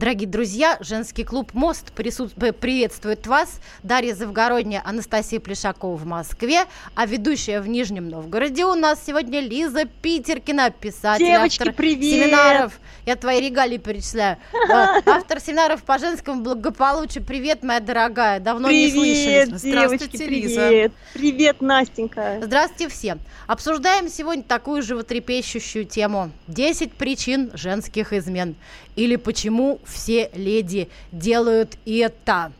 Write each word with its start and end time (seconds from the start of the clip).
Дорогие 0.00 0.26
друзья, 0.26 0.78
женский 0.80 1.24
клуб 1.24 1.52
«Мост» 1.52 1.92
присут... 1.92 2.32
приветствует 2.58 3.26
вас. 3.26 3.60
Дарья 3.82 4.14
Завгородняя, 4.14 4.80
Анастасия 4.82 5.40
Плешакова 5.40 5.94
в 5.94 6.06
Москве, 6.06 6.62
а 6.94 7.04
ведущая 7.04 7.60
в 7.60 7.68
Нижнем 7.68 8.08
Новгороде 8.08 8.64
у 8.64 8.74
нас 8.74 8.98
сегодня 9.06 9.40
Лиза 9.40 9.84
Питеркина, 9.84 10.70
писатель, 10.70 11.26
Девочки, 11.26 11.60
автор 11.60 11.74
привет! 11.74 12.14
семинаров. 12.14 12.80
Я 13.04 13.16
твои 13.16 13.40
регалии 13.42 13.76
перечисляю. 13.76 14.38
Э, 14.54 15.02
Автор 15.04 15.38
семинаров 15.38 15.82
по 15.82 15.98
женскому 15.98 16.40
благополучию. 16.40 17.22
Привет, 17.22 17.62
моя 17.62 17.80
дорогая, 17.80 18.40
давно 18.40 18.70
не 18.70 18.90
Привет, 18.90 19.48
слышались. 19.48 19.62
девочки, 19.62 20.16
привет. 20.16 20.92
Привет, 21.12 21.60
Настенька. 21.60 22.38
Здравствуйте 22.40 22.88
все. 22.88 23.18
Обсуждаем 23.46 24.08
сегодня 24.08 24.44
такую 24.44 24.80
животрепещущую 24.80 25.84
тему. 25.84 26.30
10 26.46 26.94
причин 26.94 27.50
женских 27.52 28.14
измен. 28.14 28.54
Или 28.96 29.16
почему 29.16 29.78
все 29.90 30.30
леди 30.34 30.88
делают 31.12 31.76
это. 31.84 32.52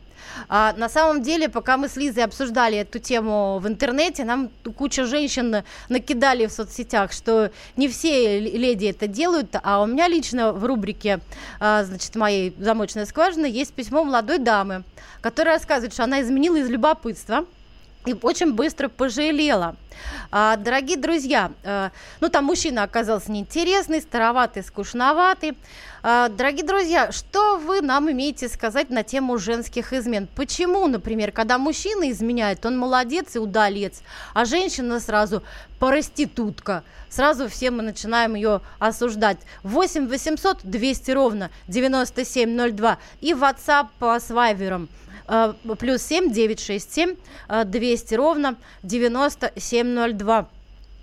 А, 0.47 0.73
на 0.77 0.89
самом 0.89 1.21
деле, 1.21 1.49
пока 1.49 1.77
мы 1.77 1.87
с 1.87 1.95
Лизой 1.95 2.23
обсуждали 2.23 2.77
эту 2.77 2.99
тему 2.99 3.59
в 3.59 3.67
интернете, 3.67 4.23
нам 4.23 4.49
куча 4.77 5.05
женщин 5.05 5.63
накидали 5.89 6.45
в 6.45 6.51
соцсетях, 6.51 7.11
что 7.11 7.51
не 7.75 7.87
все 7.87 8.39
леди 8.39 8.85
это 8.85 9.07
делают, 9.07 9.55
а 9.61 9.81
у 9.81 9.85
меня 9.85 10.07
лично 10.07 10.53
в 10.53 10.63
рубрике, 10.65 11.19
а, 11.59 11.83
значит, 11.83 12.15
моей 12.15 12.55
замочной 12.59 13.05
скважины 13.05 13.45
есть 13.45 13.73
письмо 13.73 14.03
молодой 14.03 14.39
дамы, 14.39 14.83
которая 15.21 15.55
рассказывает, 15.55 15.93
что 15.93 16.03
она 16.03 16.21
изменила 16.21 16.57
из 16.57 16.69
любопытства 16.69 17.45
и 18.05 18.15
очень 18.21 18.53
быстро 18.53 18.87
пожалела. 18.89 19.75
А, 20.31 20.55
дорогие 20.55 20.97
друзья, 20.97 21.51
э, 21.63 21.89
ну 22.19 22.29
там 22.29 22.45
мужчина 22.45 22.83
оказался 22.83 23.31
неинтересный, 23.31 24.01
староватый, 24.01 24.63
скучноватый. 24.63 25.57
А, 26.01 26.29
дорогие 26.29 26.65
друзья, 26.65 27.11
что 27.11 27.57
вы 27.57 27.81
нам 27.81 28.09
имеете 28.11 28.47
сказать 28.47 28.89
на 28.89 29.03
тему 29.03 29.37
женских 29.37 29.93
измен? 29.93 30.27
Почему, 30.35 30.87
например, 30.87 31.31
когда 31.31 31.57
мужчина 31.57 32.09
изменяет, 32.09 32.65
он 32.65 32.77
молодец 32.77 33.35
и 33.35 33.39
удалец, 33.39 34.01
а 34.33 34.45
женщина 34.45 34.99
сразу 34.99 35.43
проститутка? 35.79 36.83
Сразу 37.09 37.49
все 37.49 37.71
мы 37.71 37.83
начинаем 37.83 38.35
ее 38.35 38.61
осуждать. 38.79 39.37
8 39.63 40.07
800 40.07 40.59
200 40.63 41.11
ровно 41.11 41.51
9702 41.67 42.97
и 43.19 43.33
WhatsApp 43.33 43.87
по 43.99 44.17
свайверам 44.19 44.85
э, 44.85 45.10
плюс 45.79 46.01
7 46.01 46.31
967 46.31 47.15
э, 47.49 47.63
200 47.65 48.15
ровно 48.15 48.55
9702. 48.83 50.49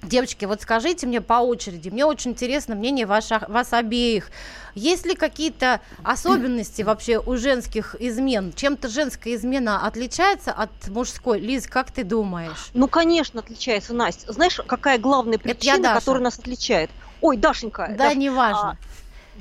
Девочки, 0.03 0.45
вот 0.45 0.63
скажите 0.63 1.09
мне 1.09 1.21
по 1.21 1.35
очереди, 1.35 1.89
мне 1.89 2.05
очень 2.05 2.31
интересно 2.31 2.77
мнение 2.77 3.05
ваших, 3.05 3.49
вас 3.49 3.73
обеих. 3.73 4.31
Есть 4.77 5.05
ли 5.07 5.17
какие-то 5.17 5.81
особенности 6.05 6.83
вообще 6.83 7.19
у 7.19 7.37
женских 7.37 7.97
измен? 7.99 8.53
Чем-то 8.53 8.89
женская 8.89 9.35
измена 9.35 9.85
отличается 9.85 10.53
от 10.53 10.71
мужской? 10.89 11.41
Лиз, 11.41 11.67
как 11.67 11.91
ты 11.91 12.05
думаешь? 12.05 12.71
Ну, 12.75 12.87
конечно, 12.87 13.41
отличается, 13.41 13.93
Настя. 13.93 14.33
Знаешь, 14.33 14.61
какая 14.67 14.99
главная 14.99 15.39
причина, 15.39 15.95
которая 15.95 16.23
нас 16.23 16.39
отличает? 16.39 16.91
Ой, 17.21 17.37
Дашенька. 17.37 17.93
Да, 17.99 18.13
Даш- 18.13 18.17
неважно. 18.17 18.79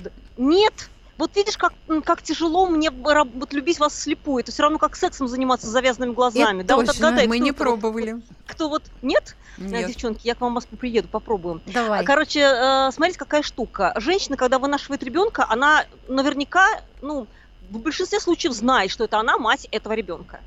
а, 0.04 0.10
нет. 0.38 0.90
Вот 1.18 1.36
видишь, 1.36 1.58
как, 1.58 1.74
как 2.04 2.22
тяжело 2.22 2.68
мне 2.68 2.92
вот 2.92 3.54
любить 3.54 3.80
вас 3.80 4.00
слепую. 4.00 4.44
Это 4.44 4.52
все 4.52 4.64
равно 4.64 4.78
как 4.78 4.96
сексом 4.96 5.28
заниматься 5.28 5.68
с 5.68 5.70
завязанными 5.70 6.14
глазами. 6.14 6.62
да, 6.62 6.76
вот 6.76 6.86
Точно, 6.86 7.08
отгадай, 7.08 7.28
мы 7.28 7.36
кто 7.38 7.44
не 7.44 7.50
это 7.50 7.64
вот- 7.64 7.80
пробовали. 7.80 8.22
Кто 8.46 8.70
вот... 8.70 8.84
Нет? 9.02 9.36
Э, 9.58 9.62
Нет. 9.64 9.88
Девчонки, 9.88 10.26
я 10.28 10.36
к 10.36 10.42
вам 10.42 10.52
в 10.52 10.56
Москву 10.56 10.78
приеду, 10.78 11.08
попробуем. 11.08 11.62
Давай. 11.66 12.06
Короче, 12.06 12.42
э, 12.42 12.92
смотрите, 12.92 13.18
какая 13.18 13.42
штука. 13.42 13.94
Женщина, 13.98 14.38
когда 14.38 14.60
вынашивает 14.60 15.02
ребенка, 15.04 15.46
она 15.50 15.86
наверняка, 16.08 16.82
ну, 17.02 17.26
в 17.70 17.80
большинстве 17.80 18.20
случаев 18.20 18.54
знает, 18.54 18.92
что 18.92 19.04
это 19.04 19.20
она 19.20 19.38
мать 19.38 19.68
этого 19.72 19.94
ребенка. 19.94 20.40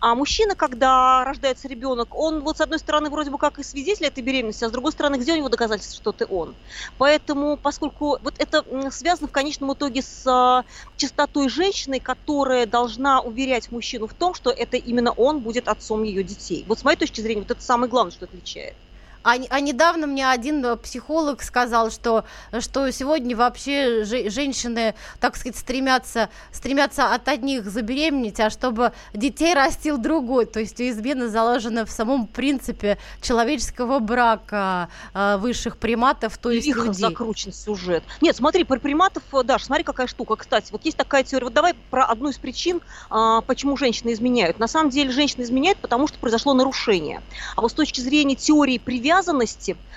А 0.00 0.14
мужчина, 0.14 0.54
когда 0.54 1.24
рождается 1.24 1.68
ребенок, 1.68 2.14
он 2.14 2.40
вот 2.40 2.58
с 2.58 2.60
одной 2.60 2.78
стороны 2.78 3.10
вроде 3.10 3.30
бы 3.30 3.38
как 3.38 3.58
и 3.58 3.62
свидетель 3.62 4.06
этой 4.06 4.22
беременности, 4.22 4.64
а 4.64 4.68
с 4.68 4.72
другой 4.72 4.92
стороны, 4.92 5.16
где 5.16 5.32
у 5.32 5.36
него 5.36 5.48
доказательства, 5.48 5.96
что 5.96 6.12
ты 6.12 6.26
он? 6.26 6.54
Поэтому, 6.96 7.56
поскольку 7.56 8.18
вот 8.22 8.34
это 8.38 8.64
связано 8.90 9.28
в 9.28 9.32
конечном 9.32 9.72
итоге 9.72 10.02
с 10.02 10.26
а, 10.26 10.64
чистотой 10.96 11.48
женщины, 11.48 12.00
которая 12.00 12.66
должна 12.66 13.20
уверять 13.20 13.70
мужчину 13.70 14.06
в 14.06 14.14
том, 14.14 14.34
что 14.34 14.50
это 14.50 14.76
именно 14.76 15.12
он 15.12 15.40
будет 15.40 15.68
отцом 15.68 16.02
ее 16.02 16.22
детей. 16.22 16.64
Вот 16.66 16.78
с 16.78 16.84
моей 16.84 16.96
точки 16.96 17.20
зрения, 17.20 17.42
вот 17.42 17.50
это 17.50 17.62
самое 17.62 17.90
главное, 17.90 18.12
что 18.12 18.24
отличает. 18.26 18.76
А, 19.22 19.34
а 19.50 19.60
недавно 19.60 20.06
мне 20.06 20.26
один 20.28 20.64
э, 20.64 20.76
психолог 20.76 21.42
сказал, 21.42 21.90
что, 21.90 22.24
что 22.60 22.90
сегодня 22.90 23.36
вообще 23.36 24.04
же- 24.04 24.30
женщины, 24.30 24.94
так 25.20 25.36
сказать, 25.36 25.58
стремятся, 25.58 26.30
стремятся 26.52 27.12
от 27.14 27.28
одних 27.28 27.66
забеременеть, 27.70 28.40
а 28.40 28.48
чтобы 28.48 28.92
детей 29.12 29.52
растил 29.52 29.98
другой. 29.98 30.46
То 30.46 30.60
есть 30.60 30.80
измена 30.80 31.28
заложена 31.28 31.84
в 31.84 31.90
самом 31.90 32.26
принципе 32.26 32.96
человеческого 33.20 33.98
брака 33.98 34.88
э, 35.12 35.36
высших 35.36 35.76
приматов, 35.76 36.38
то 36.38 36.50
есть 36.50 36.66
Лихо 36.66 36.86
людей. 36.86 36.94
закручен 37.02 37.52
сюжет. 37.52 38.02
Нет, 38.22 38.36
смотри, 38.36 38.64
про 38.64 38.78
приматов, 38.78 39.22
э, 39.34 39.42
Даш, 39.42 39.64
смотри, 39.64 39.84
какая 39.84 40.06
штука. 40.06 40.36
Кстати, 40.36 40.72
вот 40.72 40.84
есть 40.86 40.96
такая 40.96 41.24
теория. 41.24 41.44
Вот 41.44 41.54
давай 41.54 41.74
про 41.90 42.06
одну 42.06 42.30
из 42.30 42.38
причин, 42.38 42.80
а, 43.10 43.42
почему 43.42 43.76
женщины 43.76 44.14
изменяют. 44.14 44.58
На 44.58 44.66
самом 44.66 44.88
деле 44.88 45.10
женщины 45.10 45.42
изменяют, 45.42 45.78
потому 45.78 46.08
что 46.08 46.18
произошло 46.18 46.54
нарушение. 46.54 47.20
А 47.54 47.60
вот 47.60 47.70
с 47.70 47.74
точки 47.74 48.00
зрения 48.00 48.34
теории 48.34 48.78
привязанности 48.78 49.09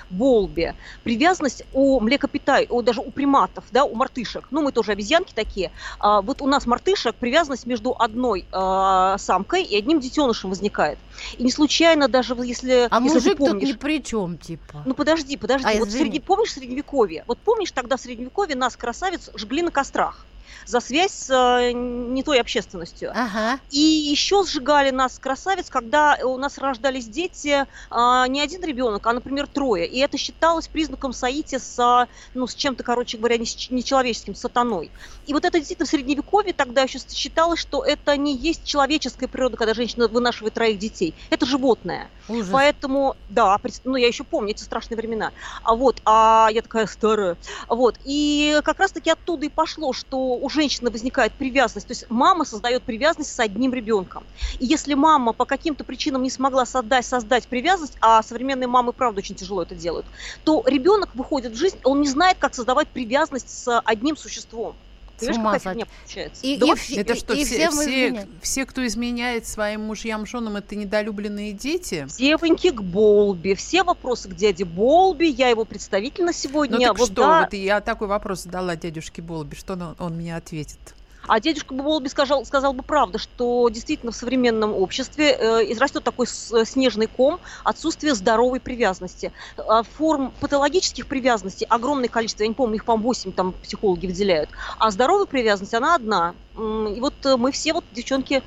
Болби, 0.10 0.76
привязанность 1.04 1.64
у 1.72 2.00
млекопитай, 2.00 2.68
даже 2.84 3.02
у 3.02 3.12
приматов, 3.12 3.66
да, 3.72 3.84
у 3.86 3.96
мартышек, 3.96 4.48
ну 4.52 4.62
мы 4.62 4.72
тоже 4.72 4.92
обезьянки 4.92 5.34
такие, 5.34 5.72
а, 6.00 6.22
вот 6.22 6.42
у 6.42 6.48
нас 6.48 6.66
мартышек 6.66 7.16
привязанность 7.16 7.66
между 7.66 7.96
одной 7.98 8.48
а, 8.52 9.18
самкой 9.18 9.64
и 9.64 9.78
одним 9.78 10.00
детенышем 10.00 10.50
возникает. 10.50 11.00
И 11.38 11.44
не 11.44 11.52
случайно 11.52 12.08
даже 12.08 12.36
если, 12.44 12.88
А 12.90 13.02
если 13.02 13.16
мужик 13.16 13.38
тут 13.38 13.50
помнишь, 13.50 13.70
ни 13.70 13.74
при 13.74 14.04
чем, 14.04 14.38
типа. 14.38 14.84
ну 14.86 14.94
подожди, 14.94 15.38
подожди. 15.38 15.68
А, 15.68 15.80
вот 15.80 15.90
извини. 15.90 16.06
среди, 16.06 16.20
помнишь 16.20 16.54
средневековье? 16.54 17.24
Вот 17.28 17.40
помнишь 17.44 17.72
тогда 17.72 17.98
в 17.98 18.02
средневековье 18.02 18.56
нас, 18.56 18.76
красавиц, 18.76 19.30
жгли 19.36 19.62
на 19.62 19.72
кострах 19.72 20.28
за 20.66 20.80
связь 20.80 21.12
с 21.12 21.30
э, 21.30 21.72
не 21.74 22.24
той 22.24 22.40
общественностью. 22.40 23.12
Ага. 23.14 23.60
И 23.70 23.80
еще 23.80 24.44
сжигали 24.46 24.92
нас, 24.92 25.20
красавиц, 25.20 25.70
когда 25.70 26.18
у 26.24 26.38
нас 26.38 26.58
рождались 26.58 27.08
дети, 27.08 27.66
а, 27.90 28.28
не 28.28 28.42
один 28.42 28.64
ребенок, 28.64 29.06
а, 29.06 29.14
например, 29.14 29.48
трое. 29.48 29.88
И 29.88 30.00
это 30.00 30.18
считалось 30.18 30.68
признаком 30.68 31.14
соития 31.14 31.60
с, 31.60 31.80
а, 31.80 32.08
ну, 32.34 32.48
с 32.48 32.56
чем-то, 32.56 32.84
короче 32.84 33.18
говоря, 33.18 33.38
нечеловеческим, 33.38 34.36
с 34.36 34.40
сатаной. 34.40 34.92
И 35.26 35.34
вот 35.34 35.46
это 35.46 35.58
действительно 35.58 35.86
в 35.86 35.90
Средневековье 35.90 36.54
тогда 36.54 36.84
еще 36.84 37.00
считалось, 37.00 37.60
что 37.60 37.84
это 37.84 38.18
не 38.18 38.36
есть 38.36 38.66
человеческая 38.66 39.28
природа, 39.28 39.58
когда 39.58 39.74
женщина 39.74 40.08
вынашивает 40.08 40.54
троих 40.54 40.80
детей. 40.80 41.14
Это 41.30 41.46
животное. 41.46 42.10
Ужас. 42.28 42.52
Поэтому, 42.52 43.16
да, 43.28 43.60
ну 43.84 43.96
я 43.96 44.08
еще 44.08 44.24
помню 44.24 44.52
эти 44.52 44.64
страшные 44.64 44.98
времена. 44.98 45.34
А 45.64 45.76
вот, 45.76 46.02
а 46.06 46.48
я 46.52 46.62
такая 46.62 46.86
старая. 46.88 47.38
Вот, 47.68 47.98
и 48.04 48.60
как 48.64 48.80
раз-таки 48.80 49.10
оттуда 49.10 49.46
и 49.46 49.50
пошло, 49.50 49.92
что 49.94 50.38
у 50.38 50.50
женщины 50.50 50.90
возникает 50.90 51.36
привязанность, 51.38 51.88
то 51.88 51.92
есть 51.92 52.06
мама 52.10 52.46
создает 52.46 52.86
привязанность 52.86 53.34
с 53.34 53.40
одним 53.40 53.74
ребенком. 53.74 54.28
И 54.60 54.66
если 54.66 54.94
мама 54.94 55.34
по 55.34 55.46
каким-то 55.46 55.84
причинам 55.84 56.24
не 56.24 56.30
смогла 56.30 56.66
создать, 56.66 57.06
создать 57.06 57.48
привязанность, 57.50 57.98
а 58.02 58.24
современные 58.24 58.68
мамы, 58.68 58.94
правда, 58.94 59.20
очень 59.20 59.36
тяжело 59.36 59.64
это 59.64 59.76
делают, 59.76 60.08
то 60.44 60.64
ребенок 60.66 61.16
выходит 61.16 61.52
в 61.54 61.56
жизнь, 61.56 61.80
он 61.84 62.02
не 62.02 62.08
знает, 62.08 62.38
как 62.40 62.56
создавать 62.56 62.92
привязанность 62.92 63.50
с 63.50 63.80
одним 63.82 64.16
существом. 64.16 64.78
Ума 65.22 65.54
какая 65.54 65.60
сойти. 65.60 65.80
фигня 65.82 65.86
получается? 66.02 66.42
И, 66.46 66.56
и 66.56 66.76
все- 66.76 66.96
Это 67.02 67.14
и- 67.14 67.16
что, 67.18 67.34
и 67.34 67.44
все, 67.46 67.56
всем 67.56 67.72
все, 67.72 67.82
изменяют. 68.08 68.30
все, 68.42 68.66
кто 68.66 68.86
изменяет 68.88 69.48
своим 69.48 69.82
мужьям, 69.82 70.26
женам, 70.26 70.56
это 70.58 70.76
недолюбленные 70.76 71.54
дети? 71.54 72.08
Девоньки 72.18 72.72
к 72.72 72.82
Болби. 72.82 73.54
Все 73.54 73.84
вопросы 73.84 74.30
к 74.30 74.36
дяде 74.36 74.66
Болби. 74.66 75.26
Я 75.26 75.50
его 75.50 75.66
представитель 75.66 76.24
на 76.26 76.34
сегодня. 76.34 76.78
Ну 76.78 76.84
так 76.84 76.98
вот 77.00 77.06
что, 77.12 77.16
да. 77.22 77.42
вот 77.44 77.54
я 77.54 77.80
такой 77.82 78.08
вопрос 78.08 78.44
задала 78.44 78.76
дядюшке 78.76 79.22
Болби, 79.22 79.56
что 79.56 79.74
он, 79.74 79.96
он 80.00 80.14
мне 80.16 80.36
ответит? 80.36 80.80
А 81.28 81.40
дедушка 81.40 81.74
Болби 81.74 82.08
сказал, 82.10 82.46
сказал 82.46 82.74
бы 82.74 82.84
правду, 82.84 83.18
что 83.20 83.70
действительно 83.70 84.12
в 84.12 84.16
современном 84.16 84.74
обществе 84.74 85.32
э, 85.32 85.72
израстет 85.72 86.04
такой 86.04 86.28
с- 86.28 86.66
снежный 86.66 87.08
ком 87.08 87.40
отсутствие 87.64 88.14
здоровой 88.16 88.60
привязанности. 88.60 89.32
А 89.58 89.84
форм 89.84 90.34
патологических 90.40 91.08
привязанностей 91.08 91.66
огромное 91.70 92.10
количество, 92.10 92.44
я 92.44 92.50
не 92.50 92.56
помню, 92.56 92.76
их, 92.76 92.86
по-моему, 92.86 93.10
8 93.10 93.32
там 93.32 93.54
психологи 93.64 94.08
выделяют. 94.08 94.50
А 94.80 94.92
здоровая 94.92 95.26
привязанность, 95.26 95.74
она 95.74 95.96
одна. 95.96 96.36
И 96.56 97.00
вот 97.00 97.14
э, 97.26 97.38
мы 97.38 97.52
все, 97.52 97.74
вот, 97.74 97.86
девчонки, 97.94 98.44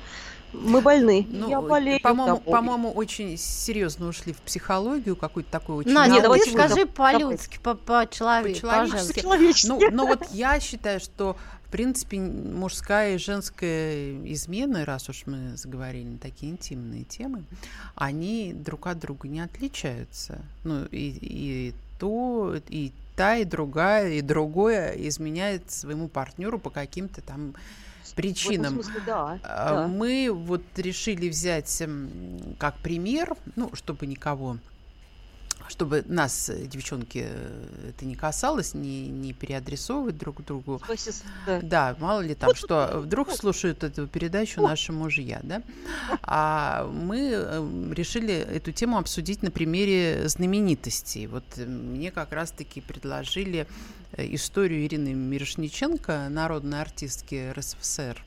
мы 0.53 0.79
больны. 0.81 1.27
Ну, 1.29 1.49
я 1.49 1.59
болею. 1.61 1.99
по-моему, 2.01 2.37
по-моему, 2.39 2.91
очень 2.91 3.37
серьезно 3.37 4.07
ушли 4.07 4.31
в 4.33 4.37
психологию, 4.37 5.15
какую-то 5.15 5.51
такую 5.51 5.79
очень 5.79 5.91
Надя, 5.91 6.21
давайте 6.21 6.51
скажи 6.51 6.85
по-людски, 6.85 7.59
по- 7.61 7.75
по-человечески, 7.75 8.65
По-человечески. 8.65 9.67
Ну, 9.67 9.79
но 9.91 10.07
вот 10.07 10.19
я 10.31 10.59
считаю, 10.59 10.99
что 11.01 11.35
В 11.67 11.69
принципе, 11.69 12.19
мужская 12.19 13.15
и 13.15 13.17
женская 13.17 14.15
измены, 14.33 14.85
раз 14.85 15.09
уж 15.09 15.23
мы 15.25 15.57
заговорили 15.57 16.05
на 16.05 16.17
такие 16.17 16.53
интимные 16.53 17.03
темы, 17.03 17.43
они 17.95 18.53
друг 18.53 18.87
от 18.87 18.99
друга 18.99 19.27
не 19.27 19.41
отличаются. 19.41 20.39
Ну, 20.63 20.85
и, 20.85 21.17
и 21.21 21.73
то, 21.99 22.55
и 22.69 22.93
та, 23.17 23.35
и 23.35 23.43
другая, 23.43 24.13
и 24.13 24.21
другое 24.21 24.93
изменяет 24.93 25.69
своему 25.69 26.07
партнеру 26.07 26.57
по 26.57 26.69
каким-то 26.69 27.21
там 27.21 27.53
причинам. 28.17 28.73
смысле, 28.73 29.01
да, 29.05 29.39
А, 29.43 29.69
да. 29.69 29.87
Мы 29.87 30.29
вот 30.33 30.63
решили 30.77 31.29
взять 31.29 31.83
как 32.57 32.77
пример, 32.77 33.35
ну, 33.55 33.69
чтобы 33.73 34.07
никого 34.07 34.57
чтобы 35.67 36.03
нас, 36.07 36.49
э, 36.49 36.65
девчонки, 36.65 37.25
э, 37.27 37.89
это 37.89 38.05
не 38.05 38.15
касалось, 38.15 38.73
не, 38.73 39.09
не 39.09 39.33
переадресовывать 39.33 40.17
друг 40.17 40.43
другу. 40.43 40.81
Спасибо, 40.83 41.15
да. 41.45 41.59
Да, 41.61 41.95
мало 41.99 42.21
ли 42.21 42.35
там, 42.35 42.55
что 42.55 43.01
вдруг 43.03 43.31
слушают 43.31 43.83
эту 43.83 44.07
передачу 44.07 44.61
наши 44.61 44.91
мужья, 44.91 45.39
да? 45.43 45.61
А 46.21 46.89
мы 46.91 47.31
э, 47.33 47.93
решили 47.93 48.33
эту 48.33 48.71
тему 48.71 48.97
обсудить 48.97 49.43
на 49.43 49.51
примере 49.51 50.27
знаменитостей. 50.27 51.27
Вот 51.27 51.45
э, 51.57 51.65
мне 51.65 52.11
как 52.11 52.31
раз-таки 52.31 52.81
предложили 52.81 53.67
историю 54.17 54.85
Ирины 54.85 55.13
Мирошниченко, 55.13 56.27
народной 56.29 56.81
артистки 56.81 57.51
РСФСР, 57.51 58.23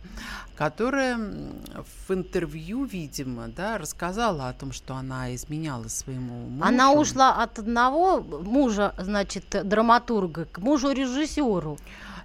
которая 0.56 1.19
в 1.19 2.12
интервью, 2.12 2.84
видимо, 2.84 3.48
да, 3.48 3.78
рассказала 3.78 4.48
о 4.48 4.52
том, 4.52 4.72
что 4.72 4.94
она 4.94 5.34
изменяла 5.34 5.88
своему 5.88 6.48
мужу. 6.48 6.69
Она 6.69 6.93
ушла 6.93 7.30
от 7.32 7.59
одного 7.59 8.21
мужа, 8.21 8.94
значит, 8.99 9.44
драматурга, 9.65 10.47
к 10.47 10.59
мужу 10.59 10.91
режиссеру. 10.93 11.79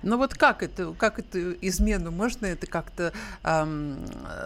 Ну 0.06 0.18
вот 0.18 0.36
как 0.36 0.62
это, 0.62 0.94
как 0.98 1.18
эту 1.18 1.54
измену 1.62 2.12
можно 2.12 2.46
это 2.46 2.68
как-то 2.68 3.12
ам, 3.42 3.98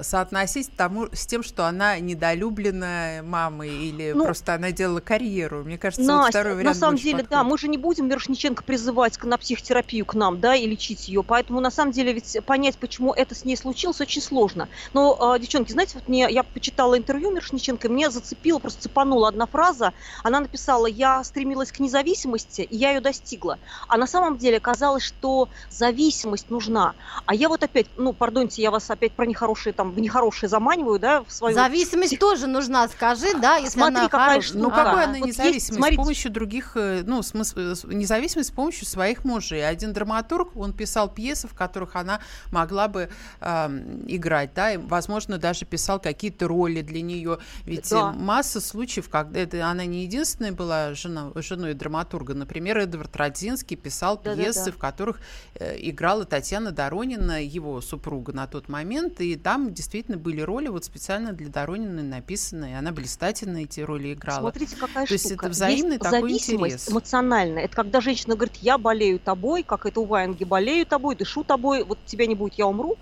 соотносить 0.02 0.72
тому, 0.76 1.08
с 1.12 1.28
тем, 1.28 1.44
что 1.44 1.66
она 1.66 2.00
недолюбленная 2.00 3.22
мамой 3.24 3.70
или 3.70 4.14
Ну, 4.14 4.24
просто 4.24 4.54
она 4.54 4.72
делала 4.72 5.02
карьеру? 5.02 5.66
Мне 5.66 5.78
кажется, 5.78 6.02
вот 6.02 6.18
Настя, 6.18 6.30
второй 6.32 6.54
на 6.54 6.58
вариант 6.60 6.78
самом 6.78 6.94
больше 6.94 7.04
деле, 7.04 7.18
да, 7.18 7.24
подходит. 7.24 7.52
мы 7.52 7.58
же 7.58 7.68
не 7.68 7.78
будем 7.78 8.08
Мирошниченко 8.08 8.64
призывать 8.64 9.22
на 9.22 9.38
психотерапию 9.38 10.06
к 10.06 10.14
нам, 10.14 10.40
да, 10.40 10.56
и 10.56 10.66
лечить 10.66 11.10
ее. 11.10 11.24
Поэтому, 11.24 11.60
на 11.60 11.72
самом 11.72 11.92
деле, 11.92 12.14
ведь 12.14 12.38
понять, 12.46 12.78
почему 12.78 13.12
это 13.12 13.36
с 13.36 13.44
ней 13.44 13.58
случилось, 13.58 14.00
очень 14.00 14.22
сложно. 14.22 14.70
Но, 14.94 15.36
э, 15.36 15.40
девчонки, 15.40 15.74
знаете, 15.74 15.96
вот 15.96 16.08
мне, 16.08 16.26
я 16.30 16.44
почитала 16.44 16.98
интервью 16.98 17.32
Мирошниченко, 17.32 17.90
и 17.90 17.92
мне 17.92 18.10
зацепила, 18.10 18.60
просто 18.60 18.84
цепанула 18.84 19.28
одна 19.28 19.46
фраза. 19.46 19.94
Она 20.24 20.40
написала, 20.40 20.86
я 20.86 21.22
стремилась 21.26 21.74
к 21.74 21.80
независимости, 21.80 22.62
и 22.62 22.78
я 22.78 22.92
ее 22.92 23.02
достигла. 23.02 23.60
А 23.90 23.98
на 23.98 24.08
самом 24.08 24.38
деле 24.38 24.58
оказалось, 24.58 25.04
что 25.04 25.49
зависимость 25.69 26.50
нужна. 26.50 26.94
А 27.25 27.34
я 27.36 27.50
вот 27.50 27.63
опять, 27.63 27.88
ну, 27.98 28.13
пардоньте, 28.13 28.62
я 28.62 28.72
вас 28.72 28.90
опять 28.90 29.13
про 29.13 29.25
нехорошие, 29.25 29.74
там, 29.74 29.92
в 29.92 30.00
нехорошие 30.00 30.50
заманиваю, 30.50 31.00
да, 31.00 31.24
в 31.24 31.31
свою... 31.31 31.56
Зависимость 31.56 32.19
тоже 32.19 32.48
нужна, 32.48 32.88
скажи, 32.88 33.34
да, 33.40 33.57
если 33.57 33.80
Смотри, 33.80 33.98
она 33.98 34.10
какая 34.10 34.30
хорошая. 34.30 34.42
штука. 34.50 34.63
Ну, 34.63 34.69
Да. 34.69 34.84
какой 34.84 35.04
она 35.04 35.18
Вот 35.19 35.28
есть, 35.28 35.40
независимость? 35.40 35.74
смотрите. 35.75 35.94
С 35.94 35.98
помощью 36.04 36.31
других, 36.31 36.72
э, 36.75 37.04
ну, 37.06 37.22
смысл, 37.24 37.60
э, 37.60 37.74
независимость 37.86 38.50
с 38.50 38.51
помощью 38.51 38.86
своих 38.86 39.24
мужей. 39.25 39.68
Один 39.68 39.94
драматург, 39.94 40.56
он 40.56 40.74
писал 40.74 41.10
пьесы, 41.10 41.48
в 41.48 41.54
которых 41.54 41.96
она 41.96 42.19
могла 42.51 42.88
бы 42.88 43.10
ам, 43.40 44.04
играть, 44.07 44.54
да, 44.54 44.74
и, 44.74 44.78
возможно, 44.78 45.38
даже 45.38 45.66
писал 45.66 46.00
какие-то 46.00 46.48
роли 46.48 46.81
для 46.81 47.01
нее. 47.01 47.40
Ведь 47.66 47.90
Да. 47.90 48.12
э, 48.13 48.18
масса 48.18 48.62
случаев, 48.62 49.10
когда 49.10 49.40
это 49.40 49.66
она 49.68 49.86
не 49.86 50.04
единственная 50.04 50.51
была 50.51 50.94
жена, 50.94 51.31
женой 51.36 51.74
драматурга. 51.74 52.34
Например, 52.34 52.78
Эдвард 52.78 53.16
Родзинский 53.16 53.75
писал 53.78 54.18
Да-да-да. 54.18 54.44
пьесы, 54.44 54.72
в 54.72 54.78
которых 54.78 55.18
э, 55.18 55.22
играла 55.60 56.26
Татьяна 56.26 56.72
Доронина, 56.72 57.44
его 57.44 57.81
супруга 57.81 58.34
на 58.34 58.48
тот 58.48 58.70
момент, 58.70 59.22
и 59.22 59.36
там 59.36 59.74
действительно 59.74 60.18
были 60.18 60.42
роли 60.42 60.68
вот 60.68 60.86
специально 60.86 61.34
для 61.34 61.50
Дорониной 61.50 62.04
написанные. 62.04 62.78
Она 62.78 62.92
блистательно 62.92 63.60
эти 63.60 63.81
роли 63.81 64.14
играла. 64.14 64.40
Смотрите, 64.40 64.76
какая 64.76 65.06
То 65.06 65.14
есть 65.14 65.28
штука. 65.28 65.46
это 65.46 65.54
взаимный 65.54 65.98
Есть 65.98 66.02
такой 66.02 66.31
интерес. 66.34 66.90
эмоциональная. 66.90 67.64
Это 67.64 67.76
когда 67.76 68.02
женщина 68.02 68.36
говорит, 68.36 68.58
я 68.58 68.78
болею 68.78 69.20
тобой, 69.20 69.64
как 69.64 69.86
это 69.86 70.00
у 70.00 70.06
Ваенги, 70.06 70.44
болею 70.44 70.86
тобой, 70.86 71.16
дышу 71.16 71.44
тобой, 71.44 71.84
вот 71.84 72.00
тебя 72.06 72.25
не 72.28 72.36
будет, 72.36 72.54
я 72.56 72.68
умру. 72.68 72.98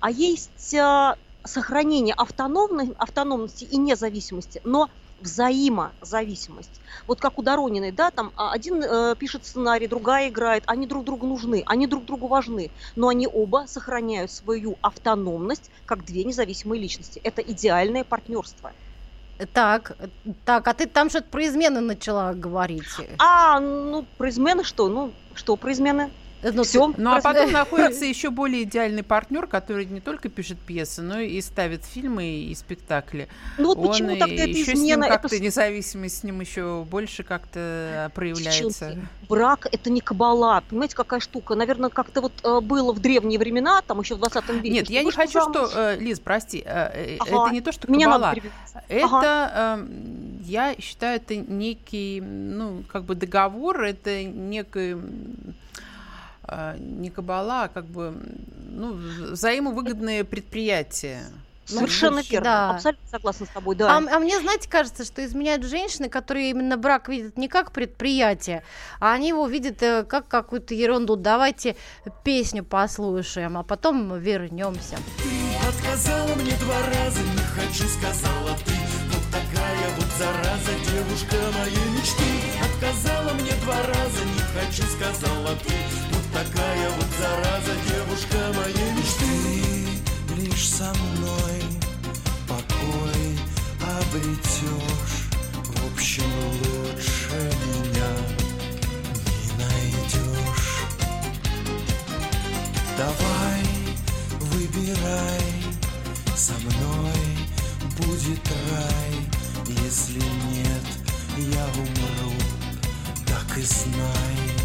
А 0.00 0.10
есть 0.10 0.74
а, 0.74 1.16
сохранение 1.44 2.14
автономной, 2.14 2.94
автономности 2.98 3.64
и 3.64 3.76
независимости, 3.76 4.60
но 4.64 4.90
взаимозависимость. 5.22 6.80
Вот 7.06 7.20
как 7.20 7.38
у 7.38 7.42
Дорониной, 7.42 7.92
да, 7.92 8.10
там 8.10 8.32
а, 8.36 8.52
один 8.52 8.82
э, 8.82 9.14
пишет 9.16 9.46
сценарий, 9.46 9.86
другая 9.86 10.28
играет, 10.28 10.64
они 10.66 10.86
друг 10.86 11.04
другу 11.04 11.26
нужны, 11.26 11.62
они 11.66 11.86
друг 11.86 12.04
другу 12.04 12.26
важны, 12.26 12.70
но 12.96 13.08
они 13.08 13.26
оба 13.26 13.64
сохраняют 13.66 14.30
свою 14.30 14.76
автономность 14.82 15.70
как 15.86 16.04
две 16.04 16.24
независимые 16.24 16.80
личности. 16.80 17.20
Это 17.24 17.42
идеальное 17.42 18.04
партнерство. 18.04 18.72
Так, 19.52 19.96
так, 20.44 20.68
а 20.68 20.74
ты 20.74 20.86
там 20.86 21.08
что-то 21.08 21.28
про 21.28 21.46
измены 21.46 21.80
начала 21.80 22.32
говорить. 22.34 22.84
А, 23.18 23.58
ну, 23.58 24.04
про 24.18 24.28
измены 24.28 24.62
что? 24.62 24.88
Ну, 24.88 25.12
что 25.34 25.56
про 25.56 25.72
измены? 25.72 26.10
Э, 26.42 26.50
ну, 26.52 26.64
Всё. 26.64 26.92
Ну 26.96 27.12
а 27.12 27.20
потом 27.20 27.52
находится 27.52 28.04
еще 28.14 28.30
более 28.30 28.64
идеальный 28.64 29.02
партнер, 29.02 29.46
который 29.46 29.86
не 29.86 30.00
только 30.00 30.28
пишет 30.28 30.58
пьесы, 30.58 31.02
но 31.02 31.20
и 31.20 31.40
ставит 31.40 31.84
фильмы 31.84 32.24
и 32.24 32.54
спектакли. 32.54 33.28
Ну 33.58 33.68
вот 33.68 33.78
Он 33.78 33.88
почему 33.88 34.16
тогда 34.16 34.34
это 34.34 34.50
еще 34.50 34.64
с 34.64 34.66
ним 34.68 34.76
измена? 34.76 35.04
Это 35.04 35.18
как-то 35.18 35.38
независимость 35.38 36.18
с 36.18 36.22
ним 36.24 36.40
еще 36.40 36.84
больше 36.88 37.22
как-то 37.22 38.10
проявляется. 38.14 38.88
Девчонки, 38.90 39.08
брак 39.28 39.66
это 39.70 39.90
не 39.90 40.00
кабала. 40.00 40.62
Понимаете, 40.68 40.96
какая 40.96 41.20
штука? 41.20 41.54
Наверное, 41.54 41.90
как-то 41.90 42.20
вот 42.20 42.32
э, 42.42 42.60
было 42.60 42.92
в 42.92 43.00
древние 43.00 43.38
времена, 43.38 43.80
там 43.86 44.00
еще 44.00 44.16
в 44.16 44.18
20 44.18 44.48
веке. 44.50 44.68
Нет, 44.70 44.90
я 44.90 45.04
не 45.04 45.12
хочу, 45.12 45.40
замуж. 45.40 45.70
что, 45.70 45.78
э, 45.78 45.96
Лиз, 45.98 46.20
прости, 46.20 46.62
э, 46.64 47.16
Ага. 47.20 47.46
это 47.46 47.54
не 47.54 47.60
то, 47.60 47.72
что 47.72 47.90
Меня 47.90 48.06
кабала. 48.06 48.34
Это, 48.88 49.78
эм, 49.78 50.42
я 50.42 50.74
считаю, 50.80 51.16
это 51.16 51.36
некий, 51.36 52.20
ну, 52.20 52.82
как 52.90 53.04
бы 53.04 53.14
договор, 53.14 53.82
это 53.82 54.24
некий, 54.24 54.96
не 56.78 57.10
кабала, 57.10 57.64
а 57.64 57.68
как 57.68 57.86
бы, 57.86 58.14
ну, 58.70 58.92
взаимовыгодное 58.92 60.24
предприятие. 60.24 61.22
Совершенно 61.64 62.22
слушай, 62.22 62.32
верно. 62.32 62.44
да. 62.44 62.70
Абсолютно 62.70 63.08
согласна 63.08 63.46
с 63.46 63.48
тобой, 63.50 63.76
да. 63.76 63.96
А, 63.96 63.96
а 63.98 64.18
мне, 64.18 64.40
знаете, 64.40 64.68
кажется, 64.68 65.04
что 65.04 65.24
изменяют 65.24 65.64
женщины, 65.64 66.08
которые 66.08 66.50
именно 66.50 66.76
брак 66.76 67.08
видят 67.08 67.38
не 67.38 67.48
как 67.48 67.72
предприятие, 67.72 68.64
а 69.00 69.12
они 69.12 69.28
его 69.28 69.46
видят 69.46 69.82
э, 69.82 70.04
как 70.04 70.28
какую-то 70.28 70.74
ерунду. 70.74 71.16
Давайте 71.16 71.76
песню 72.24 72.64
послушаем, 72.64 73.56
а 73.56 73.62
потом 73.62 74.18
вернемся. 74.18 74.96
Отказала 75.68 76.34
мне 76.34 76.52
два 76.60 76.78
раза, 76.86 77.20
не 77.20 77.38
хочу, 77.54 77.84
сказала 77.88 78.56
ты 78.64 78.72
Вот 79.12 79.22
такая 79.30 79.88
вот 79.96 80.06
зараза, 80.18 80.72
девушка 80.90 81.36
моей 81.58 81.90
мечты 81.96 82.42
Отказала 82.60 83.32
мне 83.34 83.52
два 83.62 83.76
раза, 83.76 84.24
не 84.24 84.40
хочу, 84.54 84.82
сказала 84.82 85.56
ты 85.64 86.11
такая 86.32 86.90
вот 86.90 87.06
зараза, 87.18 87.74
девушка 87.88 88.38
моей 88.56 88.92
мечты 88.92 89.86
Ты 90.28 90.34
лишь 90.34 90.68
со 90.68 90.92
мной 90.94 91.62
покой 92.48 93.38
обретешь 93.80 95.28
В 95.52 95.92
общем, 95.92 96.24
лучше 96.64 97.52
меня 97.66 98.10
не 99.42 99.52
найдешь 99.62 100.72
Давай, 102.96 103.64
выбирай, 104.40 105.42
со 106.36 106.54
мной 106.54 107.42
будет 107.98 108.40
рай, 108.70 109.76
если 109.84 110.20
нет, 110.20 110.86
я 111.36 111.64
умру, 111.76 112.34
так 113.26 113.58
и 113.58 113.62
знай. 113.62 114.61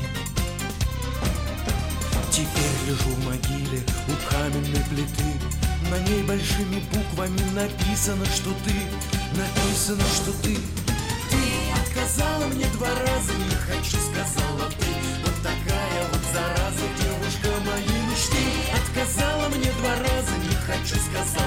Теперь 2.37 2.85
лежу 2.85 3.09
в 3.09 3.25
могиле 3.25 3.81
у 4.07 4.31
каменной 4.31 4.83
плиты, 4.91 5.25
на 5.89 5.97
ней 6.07 6.21
большими 6.21 6.83
буквами 6.93 7.41
написано, 7.55 8.23
что 8.25 8.51
ты, 8.63 8.75
написано, 9.35 10.03
что 10.03 10.31
ты. 10.43 10.55
Ты 11.31 11.41
отказала 11.81 12.45
мне 12.53 12.67
два 12.73 12.89
раза, 12.89 13.33
не 13.33 13.55
хочу, 13.65 13.97
сказала 13.97 14.69
ты. 14.69 14.85
Вот 15.25 15.33
такая 15.41 16.07
вот 16.11 16.21
зараза, 16.31 16.85
девушка 17.01 17.49
моей 17.65 18.01
мечты. 18.05 18.45
Отказала 18.71 19.49
мне 19.49 19.71
два 19.81 19.95
раза, 19.95 20.37
не 20.47 20.55
хочу, 20.67 20.95
сказала 21.09 21.46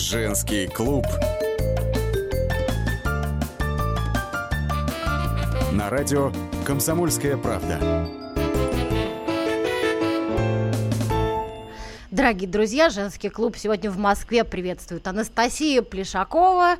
Женский 0.00 0.66
клуб. 0.66 1.06
На 5.72 5.90
радио 5.90 6.32
«Комсомольская 6.64 7.36
правда». 7.36 8.08
Дорогие 12.10 12.48
друзья, 12.48 12.88
женский 12.88 13.28
клуб 13.28 13.56
сегодня 13.58 13.90
в 13.90 13.98
Москве 13.98 14.42
приветствует 14.42 15.06
Анастасия 15.06 15.82
Плешакова, 15.82 16.76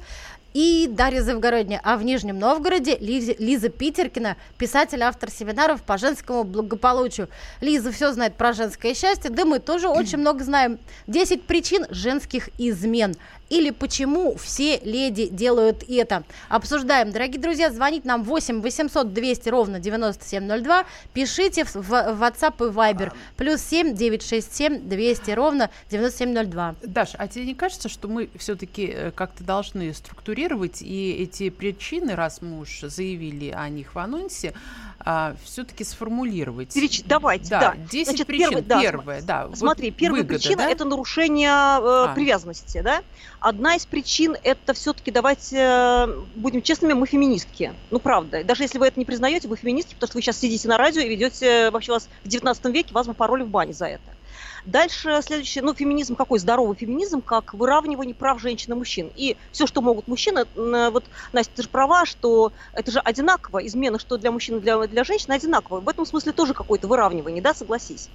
и 0.54 0.88
Дарья 0.90 1.23
Завгородня. 1.23 1.80
А 1.83 1.97
в 1.97 2.02
Нижнем 2.02 2.38
Новгороде 2.38 2.97
Лиза, 2.99 3.35
Лиза 3.38 3.69
Питеркина, 3.69 4.37
писатель, 4.59 5.02
автор 5.02 5.30
семинаров 5.30 5.83
по 5.83 5.99
женскому 5.99 6.45
благополучию. 6.45 7.28
Лиза 7.61 7.92
все 7.92 8.12
знает 8.12 8.37
про 8.37 8.52
женское 8.52 8.95
счастье, 8.95 9.30
да 9.30 9.45
мы 9.45 9.59
тоже 9.59 9.88
очень 9.88 10.19
много 10.19 10.45
знаем. 10.45 10.78
10 11.07 11.45
причин 11.45 11.87
женских 11.90 12.49
измен 12.59 13.16
или 13.50 13.71
почему 13.71 14.37
все 14.37 14.78
леди 14.78 15.26
делают 15.26 15.85
это. 15.88 16.25
Обсуждаем. 16.49 17.11
Дорогие 17.11 17.40
друзья, 17.40 17.71
звонить 17.71 18.04
нам 18.04 18.23
8 18.23 18.62
800 18.62 19.12
200 19.12 19.49
ровно 19.49 19.80
9702. 19.80 20.85
Пишите 21.12 21.64
в, 21.64 21.75
в 21.75 22.23
WhatsApp 22.23 22.54
и 22.59 22.73
Viber. 22.73 23.12
Плюс 23.37 23.61
7 23.61 23.95
967 23.95 24.88
200 24.88 25.30
ровно 25.33 25.71
9702. 25.90 26.76
Даша, 26.83 27.16
а 27.19 27.28
тебе 27.28 27.45
не 27.45 27.54
кажется, 27.54 27.88
что 27.88 28.09
мы 28.09 28.30
все-таки 28.37 28.87
э, 28.87 29.11
как-то 29.11 29.45
должны 29.45 29.92
структурировать 29.92 30.80
и 30.80 31.11
эти 31.12 31.50
причины, 31.50 32.14
раз 32.14 32.42
мы 32.42 32.61
уж 32.61 32.80
заявили 32.80 33.50
о 33.50 33.69
них 33.69 33.95
в 33.95 33.99
анонсе, 33.99 34.54
а, 35.02 35.35
все-таки 35.45 35.83
сформулировать. 35.85 36.75
Переч... 36.75 37.02
Давайте, 37.04 37.50
да. 37.50 37.61
да. 37.61 37.76
10 37.90 38.09
Значит, 38.09 38.26
причин. 38.26 38.49
Первый, 38.50 38.62
да, 38.62 38.80
первое, 38.80 39.23
да. 39.23 39.50
Смотри, 39.54 39.90
вот 39.90 39.97
первая 39.97 40.23
выгода, 40.23 40.38
причина 40.38 40.64
да? 40.64 40.71
это 40.71 40.85
нарушение 40.85 41.49
э, 41.49 41.50
а. 41.50 42.12
привязанности, 42.14 42.80
да. 42.83 43.02
Одна 43.40 43.76
из 43.76 43.87
причин 43.87 44.37
это 44.42 44.75
все-таки, 44.75 45.11
давайте 45.11 45.57
э, 45.57 46.07
будем 46.35 46.61
честными, 46.61 46.92
мы 46.92 47.07
феминистки. 47.07 47.73
Ну, 47.90 47.99
правда. 47.99 48.45
Даже 48.45 48.64
если 48.64 48.78
вы 48.78 48.88
это 48.88 48.99
не 48.99 49.07
признаете, 49.07 49.49
вы 49.49 49.57
феминистки, 49.57 49.95
потому 49.95 50.09
что 50.09 50.19
вы 50.19 50.23
сейчас 50.23 50.38
сидите 50.38 50.69
на 50.69 50.76
радио 50.76 51.00
и 51.00 51.09
ведете 51.09 51.71
вообще 51.71 51.92
вас 51.92 52.09
в 52.23 52.28
19 52.28 52.64
веке, 52.66 52.92
вас 52.92 53.07
бы 53.07 53.14
пароли 53.14 53.42
в 53.42 53.49
бане 53.49 53.73
за 53.73 53.87
это. 53.87 54.02
Дальше 54.64 55.20
следующее, 55.22 55.64
ну, 55.64 55.75
феминизм 55.75 56.16
какой? 56.16 56.38
Здоровый 56.38 56.76
феминизм, 56.76 57.22
как 57.22 57.54
выравнивание 57.54 58.14
прав 58.14 58.40
женщин 58.40 58.72
и 58.72 58.76
мужчин. 58.76 59.10
И 59.16 59.37
все, 59.52 59.66
что 59.66 59.80
могут 59.80 60.08
мужчины, 60.08 60.44
вот, 60.54 61.04
Настя, 61.32 61.52
ты 61.56 61.62
же 61.62 61.68
права, 61.68 62.04
что 62.04 62.52
это 62.72 62.90
же 62.90 63.00
одинаково, 63.00 63.66
измена, 63.66 63.99
что 63.99 64.16
для 64.16 64.30
мужчин 64.30 64.58
и 64.58 64.60
для, 64.60 64.78
для 64.87 65.04
женщин 65.04 65.32
одинаково. 65.32 65.80
В 65.80 65.88
этом 65.88 66.04
смысле 66.04 66.32
тоже 66.32 66.54
какое-то 66.54 66.88
выравнивание, 66.88 67.42
да, 67.42 67.54
согласись. 67.54 68.08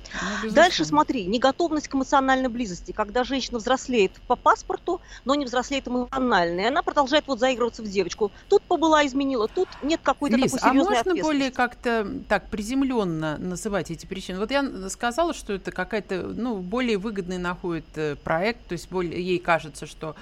Ну, 0.43 0.51
Дальше 0.51 0.85
смотри, 0.85 1.25
неготовность 1.25 1.87
к 1.87 1.95
эмоциональной 1.95 2.49
близости, 2.49 2.91
когда 2.91 3.23
женщина 3.23 3.57
взрослеет 3.57 4.11
по 4.27 4.35
паспорту, 4.35 5.01
но 5.25 5.35
не 5.35 5.45
взрослеет 5.45 5.87
эмоционально, 5.87 6.61
и 6.61 6.65
она 6.65 6.83
продолжает 6.83 7.25
вот 7.27 7.39
заигрываться 7.39 7.81
в 7.81 7.87
девочку. 7.87 8.31
Тут 8.49 8.61
побыла, 8.63 9.05
изменила, 9.05 9.47
тут 9.47 9.67
нет 9.81 9.99
какой-то 10.03 10.37
Лиз, 10.37 10.51
такой 10.51 10.69
серьезной 10.69 10.97
а 10.99 11.03
можно 11.03 11.23
более 11.23 11.51
как-то 11.51 12.07
так 12.29 12.49
приземленно 12.49 13.37
называть 13.37 13.89
эти 13.89 14.05
причины? 14.05 14.39
Вот 14.39 14.51
я 14.51 14.89
сказала, 14.89 15.33
что 15.33 15.53
это 15.53 15.71
какая-то 15.71 16.04
ну, 16.11 16.57
более 16.57 16.97
выгодный 16.97 17.37
находит 17.37 17.85
э, 17.95 18.15
проект, 18.15 18.67
то 18.67 18.73
есть 18.73 18.89
более, 18.89 19.21
ей 19.21 19.39
кажется, 19.39 19.85
что 19.85 20.15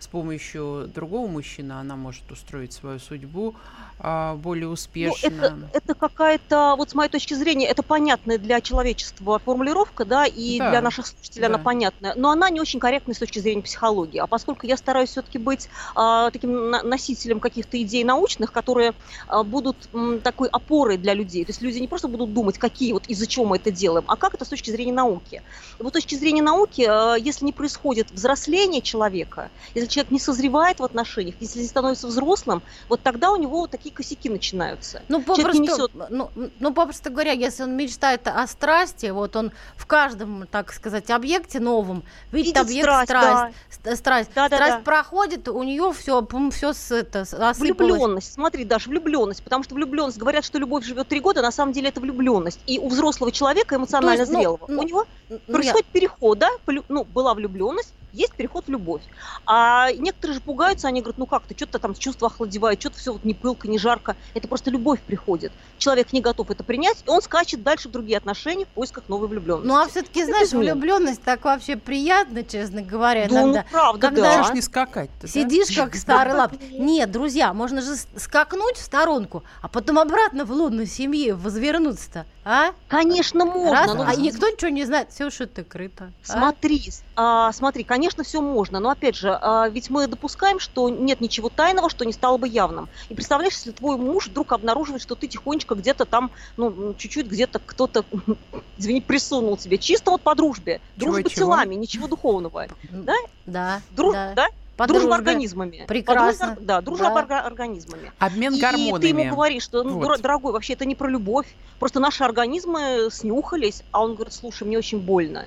с 0.00 0.06
помощью 0.06 0.90
другого 0.92 1.26
мужчины 1.28 1.72
она 1.72 1.96
может 1.96 2.30
устроить 2.32 2.72
свою 2.72 2.98
судьбу 2.98 3.54
а, 4.02 4.36
более 4.36 4.68
успешно. 4.68 5.30
Ну, 5.30 5.36
это, 5.36 5.70
это 5.74 5.94
какая-то, 5.94 6.74
вот 6.78 6.90
с 6.90 6.94
моей 6.94 7.10
точки 7.10 7.34
зрения, 7.34 7.66
это 7.66 7.82
понятная 7.82 8.38
для 8.38 8.62
человечества 8.62 9.38
формулировка, 9.38 10.06
да, 10.06 10.24
и 10.24 10.58
да, 10.58 10.70
для 10.70 10.80
наших 10.80 11.06
слушателей 11.06 11.42
да. 11.42 11.54
она 11.54 11.58
понятная, 11.58 12.14
но 12.16 12.30
она 12.30 12.48
не 12.48 12.60
очень 12.60 12.80
корректная 12.80 13.14
с 13.14 13.18
точки 13.18 13.40
зрения 13.40 13.60
психологии. 13.60 14.18
А 14.18 14.26
поскольку 14.26 14.66
я 14.66 14.78
стараюсь 14.78 15.10
все-таки 15.10 15.36
быть 15.36 15.68
а, 15.94 16.30
таким 16.30 16.70
носителем 16.70 17.40
каких-то 17.40 17.80
идей 17.80 18.02
научных, 18.04 18.52
которые 18.52 18.94
а, 19.28 19.42
будут 19.42 19.76
м, 19.92 20.20
такой 20.20 20.48
опорой 20.48 20.96
для 20.96 21.12
людей, 21.12 21.44
то 21.44 21.50
есть 21.50 21.60
люди 21.60 21.78
не 21.78 21.88
просто 21.88 22.08
будут 22.08 22.32
думать, 22.32 22.56
какие 22.56 22.94
вот 22.94 23.06
из-за 23.06 23.26
чего 23.26 23.44
мы 23.44 23.56
это 23.56 23.70
делаем, 23.70 24.04
а 24.08 24.16
как 24.16 24.32
это 24.32 24.46
с 24.46 24.48
точки 24.48 24.70
зрения 24.70 24.94
науки. 24.94 25.42
И 25.78 25.82
вот 25.82 25.92
с 25.92 25.94
точки 25.94 26.14
зрения 26.14 26.42
науки, 26.42 26.86
а, 26.88 27.16
если 27.16 27.44
не 27.44 27.52
происходит 27.52 28.10
взросление 28.10 28.80
человека, 28.80 29.50
если 29.74 29.89
человек 29.90 30.10
не 30.10 30.20
созревает 30.20 30.80
в 30.80 30.84
отношениях, 30.84 31.34
если 31.40 31.60
не 31.60 31.66
становится 31.66 32.06
взрослым, 32.06 32.62
вот 32.88 33.02
тогда 33.02 33.30
у 33.30 33.36
него 33.36 33.66
такие 33.66 33.80
такие 33.80 33.94
косяки 33.94 34.28
начинаются. 34.28 35.02
Ну, 35.08 35.22
попросту, 35.22 35.62
несет... 35.62 35.90
ну, 36.10 36.30
ну, 36.58 36.72
попросту 36.72 37.10
говоря, 37.10 37.32
если 37.32 37.64
он 37.64 37.76
мечтает 37.76 38.26
о 38.28 38.46
страсти, 38.46 39.06
вот 39.10 39.36
он 39.36 39.52
в 39.76 39.86
каждом, 39.86 40.46
так 40.50 40.72
сказать, 40.72 41.10
объекте 41.10 41.60
новом 41.60 42.02
видит, 42.32 42.56
видит 42.56 42.56
объект 42.58 42.84
страсть. 43.04 43.08
Страсть, 43.08 43.80
да. 43.84 43.96
страсть. 43.96 44.30
Да, 44.34 44.46
страсть 44.46 44.76
да. 44.76 44.80
проходит, 44.80 45.48
у 45.48 45.62
нее 45.62 45.92
все, 45.96 46.26
все 46.52 46.72
с, 46.72 46.90
это, 46.90 47.22
осыпалось. 47.22 47.58
Влюбленность. 47.58 48.32
Смотри, 48.32 48.64
даже 48.64 48.90
влюбленность. 48.90 49.42
Потому 49.42 49.64
что 49.64 49.74
влюбленность, 49.74 50.18
говорят, 50.18 50.44
что 50.44 50.58
любовь 50.58 50.84
живет 50.84 51.08
три 51.08 51.20
года, 51.20 51.42
на 51.42 51.52
самом 51.52 51.72
деле 51.72 51.88
это 51.88 52.00
влюбленность. 52.00 52.60
И 52.66 52.78
у 52.78 52.88
взрослого 52.88 53.32
человека 53.32 53.76
эмоционально 53.76 54.20
есть, 54.20 54.32
ну, 54.32 54.38
зрелого, 54.38 54.64
ну, 54.68 54.80
у 54.80 54.82
него 54.82 55.06
ну, 55.28 55.38
происходит 55.46 55.86
переход, 55.86 56.38
да, 56.38 56.50
ну, 56.88 57.04
была 57.04 57.34
влюбленность, 57.34 57.92
есть 58.12 58.34
переход 58.34 58.66
в 58.66 58.70
любовь. 58.70 59.02
А 59.46 59.92
некоторые 59.92 60.34
же 60.36 60.40
пугаются, 60.40 60.88
они 60.88 61.00
говорят, 61.00 61.18
ну 61.18 61.26
как 61.26 61.42
ты, 61.44 61.54
что-то 61.54 61.78
там 61.78 61.94
чувства 61.94 62.28
охладевают, 62.28 62.80
что-то 62.80 62.98
все 62.98 63.12
вот 63.12 63.24
не 63.24 63.34
пылко, 63.34 63.68
не 63.68 63.78
жарко. 63.78 64.16
Это 64.34 64.48
просто 64.48 64.70
любовь 64.70 65.00
приходит. 65.00 65.52
Человек 65.78 66.12
не 66.12 66.20
готов 66.20 66.50
это 66.50 66.64
принять, 66.64 67.02
и 67.06 67.10
он 67.10 67.22
скачет 67.22 67.62
дальше 67.62 67.88
в 67.88 67.92
другие 67.92 68.18
отношения 68.18 68.64
в 68.64 68.68
поисках 68.68 69.04
новой 69.08 69.28
влюбленности. 69.28 69.68
Ну 69.68 69.76
а 69.76 69.88
все-таки, 69.88 70.24
знаешь, 70.24 70.50
влюбленность 70.50 71.22
так 71.22 71.44
вообще 71.44 71.76
приятно, 71.76 72.42
честно 72.44 72.82
говоря, 72.82 73.28
да, 73.28 73.42
иногда. 73.42 73.62
Ну, 73.62 73.70
правда, 73.70 74.00
Когда 74.00 74.42
да. 74.42 74.52
Не 74.52 74.62
скакать. 74.62 75.10
Сидишь 75.26 75.74
да? 75.74 75.84
как 75.84 75.94
старый 75.96 76.34
лап. 76.34 76.52
Нет, 76.70 77.10
друзья, 77.10 77.52
можно 77.54 77.80
же 77.80 77.94
скакнуть 78.16 78.76
в 78.76 78.82
сторонку, 78.82 79.44
а 79.62 79.68
потом 79.68 79.98
обратно 79.98 80.44
в 80.44 80.50
лунную 80.50 80.86
семью 80.86 81.36
возвернуться-то, 81.36 82.26
а? 82.44 82.72
Конечно, 82.88 83.44
можно. 83.44 83.70
Раз, 83.70 83.94
но... 83.94 84.04
А 84.06 84.14
никто 84.16 84.48
ничего 84.48 84.70
не 84.70 84.84
знает, 84.84 85.10
все 85.10 85.30
что-то 85.30 85.62
крыто. 85.62 86.06
А? 86.28 86.32
Смотри, 86.32 86.90
а? 87.14 87.48
А, 87.48 87.52
смотри, 87.52 87.84
конечно, 87.84 87.99
конечно, 88.00 88.24
все 88.24 88.40
можно, 88.40 88.80
но 88.80 88.88
опять 88.88 89.14
же, 89.14 89.38
а, 89.42 89.68
ведь 89.68 89.90
мы 89.90 90.06
допускаем, 90.06 90.58
что 90.58 90.88
нет 90.88 91.20
ничего 91.20 91.50
тайного, 91.50 91.90
что 91.90 92.06
не 92.06 92.14
стало 92.14 92.38
бы 92.38 92.48
явным. 92.48 92.88
И 93.10 93.14
представляешь, 93.14 93.52
если 93.52 93.72
твой 93.72 93.98
муж 93.98 94.28
вдруг 94.28 94.52
обнаруживает, 94.52 95.02
что 95.02 95.14
ты 95.14 95.26
тихонечко 95.26 95.74
где-то 95.74 96.06
там, 96.06 96.30
ну, 96.56 96.94
чуть-чуть 96.96 97.26
где-то 97.26 97.58
кто-то, 97.58 98.06
извини, 98.78 99.02
присунул 99.02 99.58
тебе, 99.58 99.76
чисто 99.76 100.12
вот 100.12 100.22
по 100.22 100.34
дружбе, 100.34 100.80
дружба 100.96 101.28
чего, 101.28 101.44
телами, 101.44 101.74
чего? 101.74 101.82
ничего 101.82 102.08
духовного. 102.08 102.68
Да? 102.90 103.14
Да. 103.44 103.82
Друж... 103.90 104.14
да. 104.14 104.32
да? 104.34 104.48
По 104.78 104.86
дружба 104.86 105.14
организмами. 105.16 105.84
Прекрасно. 105.86 106.46
Дружба, 106.46 106.64
да, 106.64 106.80
дружба 106.80 107.26
да. 107.28 107.40
организмами. 107.42 108.12
Обмен 108.18 108.54
и 108.54 108.60
гормонами. 108.60 108.96
И 108.96 109.00
ты 109.02 109.08
ему 109.08 109.34
говоришь, 109.34 109.64
что, 109.64 109.82
ну, 109.82 109.98
вот. 109.98 110.22
дорогой, 110.22 110.54
вообще 110.54 110.72
это 110.72 110.86
не 110.86 110.94
про 110.94 111.06
любовь. 111.06 111.54
Просто 111.78 112.00
наши 112.00 112.24
организмы 112.24 113.08
снюхались, 113.10 113.82
а 113.90 114.02
он 114.02 114.14
говорит, 114.14 114.32
слушай, 114.32 114.66
мне 114.66 114.78
очень 114.78 115.00
больно 115.00 115.44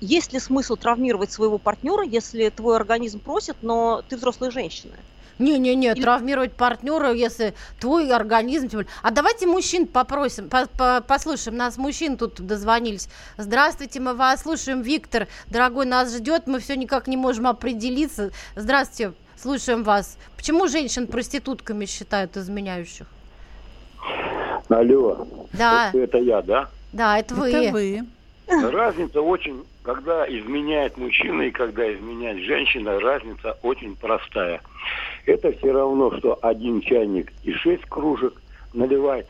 есть 0.00 0.32
ли 0.32 0.40
смысл 0.40 0.76
травмировать 0.76 1.32
своего 1.32 1.58
партнера, 1.58 2.04
если 2.04 2.48
твой 2.50 2.76
организм 2.76 3.20
просит, 3.20 3.56
но 3.62 4.02
ты 4.08 4.16
взрослая 4.16 4.50
женщина? 4.50 4.94
Не-не-не, 5.38 5.92
Или... 5.92 6.02
травмировать 6.02 6.52
партнера, 6.52 7.12
если 7.12 7.54
твой 7.78 8.10
организм... 8.10 8.86
А 9.02 9.10
давайте 9.10 9.46
мужчин 9.46 9.86
попросим, 9.86 10.48
по 10.48 10.62
-по 10.62 11.02
послушаем. 11.02 11.58
Нас 11.58 11.76
мужчин 11.76 12.16
тут 12.16 12.34
дозвонились. 12.40 13.08
Здравствуйте, 13.36 14.00
мы 14.00 14.14
вас 14.14 14.42
слушаем. 14.42 14.80
Виктор, 14.80 15.28
дорогой, 15.48 15.84
нас 15.84 16.14
ждет. 16.14 16.46
Мы 16.46 16.58
все 16.60 16.74
никак 16.76 17.06
не 17.06 17.18
можем 17.18 17.46
определиться. 17.46 18.30
Здравствуйте, 18.54 19.12
слушаем 19.36 19.82
вас. 19.82 20.16
Почему 20.36 20.68
женщин 20.68 21.06
проститутками 21.06 21.84
считают 21.84 22.36
изменяющих? 22.36 23.06
Алло. 24.68 25.26
Да. 25.52 25.90
Это 25.92 26.18
я, 26.18 26.40
да? 26.40 26.68
Да, 26.92 27.18
это 27.18 27.34
вы. 27.34 27.50
Это 27.50 27.72
вы. 27.72 28.06
Разница 28.48 29.20
очень, 29.20 29.64
когда 29.82 30.24
изменяет 30.28 30.96
мужчина 30.96 31.42
и 31.42 31.50
когда 31.50 31.92
изменяет 31.92 32.38
женщина, 32.44 33.00
разница 33.00 33.56
очень 33.62 33.96
простая. 33.96 34.60
Это 35.26 35.50
все 35.58 35.72
равно, 35.72 36.16
что 36.18 36.38
один 36.42 36.80
чайник 36.80 37.32
и 37.42 37.52
шесть 37.52 37.84
кружек 37.86 38.40
наливает, 38.72 39.26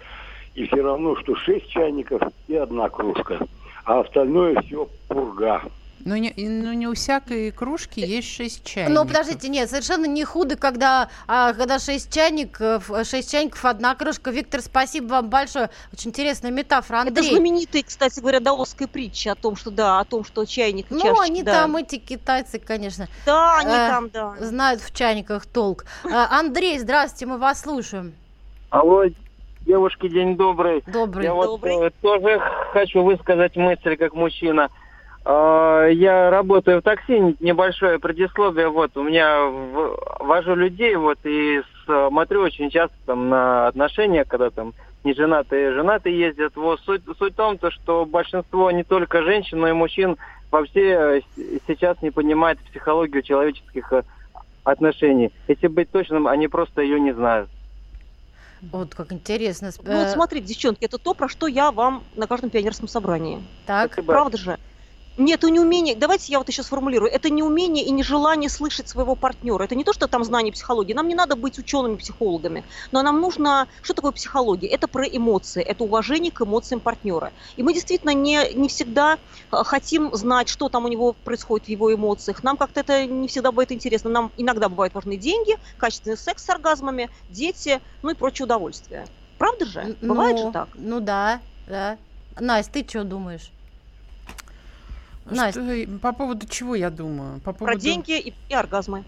и 0.54 0.66
все 0.66 0.82
равно, 0.82 1.16
что 1.16 1.34
шесть 1.36 1.68
чайников 1.68 2.22
и 2.48 2.56
одна 2.56 2.88
кружка, 2.90 3.38
а 3.84 4.00
остальное 4.00 4.60
все 4.62 4.86
пурга. 5.08 5.62
Но 6.06 6.16
не, 6.16 6.32
ну, 6.36 6.72
не 6.72 6.86
у 6.86 6.94
всякой 6.94 7.50
кружки 7.50 7.98
есть 7.98 8.32
шесть 8.32 8.62
чайников. 8.64 8.94
Ну, 8.94 9.08
подождите, 9.08 9.48
нет, 9.48 9.68
совершенно 9.68 10.06
не 10.06 10.22
худо, 10.22 10.56
когда, 10.56 11.10
а, 11.26 11.52
когда 11.52 11.80
шесть 11.80 12.14
чайников, 12.14 12.88
шесть 13.02 13.32
чайников, 13.32 13.64
одна 13.64 13.92
кружка. 13.96 14.30
Виктор, 14.30 14.60
спасибо 14.60 15.08
вам 15.08 15.30
большое. 15.30 15.68
Очень 15.92 16.10
интересная 16.10 16.52
метафора. 16.52 17.00
Андрей. 17.00 17.26
Это 17.26 17.34
знаменитая, 17.34 17.82
кстати 17.82 18.20
говоря, 18.20 18.38
даосская 18.38 18.86
притча 18.86 19.32
о 19.32 19.34
том, 19.34 19.56
что 19.56 19.72
да, 19.72 19.98
о 19.98 20.04
том, 20.04 20.24
что 20.24 20.44
чайник 20.44 20.92
и 20.92 20.94
Ну, 20.94 21.00
чашечки, 21.00 21.24
они 21.24 21.42
да. 21.42 21.62
там, 21.62 21.76
эти 21.76 21.96
китайцы, 21.96 22.60
конечно, 22.60 23.08
Да, 23.26 23.58
они 23.58 23.70
э, 23.70 23.88
там, 23.90 24.08
да. 24.10 24.36
знают 24.38 24.82
в 24.82 24.94
чайниках 24.94 25.44
толк. 25.46 25.86
А, 26.04 26.38
Андрей, 26.38 26.78
здравствуйте, 26.78 27.26
мы 27.26 27.38
вас 27.38 27.62
слушаем. 27.62 28.14
Алло, 28.70 29.02
девушки, 29.62 30.08
день 30.08 30.36
добрый. 30.36 30.84
Добрый. 30.86 31.24
Я 31.24 31.34
вот 31.34 31.46
Добрый. 31.60 31.88
э, 31.88 31.90
тоже 32.00 32.40
хочу 32.72 33.02
высказать 33.02 33.56
мысль 33.56 33.96
как 33.96 34.14
мужчина. 34.14 34.68
А, 35.28 35.86
Я 35.88 36.30
работаю 36.30 36.78
в 36.78 36.82
такси, 36.82 37.18
небольшое 37.40 37.98
предисловие. 37.98 38.68
Вот 38.68 38.96
у 38.96 39.02
меня 39.02 39.40
в- 39.46 39.98
вожу 40.20 40.54
людей, 40.54 40.94
вот 40.94 41.18
и 41.24 41.62
смотрю 41.84 42.42
очень 42.42 42.70
часто 42.70 42.94
там 43.06 43.28
на 43.28 43.66
отношения, 43.66 44.24
когда 44.24 44.50
там 44.50 44.72
не 45.02 45.14
женатые, 45.14 45.72
женатые 45.72 46.16
ездят. 46.18 46.54
Вот 46.54 46.80
суть, 46.80 47.02
суть 47.18 47.32
в 47.32 47.36
том, 47.36 47.58
то, 47.58 47.72
что 47.72 48.04
большинство 48.06 48.70
не 48.70 48.84
только 48.84 49.22
женщин, 49.22 49.58
но 49.58 49.68
и 49.68 49.72
мужчин 49.72 50.16
вообще 50.52 51.20
э, 51.36 51.60
сейчас 51.66 52.00
не 52.02 52.12
понимает 52.12 52.58
психологию 52.60 53.22
человеческих 53.22 53.92
э, 53.92 54.02
отношений. 54.62 55.32
Если 55.48 55.66
быть 55.66 55.90
точным, 55.90 56.28
они 56.28 56.46
просто 56.46 56.82
ее 56.82 57.00
не 57.00 57.12
знают. 57.12 57.50
Вот 58.72 58.94
как 58.94 59.12
интересно. 59.12 59.70
Ну 59.82 59.92
вот 59.98 60.06
Э, 60.06 60.12
смотрите, 60.12 60.46
девчонки, 60.46 60.84
это 60.84 60.98
то, 60.98 61.14
про 61.14 61.28
что 61.28 61.48
я 61.48 61.72
вам 61.72 62.04
на 62.14 62.28
каждом 62.28 62.50
пионерском 62.50 62.86
собрании. 62.86 63.42
Так, 63.66 63.92
Спасибо. 63.92 64.12
Правда 64.12 64.38
же? 64.38 64.56
Нет, 65.18 65.38
это 65.38 65.50
не 65.50 65.60
умение, 65.60 65.96
давайте 65.96 66.32
я 66.32 66.38
вот 66.38 66.48
еще 66.48 66.62
сформулирую, 66.62 67.10
это 67.10 67.30
не 67.30 67.42
умение 67.42 67.84
и 67.84 67.90
не 67.90 68.02
желание 68.02 68.50
слышать 68.50 68.88
своего 68.88 69.14
партнера. 69.14 69.64
Это 69.64 69.74
не 69.74 69.82
то, 69.82 69.94
что 69.94 70.08
там 70.08 70.24
знание 70.24 70.52
психологии. 70.52 70.92
Нам 70.92 71.08
не 71.08 71.14
надо 71.14 71.36
быть 71.36 71.58
учеными-психологами, 71.58 72.64
но 72.92 73.02
нам 73.02 73.20
нужно... 73.20 73.66
Что 73.82 73.94
такое 73.94 74.12
психология? 74.12 74.68
Это 74.68 74.88
про 74.88 75.04
эмоции, 75.04 75.62
это 75.62 75.84
уважение 75.84 76.30
к 76.30 76.42
эмоциям 76.42 76.80
партнера. 76.80 77.32
И 77.56 77.62
мы 77.62 77.72
действительно 77.72 78.10
не, 78.10 78.52
не 78.54 78.68
всегда 78.68 79.14
э, 79.52 79.64
хотим 79.64 80.14
знать, 80.14 80.48
что 80.48 80.68
там 80.68 80.84
у 80.84 80.88
него 80.88 81.14
происходит 81.24 81.66
в 81.66 81.70
его 81.70 81.94
эмоциях. 81.94 82.42
Нам 82.42 82.58
как-то 82.58 82.80
это 82.80 83.06
не 83.06 83.28
всегда 83.28 83.52
бывает 83.52 83.72
интересно. 83.72 84.10
Нам 84.10 84.32
иногда 84.36 84.68
бывают 84.68 84.94
важны 84.94 85.16
деньги, 85.16 85.56
качественный 85.78 86.18
секс 86.18 86.44
с 86.44 86.50
оргазмами, 86.50 87.08
дети, 87.30 87.80
ну 88.02 88.10
и 88.10 88.14
прочее 88.14 88.44
удовольствие. 88.44 89.06
Правда 89.38 89.64
же? 89.64 89.96
Бывает 90.02 90.36
ну, 90.36 90.46
же 90.46 90.52
так? 90.52 90.68
Ну 90.74 91.00
да, 91.00 91.40
да. 91.66 91.96
Настя, 92.38 92.72
ты 92.72 92.88
что 92.88 93.04
думаешь? 93.04 93.50
Настя. 95.30 95.60
Что, 95.62 95.72
и- 95.72 95.86
по 95.86 96.12
поводу 96.12 96.46
чего 96.46 96.74
я 96.74 96.90
думаю? 96.90 97.40
По 97.40 97.52
Про 97.52 97.58
поводу... 97.66 97.78
деньги 97.80 98.18
и, 98.18 98.34
и 98.48 98.54
оргазмы. 98.54 99.04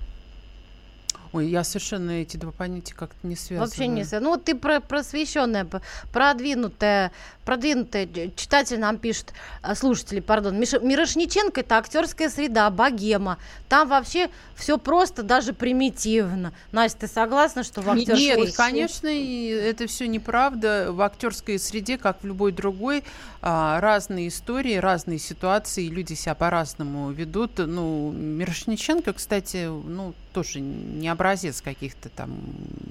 Ой, 1.32 1.48
я 1.48 1.64
совершенно 1.64 2.10
эти 2.12 2.36
два 2.36 2.52
понятия 2.52 2.94
как-то 2.94 3.26
не 3.26 3.36
связываю. 3.36 3.68
Вообще 3.68 3.86
не 3.86 4.04
связано. 4.04 4.20
Ну, 4.20 4.30
вот 4.30 4.44
ты 4.44 4.54
про 4.54 4.80
просвещенная, 4.80 5.66
продвинутая, 6.12 7.12
продвинутая 7.44 8.08
читатель 8.36 8.78
нам 8.78 8.98
пишет, 8.98 9.32
а, 9.62 9.74
слушатели, 9.74 10.20
пардон, 10.20 10.60
Миш- 10.60 10.82
Мирошниченко 10.82 11.60
это 11.60 11.78
актерская 11.78 12.28
среда, 12.28 12.70
богема. 12.70 13.38
Там 13.68 13.88
вообще 13.88 14.30
все 14.54 14.78
просто, 14.78 15.22
даже 15.22 15.52
примитивно. 15.52 16.52
Настя, 16.72 17.00
ты 17.00 17.08
согласна, 17.08 17.62
что 17.62 17.80
в 17.82 17.90
актерской 17.90 18.18
Нет, 18.46 18.56
конечно, 18.56 19.08
это 19.08 19.86
все 19.86 20.08
неправда. 20.08 20.88
В 20.90 21.00
актерской 21.02 21.58
среде, 21.58 21.98
как 21.98 22.22
в 22.22 22.26
любой 22.26 22.52
другой, 22.52 23.04
а, 23.40 23.80
разные 23.80 24.28
истории, 24.28 24.74
разные 24.76 25.18
ситуации, 25.18 25.86
люди 25.88 26.14
себя 26.14 26.34
по-разному 26.34 27.10
ведут. 27.10 27.52
Ну, 27.58 28.12
Мирошниченко, 28.12 29.12
кстати, 29.12 29.66
ну, 29.66 30.14
тоже 30.32 30.60
не 30.60 31.08
образец 31.08 31.60
каких-то 31.60 32.08
там 32.08 32.38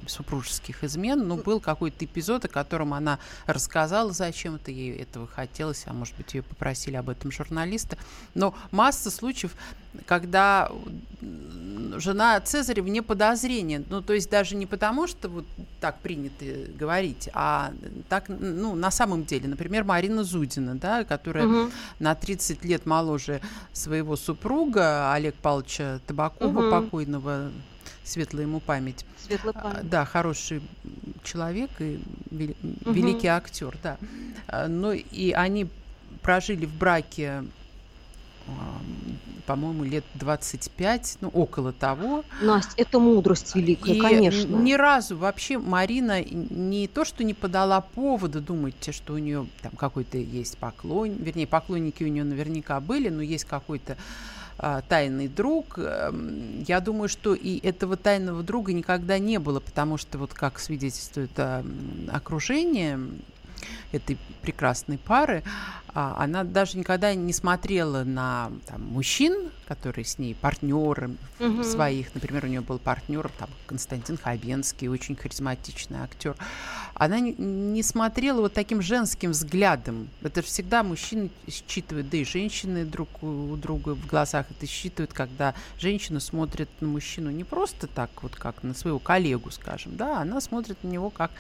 супружеских 0.07 0.83
измен, 0.83 1.27
но 1.27 1.37
был 1.37 1.59
какой-то 1.59 2.05
эпизод, 2.05 2.45
о 2.45 2.47
котором 2.47 2.93
она 2.93 3.19
рассказала, 3.45 4.11
зачем 4.11 4.55
это 4.55 4.71
ей 4.71 4.95
этого 4.97 5.27
хотелось, 5.27 5.83
а 5.85 5.93
может 5.93 6.15
быть, 6.15 6.33
ее 6.33 6.43
попросили 6.43 6.95
об 6.95 7.09
этом 7.09 7.31
журналисты. 7.31 7.97
Но 8.33 8.55
масса 8.71 9.11
случаев, 9.11 9.53
когда 10.05 10.71
жена 11.97 12.39
Цезаря 12.41 12.83
вне 12.83 13.01
подозрения. 13.01 13.83
Ну, 13.89 14.01
то 14.01 14.13
есть 14.13 14.29
даже 14.29 14.55
не 14.55 14.65
потому, 14.65 15.07
что 15.07 15.29
вот 15.29 15.45
так 15.79 15.99
принято 15.99 16.45
говорить, 16.77 17.29
а 17.33 17.71
так, 18.09 18.25
ну, 18.29 18.75
на 18.75 18.91
самом 18.91 19.25
деле. 19.25 19.47
Например, 19.47 19.83
Марина 19.83 20.23
Зудина, 20.23 20.75
да, 20.75 21.03
которая 21.03 21.45
Мгм. 21.45 21.71
на 21.99 22.13
30 22.15 22.63
лет 22.65 22.85
моложе 22.85 23.41
своего 23.73 24.15
супруга 24.15 25.11
Олег 25.13 25.35
Павловича 25.35 25.99
Табакова, 26.05 26.61
Мгм. 26.61 26.69
покойного, 26.71 27.51
светлая 28.03 28.43
ему 28.43 28.59
память. 28.59 29.05
Светлая 29.25 29.53
А, 29.57 29.61
память. 29.61 29.89
Да, 29.89 30.05
хороший 30.05 30.61
человек 31.23 31.69
и 31.79 31.99
вели- 32.31 32.55
Мгм. 32.61 32.93
великий 32.93 33.27
актер, 33.27 33.77
да. 33.81 33.97
А, 34.47 34.67
Ну 34.67 34.91
и 34.91 35.31
они 35.31 35.67
прожили 36.21 36.65
в 36.65 36.73
браке, 36.77 37.43
по-моему, 39.45 39.85
лет 39.85 40.03
25, 40.15 41.19
ну, 41.21 41.29
около 41.29 41.71
того. 41.71 42.25
Настя, 42.41 42.73
это 42.75 42.99
мудрость 42.99 43.55
великая, 43.55 43.93
И 43.93 43.99
конечно. 44.01 44.55
ни 44.55 44.73
разу 44.73 45.15
вообще 45.15 45.57
Марина 45.57 46.21
не 46.21 46.87
то, 46.87 47.05
что 47.05 47.23
не 47.23 47.33
подала 47.33 47.79
повода 47.79 48.41
думать, 48.41 48.75
что 48.91 49.13
у 49.13 49.17
нее 49.17 49.47
там 49.61 49.71
какой-то 49.71 50.17
есть 50.17 50.57
поклон, 50.57 51.11
вернее, 51.13 51.47
поклонники 51.47 52.03
у 52.03 52.07
нее 52.07 52.25
наверняка 52.25 52.81
были, 52.81 53.07
но 53.07 53.21
есть 53.21 53.45
какой-то 53.45 53.95
а, 54.59 54.81
тайный 54.81 55.29
друг. 55.29 55.77
Эм, 55.77 56.63
Я 56.67 56.81
думаю, 56.81 57.07
что 57.07 57.33
и 57.33 57.59
этого 57.65 57.95
тайного 57.95 58.43
друга 58.43 58.73
никогда 58.73 59.17
не 59.17 59.39
было, 59.39 59.61
потому 59.61 59.97
что 59.97 60.17
вот 60.17 60.33
как 60.33 60.59
свидетельствует 60.59 61.31
окружение 62.11 62.99
этой 63.91 64.17
прекрасной 64.41 64.97
пары, 64.97 65.43
она 65.97 66.43
даже 66.43 66.77
никогда 66.77 67.15
не 67.15 67.33
смотрела 67.33 68.03
на 68.03 68.51
там, 68.67 68.83
мужчин, 68.83 69.49
которые 69.67 70.05
с 70.05 70.19
ней 70.19 70.35
партнеры 70.35 71.11
Мгм. 71.39 71.63
своих. 71.63 72.13
Например, 72.13 72.45
у 72.45 72.47
нее 72.47 72.61
был 72.61 72.77
партнер 72.77 73.29
там, 73.39 73.49
Константин 73.65 74.17
Хабенский, 74.17 74.87
очень 74.87 75.15
харизматичный 75.15 75.97
актер. 75.99 76.35
Она 76.93 77.19
не, 77.19 77.33
не 77.33 77.81
смотрела 77.83 78.41
вот 78.41 78.53
таким 78.53 78.81
женским 78.81 79.31
взглядом. 79.31 80.07
Это 80.21 80.41
всегда 80.43 80.83
мужчины 80.83 81.29
считывают, 81.49 82.09
да 82.09 82.17
и 82.17 82.25
женщины 82.25 82.85
друг 82.85 83.09
у 83.23 83.55
друга 83.57 83.95
в 83.95 84.05
глазах 84.07 84.45
это 84.51 84.67
считывают, 84.67 85.13
когда 85.13 85.53
женщина 85.79 86.19
смотрит 86.19 86.69
на 86.79 86.87
мужчину 86.87 87.31
не 87.31 87.43
просто 87.43 87.87
так, 87.87 88.09
вот 88.21 88.35
как 88.35 88.61
на 88.63 88.73
своего 88.75 88.99
коллегу, 88.99 89.49
скажем, 89.51 89.95
да, 89.97 90.21
она 90.21 90.41
смотрит 90.41 90.77
на 90.83 90.87
него 90.89 91.09
как 91.09 91.31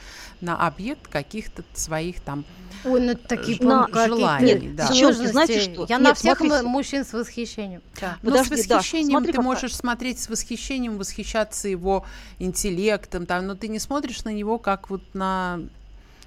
на 0.41 0.65
объект 0.67 1.07
каких-то 1.07 1.63
своих 1.75 2.21
там 2.21 2.43
Ой, 2.83 3.01
ну 3.01 3.15
такие 3.15 3.57
На 3.65 3.87
какие- 3.87 4.05
желание, 4.07 4.46
нет, 4.55 4.75
да. 4.75 4.87
Девчонки, 4.87 5.25
знаете 5.27 5.61
что? 5.61 5.85
Я 5.89 5.95
Нет, 5.97 5.99
на 6.07 6.13
всех 6.13 6.37
смотрите. 6.39 6.67
мужчин 6.67 7.05
с 7.05 7.13
восхищением. 7.13 7.81
Да. 7.99 8.17
Но 8.21 8.31
Подожди, 8.31 8.55
с 8.63 8.67
восхищением 8.69 9.11
смотри, 9.11 9.27
ты 9.27 9.37
какая- 9.37 9.45
можешь 9.45 9.75
смотреть 9.75 10.19
с 10.19 10.29
восхищением, 10.29 10.97
восхищаться 10.97 11.67
его 11.67 12.05
интеллектом, 12.39 13.25
там, 13.25 13.47
но 13.47 13.55
ты 13.55 13.67
не 13.67 13.79
смотришь 13.79 14.23
на 14.23 14.29
него 14.29 14.57
как 14.59 14.89
вот 14.89 15.01
на 15.13 15.59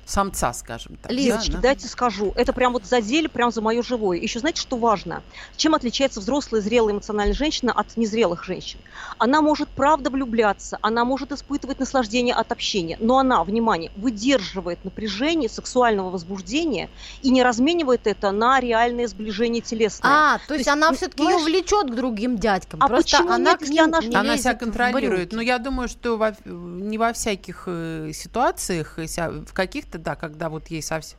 самца, 0.04 0.52
скажем 0.52 0.96
так. 0.96 1.12
Лизочка, 1.12 1.30
да, 1.30 1.32
Девочки, 1.36 1.52
на- 1.56 1.60
дайте 1.62 1.88
скажу. 1.88 2.32
Это 2.34 2.52
прям 2.52 2.72
вот 2.72 2.84
задели, 2.84 3.26
прям 3.28 3.52
за 3.52 3.60
мое 3.62 3.82
живое. 3.82 4.18
Еще 4.18 4.40
знаете, 4.40 4.60
что 4.60 4.76
важно? 4.76 5.22
Чем 5.56 5.74
отличается 5.74 6.20
взрослая, 6.20 6.60
зрелая, 6.60 6.94
эмоциональная 6.94 7.34
женщина 7.34 7.72
от 7.72 7.96
незрелых 7.96 8.44
женщин? 8.44 8.80
Она 9.18 9.40
может 9.42 9.68
правда 9.68 10.10
влюбляться, 10.10 10.78
она 10.82 11.04
может 11.04 11.30
испытывать 11.32 11.78
наслаждение 11.78 12.34
от 12.34 12.50
общения, 12.52 12.96
но 13.00 13.18
она, 13.18 13.44
внимание, 13.44 13.92
выдерживает 13.96 14.84
напряжение 14.84 15.48
сексуального 15.48 16.10
возбуждения 16.10 16.88
и 17.22 17.30
не 17.30 17.42
разменивает 17.42 18.06
это 18.06 18.30
на 18.32 18.58
реальное 18.60 19.06
сближение 19.06 19.62
телесное. 19.62 20.10
А, 20.12 20.38
то, 20.38 20.48
То 20.48 20.54
есть 20.54 20.66
есть, 20.66 20.68
она 20.68 20.92
все-таки 20.92 21.22
ее 21.22 21.38
влечет 21.38 21.90
к 21.90 21.94
другим 21.94 22.36
дядькам. 22.38 22.82
А 22.82 22.88
Просто 22.88 23.18
почему 23.18 23.32
она 23.32 23.50
нет, 23.52 23.60
к 23.60 23.68
ним 23.68 23.84
она- 23.84 24.00
не 24.00 24.14
она 24.16 24.36
себя 24.36 24.54
контролирует. 24.54 25.32
Но 25.32 25.40
я 25.40 25.58
думаю, 25.58 25.88
что 25.88 26.16
во- 26.16 26.34
не 26.44 26.98
во 26.98 27.12
всяких 27.12 27.64
э, 27.66 28.10
ситуациях, 28.12 28.98
э, 28.98 29.06
в 29.46 29.52
каких-то, 29.52 29.99
да, 30.02 30.16
когда 30.16 30.48
вот 30.48 30.68
ей 30.68 30.82
совсем 30.82 31.18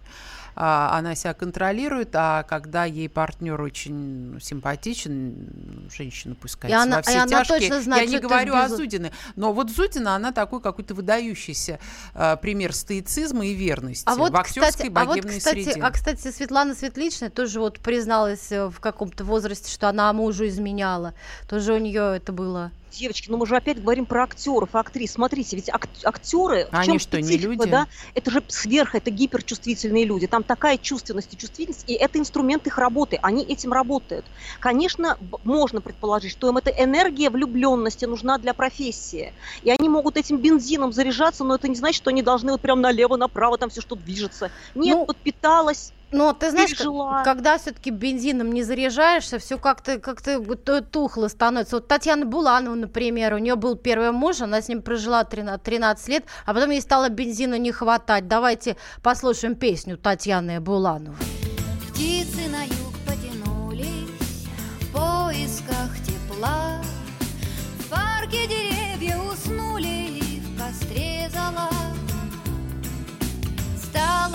а, 0.54 0.98
она 0.98 1.16
себя 1.16 1.34
контролирует, 1.34 2.10
а 2.14 2.44
когда 2.44 2.84
ей 2.84 3.08
партнер 3.08 3.60
очень 3.62 4.38
симпатичен, 4.42 5.88
женщина 5.96 6.36
пускай 6.36 6.70
И 6.70 6.74
она- 6.74 6.98
во 6.98 7.02
все 7.02 7.14
и 7.14 7.16
она 7.16 7.28
тяжкие. 7.28 7.60
точно 7.60 7.82
знает, 7.82 8.10
я 8.10 8.18
не 8.18 8.22
говорю 8.22 8.54
о 8.56 8.66
безу- 8.66 8.76
Зудине, 8.76 9.12
но 9.36 9.54
вот 9.54 9.70
Зудина, 9.72 10.16
она 10.16 10.32
такой 10.32 10.62
какой-то 10.62 10.94
выдающийся 10.94 11.80
а, 12.14 12.36
пример 12.36 12.74
стоицизма 12.74 13.46
и 13.46 13.54
верности 13.54 14.04
А 14.08 14.16
вот, 14.16 14.32
в 14.32 14.36
актерской 14.36 14.90
кстати, 14.90 14.92
а 14.94 15.06
вот, 15.06 15.26
кстати, 15.26 15.64
среде. 15.64 15.82
а, 15.82 15.92
кстати, 15.92 16.32
Светлана 16.32 16.76
Светличная 16.76 17.30
тоже 17.30 17.60
вот 17.60 17.80
призналась 17.80 18.52
э, 18.52 18.68
в 18.68 18.80
каком-то 18.80 19.24
возрасте, 19.24 19.72
что 19.72 19.88
она 19.90 20.12
мужу 20.14 20.48
изменяла. 20.48 21.14
Тоже 21.50 21.74
у 21.74 21.78
нее 21.78 22.18
это 22.18 22.32
было. 22.34 22.72
Девочки, 22.92 23.30
ну 23.30 23.38
мы 23.38 23.46
же 23.46 23.56
опять 23.56 23.82
говорим 23.82 24.06
про 24.06 24.24
актеров 24.24 24.76
актрис. 24.76 25.14
Смотрите, 25.14 25.56
ведь 25.56 25.70
ак- 25.70 25.88
актеры, 26.04 26.66
в 26.66 26.76
Они 26.76 26.86
чем 26.86 27.00
что, 27.00 27.22
не 27.22 27.38
люди? 27.38 27.70
да? 27.70 27.88
Это 28.16 28.32
же 28.32 28.44
сверх, 28.50 28.96
это 28.96 29.10
гиперчувствительные 29.10 30.04
люди. 30.04 30.28
Там 30.28 30.44
такая 30.44 30.78
чувственность 30.78 31.34
и 31.34 31.38
чувствительность, 31.38 31.90
и 31.90 31.94
это 31.94 32.20
инструмент 32.20 32.68
их 32.68 32.78
работы, 32.78 33.18
они 33.22 33.44
этим 33.44 33.72
работают. 33.72 34.26
Конечно, 34.60 35.18
можно 35.44 35.80
предположить, 35.80 36.34
что 36.34 36.50
им 36.50 36.58
эта 36.58 36.70
энергия 36.70 37.30
влюбленности 37.30 38.04
нужна 38.04 38.38
для 38.38 38.54
профессии, 38.54 39.34
и 39.62 39.72
они 39.72 39.88
могут 39.88 40.18
этим 40.18 40.38
бензином 40.38 40.92
заряжаться, 40.92 41.46
но 41.46 41.56
это 41.56 41.70
не 41.70 41.76
значит, 41.76 41.98
что 41.98 42.10
они 42.10 42.22
должны 42.24 42.52
вот 42.52 42.62
прям 42.62 42.82
налево-направо 42.82 43.58
там 43.58 43.70
все 43.70 43.80
что 43.80 43.96
движется. 43.96 44.52
Нет, 44.76 44.98
ну, 44.98 45.06
подпиталась 45.06 45.94
но 46.12 46.34
ты 46.34 46.52
знаешь, 46.52 46.72
пережила. 46.72 47.24
когда 47.24 47.58
все-таки 47.58 47.90
бензином 47.90 48.52
не 48.52 48.64
заряжаешься, 48.64 49.40
все 49.40 49.58
как-то 49.58 50.00
как-то 50.00 50.42
тухло 50.82 51.28
становится. 51.28 51.78
Вот 51.78 51.88
Татьяна 51.88 52.26
Буланова, 52.26 52.76
например, 52.76 53.34
у 53.34 53.38
нее 53.38 53.56
был 53.56 53.76
первый 53.76 54.12
муж, 54.12 54.42
она 54.42 54.62
с 54.62 54.68
ним 54.68 54.82
прожила 54.82 55.24
13, 55.24 55.62
13 55.62 56.08
лет, 56.10 56.26
а 56.46 56.54
потом 56.54 56.70
ей 56.72 56.82
стало 56.82 57.10
бензина 57.10 57.58
не 57.58 57.72
хватать. 57.72 58.28
Давайте 58.28 58.78
послушаем 59.04 59.56
песню 59.56 59.98
Татьяны 59.98 60.60
Булановой. 60.60 61.18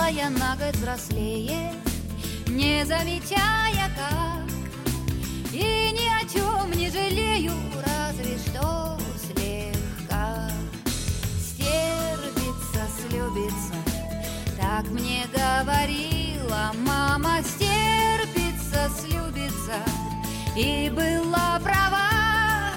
Я 0.08 0.30
на 0.30 0.54
год 0.56 0.74
взрослее, 0.76 1.72
не 2.46 2.84
замечая 2.84 3.90
как, 3.96 4.48
И 5.52 5.90
ни 5.92 6.06
о 6.06 6.20
чем 6.32 6.70
не 6.78 6.90
жалею, 6.90 7.52
разве 7.84 8.38
что 8.38 8.98
слегка. 9.18 10.48
Стерпится, 11.40 12.86
слюбится, 13.00 13.74
так 14.60 14.84
мне 14.90 15.26
говорила 15.34 16.72
мама, 16.86 17.40
стерпится, 17.42 18.88
слюбится, 19.00 19.82
и 20.56 20.88
была 20.90 21.58
права. 21.64 22.72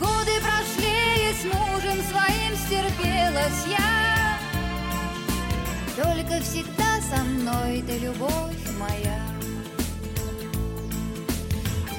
Годы 0.00 0.40
прошли, 0.40 1.30
и 1.30 1.34
с 1.34 1.44
мужем 1.44 1.98
своим 2.10 2.56
стерпелась 2.56 3.66
я. 3.66 3.87
Только 6.00 6.40
всегда 6.42 7.00
со 7.00 7.24
мной 7.24 7.82
ты, 7.84 7.98
любовь 7.98 8.54
моя. 8.78 9.20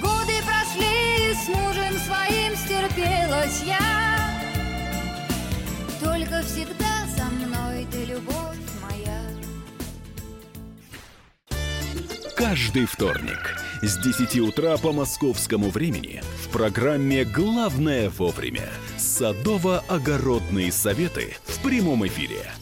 Годы 0.01 0.35
прошли, 0.45 1.33
с 1.33 1.49
мужем 1.49 1.99
своим 1.99 2.55
стерпелась 2.55 3.62
я. 3.65 4.39
Только 6.01 6.41
всегда 6.43 7.05
со 7.17 7.25
мной 7.25 7.85
ты, 7.91 8.05
любовь 8.05 8.57
моя. 8.81 9.21
Каждый 12.38 12.85
вторник 12.85 13.57
с 13.81 13.97
10 13.97 14.39
утра 14.39 14.77
по 14.77 14.93
московскому 14.93 15.71
времени 15.71 16.23
в 16.45 16.47
программе 16.53 17.25
«Главное 17.25 18.09
вовремя» 18.09 18.69
садово-огородные 18.97 20.71
советы 20.71 21.35
в 21.43 21.62
прямом 21.62 22.07
эфире– 22.07 22.49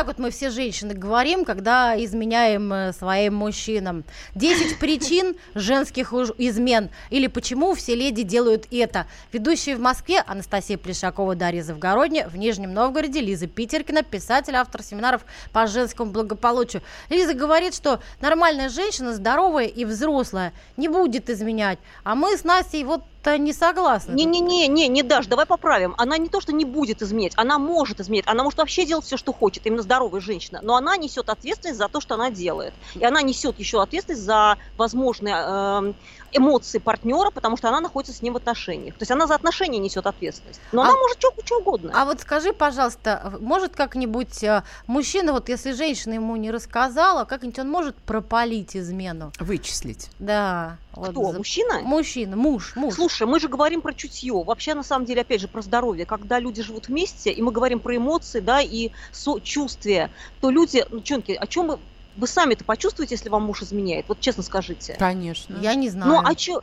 Так 0.00 0.06
вот 0.06 0.18
мы 0.18 0.30
все 0.30 0.48
женщины 0.48 0.94
говорим, 0.94 1.44
когда 1.44 1.94
изменяем 2.02 2.72
э, 2.72 2.94
своим 2.94 3.34
мужчинам. 3.34 4.02
10 4.34 4.78
причин 4.78 5.36
женских 5.54 6.14
измен 6.14 6.88
или 7.10 7.26
почему 7.26 7.74
все 7.74 7.94
леди 7.94 8.22
делают 8.22 8.66
это. 8.70 9.06
Ведущие 9.30 9.76
в 9.76 9.80
Москве 9.80 10.20
Анастасия 10.26 10.78
Плешакова, 10.78 11.34
Дарья 11.34 11.62
Завгородня, 11.62 12.30
в 12.30 12.36
Нижнем 12.38 12.72
Новгороде 12.72 13.20
Лиза 13.20 13.46
Питеркина, 13.46 14.02
писатель, 14.02 14.56
автор 14.56 14.82
семинаров 14.82 15.20
по 15.52 15.66
женскому 15.66 16.12
благополучию. 16.12 16.80
Лиза 17.10 17.34
говорит, 17.34 17.74
что 17.74 18.00
нормальная 18.22 18.70
женщина, 18.70 19.12
здоровая 19.12 19.66
и 19.66 19.84
взрослая, 19.84 20.54
не 20.78 20.88
будет 20.88 21.28
изменять. 21.28 21.78
А 22.04 22.14
мы 22.14 22.38
с 22.38 22.44
Настей 22.44 22.84
вот 22.84 23.02
то 23.22 23.36
не 23.36 23.52
согласна. 23.52 24.12
Не-не-не, 24.12 24.66
не, 24.68 24.88
не 24.88 25.02
дашь, 25.02 25.26
давай 25.26 25.46
поправим. 25.46 25.94
Она 25.98 26.16
не 26.18 26.28
то, 26.28 26.40
что 26.40 26.52
не 26.52 26.64
будет 26.64 27.02
изменять, 27.02 27.32
она 27.36 27.58
может 27.58 28.00
изменять, 28.00 28.26
она 28.26 28.42
может 28.42 28.58
вообще 28.58 28.84
делать 28.86 29.04
все, 29.04 29.16
что 29.16 29.32
хочет, 29.32 29.66
именно 29.66 29.82
здоровая 29.82 30.20
женщина, 30.20 30.60
но 30.62 30.76
она 30.76 30.96
несет 30.96 31.28
ответственность 31.28 31.78
за 31.78 31.88
то, 31.88 32.00
что 32.00 32.14
она 32.14 32.30
делает. 32.30 32.72
И 32.94 33.04
она 33.04 33.22
несет 33.22 33.58
еще 33.58 33.82
ответственность 33.82 34.22
за 34.22 34.56
возможные 34.76 35.34
э, 35.36 35.92
эмоции 36.32 36.78
партнера, 36.78 37.30
потому 37.30 37.56
что 37.56 37.68
она 37.68 37.80
находится 37.80 38.16
с 38.16 38.22
ним 38.22 38.34
в 38.34 38.36
отношениях. 38.36 38.94
То 38.94 39.02
есть 39.02 39.10
она 39.10 39.26
за 39.26 39.34
отношения 39.34 39.78
несет 39.78 40.06
ответственность. 40.06 40.60
Но 40.72 40.82
а, 40.82 40.86
она 40.86 40.96
может 40.96 41.18
что, 41.18 41.32
что 41.44 41.58
угодно. 41.58 41.92
А 41.94 42.04
вот 42.04 42.20
скажи, 42.20 42.52
пожалуйста, 42.52 43.34
может 43.40 43.74
как-нибудь 43.74 44.42
э, 44.42 44.62
мужчина, 44.86 45.32
вот 45.32 45.48
если 45.48 45.72
женщина 45.72 46.14
ему 46.14 46.36
не 46.36 46.50
рассказала, 46.50 47.24
как-нибудь 47.24 47.58
он 47.58 47.70
может 47.70 47.96
пропалить 47.96 48.76
измену? 48.76 49.32
Вычислить. 49.38 50.10
Да. 50.18 50.78
Кто? 50.92 51.12
Вот, 51.12 51.38
мужчина? 51.38 51.80
Мужчина, 51.80 52.36
муж, 52.36 52.74
муж. 52.76 52.94
Слушай, 52.94 53.26
мы 53.26 53.38
же 53.38 53.48
говорим 53.48 53.80
про 53.80 53.94
чутье. 53.94 54.32
Вообще, 54.32 54.74
на 54.74 54.82
самом 54.82 55.06
деле, 55.06 55.22
опять 55.22 55.40
же, 55.40 55.48
про 55.48 55.62
здоровье. 55.62 56.04
Когда 56.04 56.38
люди 56.38 56.62
живут 56.62 56.88
вместе, 56.88 57.30
и 57.30 57.42
мы 57.42 57.52
говорим 57.52 57.80
про 57.80 57.96
эмоции, 57.96 58.40
да, 58.40 58.60
и 58.60 58.90
сочувствие, 59.12 60.10
то 60.40 60.50
люди, 60.50 60.84
ну, 60.90 61.00
чонки, 61.00 61.32
о 61.32 61.46
чем 61.46 61.66
мы 61.66 61.78
вы 62.16 62.26
сами-то 62.26 62.64
почувствуете, 62.64 63.14
если 63.14 63.28
вам 63.28 63.44
муж 63.44 63.62
изменяет? 63.62 64.08
Вот 64.08 64.20
честно 64.20 64.42
скажите. 64.42 64.96
Конечно. 64.98 65.56
Я 65.62 65.74
не 65.74 65.88
знаю. 65.88 66.10
Ну, 66.10 66.20
а 66.22 66.36
что... 66.36 66.60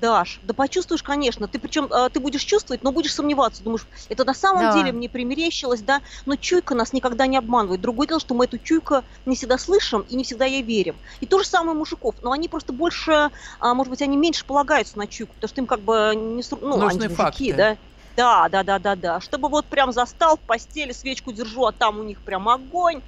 Даш, 0.00 0.38
да 0.42 0.54
почувствуешь, 0.54 1.02
конечно. 1.02 1.48
Ты 1.48 1.58
причем 1.58 1.86
э, 1.86 2.08
ты 2.10 2.20
будешь 2.20 2.42
чувствовать, 2.42 2.82
но 2.84 2.92
будешь 2.92 3.12
сомневаться. 3.12 3.64
Думаешь, 3.64 3.86
это 4.08 4.24
на 4.24 4.34
самом 4.34 4.62
да. 4.62 4.72
деле 4.74 4.92
мне 4.92 5.08
примерещилось, 5.08 5.80
да? 5.80 6.02
Но 6.24 6.36
чуйка 6.36 6.74
нас 6.74 6.92
никогда 6.92 7.26
не 7.26 7.36
обманывает. 7.36 7.80
Другое 7.80 8.06
дело, 8.06 8.20
что 8.20 8.34
мы 8.34 8.44
эту 8.44 8.58
чуйку 8.58 9.02
не 9.26 9.34
всегда 9.34 9.58
слышим 9.58 10.02
и 10.02 10.14
не 10.14 10.24
всегда 10.24 10.44
ей 10.44 10.62
верим. 10.62 10.96
И 11.20 11.26
то 11.26 11.38
же 11.38 11.46
самое 11.46 11.76
мужиков. 11.76 12.14
Но 12.22 12.32
они 12.32 12.48
просто 12.48 12.72
больше, 12.72 13.30
а, 13.58 13.74
может 13.74 13.90
быть, 13.90 14.02
они 14.02 14.16
меньше 14.16 14.44
полагаются 14.44 14.98
на 14.98 15.06
чуйку, 15.06 15.34
потому 15.34 15.48
что 15.48 15.60
им 15.60 15.66
как 15.66 15.80
бы 15.80 16.12
не... 16.14 16.42
Ну, 16.60 16.76
Нужны 16.76 17.04
они 17.04 17.14
мужики, 17.14 17.52
да? 17.52 17.76
Да, 18.16 18.48
да, 18.48 18.62
да, 18.62 18.78
да, 18.78 18.96
да. 18.96 19.20
Чтобы 19.20 19.48
вот 19.48 19.66
прям 19.66 19.92
застал 19.92 20.36
в 20.36 20.40
постели, 20.40 20.92
свечку 20.92 21.32
держу, 21.32 21.66
а 21.66 21.72
там 21.72 21.98
у 22.00 22.02
них 22.02 22.20
прям 22.22 22.48
огонь 22.48 23.02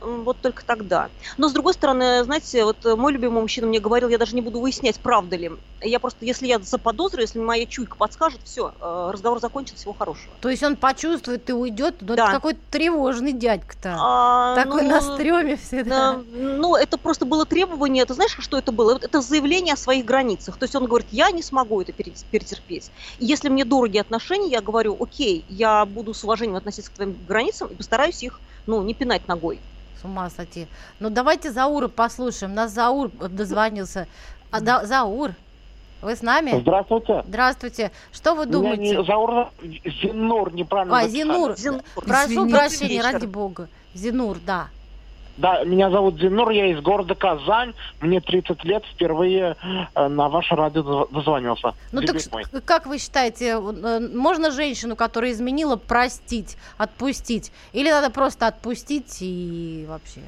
вот 0.00 0.38
только 0.40 0.64
тогда. 0.64 1.08
Но 1.36 1.48
с 1.48 1.52
другой 1.52 1.74
стороны, 1.74 2.22
знаете, 2.24 2.64
вот 2.64 2.84
мой 2.96 3.12
любимый 3.12 3.42
мужчина 3.42 3.66
мне 3.66 3.80
говорил, 3.80 4.08
я 4.08 4.18
даже 4.18 4.34
не 4.34 4.40
буду 4.40 4.60
выяснять, 4.60 4.98
правда 5.00 5.36
ли. 5.36 5.50
Я 5.80 6.00
просто, 6.00 6.24
если 6.24 6.46
я 6.46 6.58
заподозрю, 6.58 7.20
если 7.20 7.38
моя 7.38 7.66
чуйка 7.66 7.96
подскажет, 7.96 8.40
все, 8.44 8.72
э, 8.80 9.10
разговор 9.12 9.40
закончен, 9.40 9.76
всего 9.76 9.92
хорошего. 9.92 10.32
То 10.40 10.48
есть 10.48 10.62
он 10.62 10.76
почувствует 10.76 11.48
и 11.48 11.52
уйдет, 11.52 11.96
но 12.00 12.16
да. 12.16 12.24
это 12.24 12.32
какой-то 12.32 12.60
тревожный 12.70 13.32
дядька-то. 13.32 13.96
А, 13.98 14.54
Такой 14.56 14.82
ну, 14.82 14.90
на 14.90 15.00
стреме 15.00 15.56
всегда. 15.56 16.14
Да, 16.14 16.22
ну, 16.32 16.74
это 16.74 16.98
просто 16.98 17.24
было 17.26 17.46
требование, 17.46 18.04
ты 18.06 18.14
знаешь, 18.14 18.36
что 18.38 18.58
это 18.58 18.72
было? 18.72 18.98
Это 19.00 19.20
заявление 19.20 19.74
о 19.74 19.76
своих 19.76 20.04
границах. 20.04 20.56
То 20.56 20.64
есть 20.64 20.74
он 20.74 20.86
говорит, 20.86 21.08
я 21.12 21.30
не 21.30 21.42
смогу 21.42 21.80
это 21.80 21.92
перетерпеть. 21.92 22.90
И 23.18 23.26
если 23.26 23.48
мне 23.48 23.64
дороги 23.64 23.98
отношения, 23.98 24.48
я 24.48 24.60
говорю, 24.60 24.96
окей, 24.98 25.44
я 25.48 25.84
буду 25.84 26.12
с 26.14 26.24
уважением 26.24 26.56
относиться 26.56 26.90
к 26.90 26.94
твоим 26.94 27.16
границам 27.26 27.68
и 27.68 27.74
постараюсь 27.74 28.22
их, 28.22 28.40
ну, 28.66 28.82
не 28.82 28.94
пинать 28.94 29.26
ногой. 29.28 29.60
С 30.00 30.04
ума 30.04 30.30
сойти. 30.30 30.68
Ну, 31.00 31.10
давайте 31.10 31.50
Заура 31.50 31.88
послушаем. 31.88 32.54
Нас 32.54 32.72
Заур 32.72 33.10
дозвонился. 33.10 34.06
А, 34.50 34.60
да, 34.60 34.86
Заур, 34.86 35.32
вы 36.02 36.14
с 36.14 36.22
нами? 36.22 36.60
Здравствуйте. 36.60 37.24
Здравствуйте. 37.26 37.90
Что 38.12 38.34
вы 38.34 38.46
думаете? 38.46 38.82
Не, 38.96 39.04
Заур, 39.04 39.48
Зинур, 39.84 40.52
неправильно 40.52 40.98
А, 40.98 41.08
Зинур. 41.08 41.56
Зинур. 41.56 41.82
Прошу 41.96 42.24
Извините, 42.46 42.56
прощения, 42.56 43.02
ради 43.02 43.26
бога. 43.26 43.68
Зинур, 43.94 44.38
да. 44.44 44.68
Да, 45.38 45.62
меня 45.62 45.88
зовут 45.90 46.18
Зинур, 46.18 46.50
я 46.50 46.66
из 46.66 46.80
города 46.80 47.14
Казань. 47.14 47.72
Мне 48.00 48.20
30 48.20 48.64
лет, 48.64 48.84
впервые 48.92 49.56
э, 49.94 50.08
на 50.08 50.28
ваше 50.28 50.56
радио 50.56 50.82
доз- 50.82 51.12
дозвонился. 51.12 51.74
Ну 51.92 52.00
Дебют 52.02 52.24
так 52.24 52.32
мой. 52.32 52.44
как 52.64 52.86
вы 52.86 52.98
считаете, 52.98 53.50
э, 53.60 54.00
можно 54.12 54.50
женщину, 54.50 54.96
которая 54.96 55.30
изменила, 55.30 55.76
простить, 55.76 56.56
отпустить? 56.76 57.52
Или 57.72 57.88
надо 57.88 58.10
просто 58.10 58.48
отпустить 58.48 59.18
и 59.20 59.86
вообще? 59.88 60.22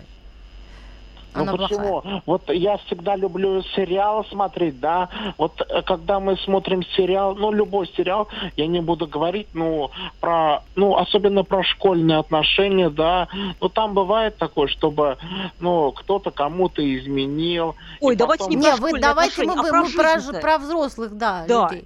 Ну 1.35 1.43
Она 1.43 1.53
плохая. 1.57 1.79
почему? 1.79 2.23
Вот 2.27 2.51
я 2.51 2.77
всегда 2.79 3.15
люблю 3.17 3.63
сериалы 3.77 4.25
смотреть, 4.31 4.81
да. 4.81 5.09
Вот 5.39 5.61
э, 5.61 5.83
когда 5.83 6.19
мы 6.19 6.37
смотрим 6.39 6.83
сериал, 6.97 7.35
ну 7.37 7.53
любой 7.53 7.87
сериал, 7.97 8.29
я 8.57 8.67
не 8.67 8.81
буду 8.81 9.07
говорить, 9.07 9.49
ну 9.55 9.91
про, 10.21 10.63
ну 10.75 10.97
особенно 10.97 11.45
про 11.45 11.63
школьные 11.63 12.19
отношения, 12.19 12.91
да. 12.91 13.29
Ну 13.61 13.69
там 13.69 13.95
бывает 13.95 14.37
такое, 14.39 14.67
чтобы, 14.67 15.19
ну 15.61 15.93
кто-то 15.93 16.31
кому-то 16.31 16.83
изменил. 16.99 17.77
Ой, 18.01 18.17
давайте 18.17 18.45
потом- 18.45 18.57
не 18.59 18.65
Не, 18.65 18.71
про 18.71 18.77
вы 18.81 18.89
школьные 18.89 19.03
давайте 19.03 19.45
мы, 19.45 19.53
а 19.53 19.57
мы 19.57 19.71
про 19.71 19.85
про, 20.21 20.41
про 20.41 20.59
взрослых, 20.59 21.17
да, 21.17 21.45
Да. 21.47 21.69
людей. 21.71 21.85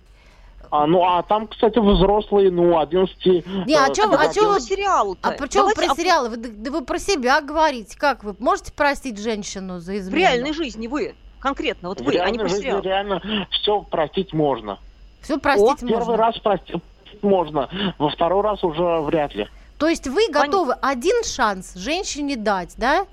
А, 0.77 0.89
ну 0.89 1.05
а 1.05 1.23
там, 1.23 1.47
кстати, 1.47 1.79
взрослые, 1.79 2.51
ну 2.51 2.77
11 2.81 3.17
Не, 3.65 3.77
а 3.77 3.89
э, 3.91 3.95
чё, 3.95 4.11
а 4.13 4.35
чё 4.35 4.55
вы- 4.55 4.61
сериал-то? 4.61 5.29
А 5.29 5.31
почему 5.33 5.69
Давайте 5.69 5.83
про 5.83 5.93
о- 5.93 5.97
сериалы? 5.97 6.29
Вы, 6.31 6.37
да 6.39 6.71
вы 6.73 6.85
про 6.85 6.99
себя 6.99 7.41
говорите. 7.41 7.97
Как 7.97 8.25
вы 8.25 8.35
можете 8.41 8.73
простить 8.73 9.19
женщину 9.21 9.79
за 9.79 9.93
В 9.93 9.99
измену? 9.99 10.17
реальной 10.17 10.53
жизни 10.53 10.89
вы, 10.89 11.15
конкретно, 11.39 11.91
вот 11.91 12.01
В 12.01 12.05
вы, 12.05 12.11
а 12.11 12.13
не 12.15 12.19
реальной 12.19 12.39
про 12.41 12.49
жизни 12.49 12.63
сериал. 12.63 12.81
реально 12.83 13.23
все 13.53 13.83
простить 13.83 14.33
можно. 14.33 14.81
Все 15.23 15.39
простить 15.39 15.79
Первый 15.89 15.99
можно. 15.99 16.17
раз 16.17 16.39
простить 16.39 16.83
можно, 17.23 17.69
во 17.99 18.09
второй 18.11 18.43
раз 18.43 18.65
уже 18.65 18.83
вряд 19.03 19.33
ли. 19.37 19.47
То 19.79 19.89
есть 19.89 20.09
вы 20.09 20.29
готовы 20.29 20.73
один 20.83 21.23
шанс 21.23 21.75
женщине 21.77 22.35
дать, 22.35 22.75
да? 22.79 23.07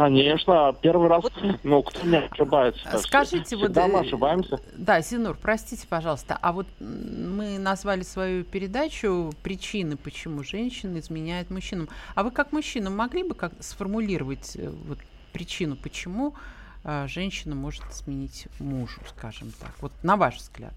Конечно, 0.00 0.74
первый 0.80 1.08
раз, 1.08 1.22
ну, 1.62 1.82
кто 1.82 2.06
не 2.06 2.16
ошибается. 2.16 2.98
Скажите, 3.00 3.54
вот... 3.54 3.64
всегда 3.66 3.86
мы 3.86 3.98
э, 3.98 4.00
ошибаемся. 4.00 4.58
Да, 4.72 5.02
Синур, 5.02 5.36
простите, 5.36 5.86
пожалуйста, 5.86 6.38
а 6.40 6.52
вот 6.52 6.66
мы 6.80 7.58
назвали 7.58 8.00
свою 8.00 8.44
передачу 8.44 9.30
«Причины, 9.42 9.98
почему 9.98 10.42
женщины 10.42 11.00
изменяют 11.00 11.50
мужчинам». 11.50 11.90
А 12.14 12.22
вы 12.22 12.30
как 12.30 12.50
мужчина 12.52 12.88
могли 12.88 13.24
бы 13.24 13.34
как 13.34 13.52
сформулировать 13.60 14.56
э, 14.56 14.70
вот, 14.70 14.96
причину, 15.34 15.76
почему 15.76 16.34
э, 16.82 17.06
женщина 17.06 17.54
может 17.54 17.84
сменить 17.92 18.48
мужу, 18.58 19.02
скажем 19.14 19.52
так? 19.60 19.74
Вот 19.82 19.92
на 20.02 20.16
ваш 20.16 20.36
взгляд. 20.36 20.72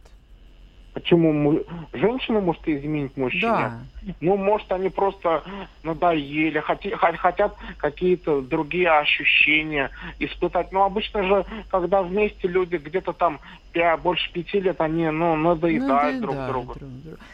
Почему 0.94 1.34
му- 1.34 1.64
женщина 1.92 2.40
может 2.40 2.68
изменить 2.68 3.18
мужчине? 3.18 3.42
Да. 3.42 3.80
Ну, 4.22 4.38
может, 4.38 4.72
они 4.72 4.90
просто 4.90 5.44
надоели, 5.82 6.60
хотят 6.60 7.56
какие-то 7.78 8.42
другие 8.42 8.92
ощущения 8.92 9.90
испытать. 10.20 10.72
Ну, 10.72 10.84
обычно 10.84 11.24
же, 11.24 11.46
когда 11.70 12.04
вместе 12.04 12.48
люди 12.48 12.76
где-то 12.76 13.14
там 13.14 13.40
пя- 13.74 13.98
больше 13.98 14.32
пяти 14.32 14.60
лет, 14.60 14.80
они, 14.80 15.10
ну, 15.10 15.36
надоедают 15.36 16.22
друг 16.22 16.36
да, 16.36 16.48
другу. 16.48 16.76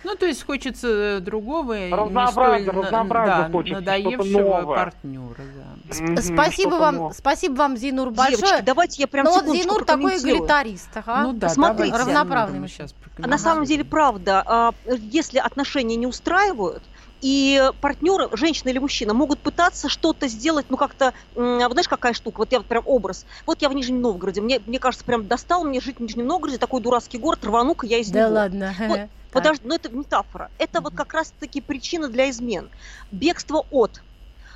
Ну, 0.03 0.15
то 0.15 0.25
есть 0.25 0.45
хочется 0.45 0.87
э, 0.87 1.19
другого, 1.19 1.77
и 1.77 1.89
не 1.89 1.95
Разнообразия, 1.95 2.71
столь 2.71 2.83
разнообразия 2.83 3.43
да, 3.43 3.49
хочется, 3.51 3.81
надоевшего 3.81 4.65
партнера. 4.65 5.35
Да. 5.37 6.03
Мгм, 6.03 6.17
Спасибо 6.17 6.69
что-то 6.71 6.79
вам, 6.79 6.95
новое. 6.95 7.13
спасибо 7.13 7.53
вам, 7.53 7.77
Зинур, 7.77 8.11
Девочки, 8.11 8.41
большое. 8.41 8.61
давайте 8.61 9.01
я 9.01 9.07
прям 9.07 9.25
Ну 9.25 9.31
вот 9.31 9.55
Зинур 9.55 9.85
такой 9.85 10.17
эгалитарист, 10.17 10.89
ага. 10.95 11.23
Ну 11.23 11.33
да, 11.33 11.49
Смотрите. 11.49 11.91
давайте, 11.91 12.11
Равноправный 12.11 12.59
мы 12.59 12.67
сейчас 12.67 12.95
А 13.21 13.27
на 13.27 13.37
самом 13.37 13.65
деле, 13.65 13.83
правда, 13.83 14.43
а, 14.45 14.73
если 14.87 15.39
отношения 15.39 15.95
не 15.95 16.07
устраивают, 16.07 16.83
и 17.21 17.71
партнеры, 17.81 18.29
женщина 18.33 18.69
или 18.69 18.79
мужчина, 18.79 19.13
могут 19.13 19.41
пытаться 19.41 19.89
что-то 19.89 20.27
сделать, 20.27 20.67
ну 20.69 20.77
как-то, 20.77 21.13
вот 21.35 21.71
знаешь, 21.71 21.87
какая 21.87 22.13
штука, 22.13 22.39
вот 22.39 22.51
я 22.51 22.59
вот 22.59 22.67
прям 22.67 22.83
образ, 22.85 23.25
вот 23.45 23.61
я 23.61 23.69
в 23.69 23.73
Нижнем 23.73 24.01
Новгороде, 24.01 24.41
мне, 24.41 24.59
мне 24.65 24.79
кажется, 24.79 25.05
прям 25.05 25.27
достал 25.27 25.63
мне 25.63 25.81
жить 25.81 25.97
в 25.99 26.01
Нижнем 26.01 26.27
Новгороде, 26.27 26.57
такой 26.57 26.81
дурацкий 26.81 27.17
город, 27.17 27.43
рвану-ка 27.43 27.85
я 27.85 27.97
из 27.99 28.09
Да 28.11 28.25
него. 28.25 28.35
ладно. 28.35 28.73
Вот. 28.87 28.99
Подожди, 29.31 29.61
но 29.67 29.75
это 29.75 29.89
метафора. 29.89 30.49
Это 30.57 30.81
вот 30.81 30.95
как 30.95 31.13
раз-таки 31.13 31.61
причина 31.61 32.07
для 32.07 32.31
измен. 32.31 32.71
Бегство 33.11 33.63
от. 33.69 34.03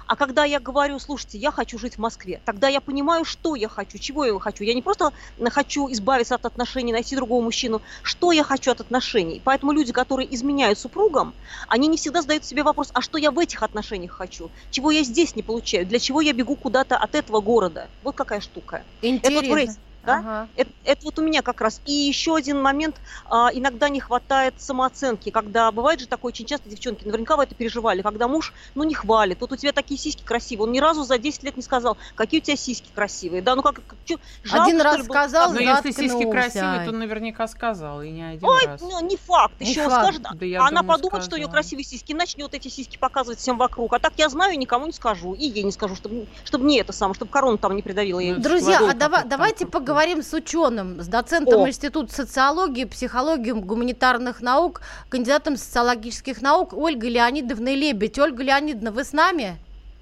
А 0.08 0.16
когда 0.16 0.44
я 0.46 0.60
говорю, 0.60 1.00
слушайте, 1.00 1.38
я 1.38 1.52
хочу 1.52 1.78
жить 1.80 1.96
в 1.96 2.00
Москве, 2.00 2.42
тогда 2.46 2.68
я 2.68 2.82
понимаю, 2.82 3.26
что 3.26 3.56
я 3.56 3.68
хочу, 3.68 3.98
чего 3.98 4.26
я 4.26 4.38
хочу. 4.40 4.64
Я 4.64 4.74
не 4.74 4.82
просто 4.82 5.12
хочу 5.50 5.92
избавиться 5.92 6.36
от 6.36 6.46
отношений, 6.46 6.92
найти 6.92 7.16
другого 7.16 7.44
мужчину, 7.44 7.82
что 8.02 8.32
я 8.32 8.44
хочу 8.44 8.72
от 8.72 8.82
отношений. 8.82 9.42
Поэтому 9.44 9.72
люди, 9.72 9.92
которые 9.92 10.34
изменяют 10.34 10.80
супругам, 10.80 11.34
они 11.68 11.88
не 11.88 11.98
всегда 11.98 12.22
задают 12.22 12.46
себе 12.46 12.64
вопрос, 12.64 12.90
а 12.94 13.02
что 13.02 13.18
я 13.18 13.32
в 13.32 13.40
этих 13.40 13.64
отношениях 13.64 14.12
хочу, 14.12 14.50
чего 14.72 14.92
я 14.92 15.04
здесь 15.04 15.36
не 15.36 15.44
получаю, 15.44 15.86
для 15.86 16.00
чего 16.00 16.22
я 16.22 16.34
бегу 16.34 16.56
куда-то 16.56 16.98
от 16.98 17.16
этого 17.16 17.42
города. 17.42 17.88
Вот 18.04 18.16
какая 18.16 18.42
штука. 18.42 18.84
Интересно. 19.02 19.56
рейсе, 19.56 19.78
да? 20.06 20.18
Ага. 20.20 20.48
Это, 20.56 20.72
это 20.84 21.06
вот 21.06 21.20
у 21.20 21.22
меня 21.22 21.42
как 21.42 21.62
раз. 21.62 21.82
И 21.86 21.92
еще 21.92 22.36
один 22.36 22.62
момент. 22.62 22.96
а, 23.30 23.50
иногда 23.54 23.90
не 23.90 24.00
хватает 24.00 24.54
самооценки, 24.58 25.30
когда 25.30 25.72
бывает 25.72 26.00
же 26.00 26.08
такое 26.08 26.30
очень 26.32 26.46
часто, 26.46 26.70
девчонки, 26.70 27.04
наверняка 27.06 27.36
вы 27.36 27.44
это 27.44 27.56
переживали, 27.56 28.02
когда 28.02 28.28
муж, 28.28 28.54
ну, 28.76 28.84
не 28.84 28.94
хвалит. 28.94 29.40
Вот 29.42 29.52
у 29.52 29.56
тебя 29.56 29.72
такие 29.72 30.00
сиськи 30.00 30.24
красивые. 30.24 30.68
Он 30.68 30.72
ни 30.72 30.80
разу 30.80 31.04
за 31.04 31.18
10 31.18 31.44
лет 31.44 31.58
не 31.58 31.64
сказал, 31.64 31.98
какие 32.16 32.40
у 32.40 32.44
тебя 32.44 32.56
сиськи 32.56 32.90
красивые. 32.94 33.42
Да, 33.42 33.56
ну 33.56 33.62
как, 33.64 33.76
как 33.76 33.98
чё, 34.06 34.18
жалко, 34.44 34.66
Один 34.66 34.80
что 34.80 34.84
раз 34.84 35.06
сказал, 35.06 35.50
Ну, 35.52 35.56
сказать? 35.56 35.86
если 35.86 36.02
сиськи 36.04 36.30
красивые, 36.30 36.86
то 36.86 36.92
наверняка 36.92 37.48
сказал, 37.48 38.02
и 38.02 38.10
не 38.12 38.24
один 38.24 38.48
Ой, 38.48 38.66
раз. 38.66 38.82
ну, 38.82 39.00
не 39.06 39.18
факт. 39.18 39.54
Не 39.60 39.70
Еще 39.70 39.84
факт. 39.90 40.04
скажет, 40.04 40.22
Да 40.22 40.30
а 40.32 40.68
она 40.68 40.82
думаю, 40.82 40.88
подумает, 40.98 41.24
что 41.24 41.36
у 41.36 41.38
нее 41.38 41.46
сказала. 41.48 41.62
красивые 41.62 41.86
сиськи, 41.86 42.14
начнет 42.14 42.54
эти 42.54 42.68
сиськи 42.68 42.98
показывать 42.98 43.40
всем 43.40 43.58
вокруг. 43.58 43.94
А 43.94 44.00
так 44.00 44.14
я 44.18 44.30
знаю, 44.30 44.58
никому 44.58 44.86
не 44.86 44.92
скажу. 44.94 45.34
И 45.34 45.46
ей 45.46 45.64
не 45.64 45.72
скажу, 45.72 45.96
чтобы, 45.96 46.28
чтобы 46.44 46.66
не 46.66 46.80
это 46.80 46.94
самое, 46.94 47.16
чтобы 47.16 47.32
корону 47.32 47.58
там 47.58 47.76
не 47.76 47.82
придавила 47.82 48.20
ей. 48.20 48.32
Ну, 48.34 48.40
это 48.40 48.50
Друзья, 48.50 48.80
а 48.90 48.94
дава- 48.94 49.24
давайте 49.26 49.66
там 49.66 49.72
поговорим 49.94 50.24
с 50.24 50.34
ученым, 50.34 51.00
с 51.02 51.08
доцентом 51.08 51.62
О. 51.62 51.70
Института 51.70 52.12
социологии, 52.12 52.86
психологии, 52.86 53.52
гуманитарных 53.52 54.42
наук, 54.42 54.82
кандидатом 55.08 55.56
социологических 55.56 56.42
наук 56.42 56.74
Ольгой 56.74 57.12
Леонидовной 57.12 57.76
Лебедь. 57.76 58.18
Ольга 58.18 58.42
Леонидовна, 58.42 58.92
вы 58.92 59.04
с 59.04 59.14
нами? 59.14 59.58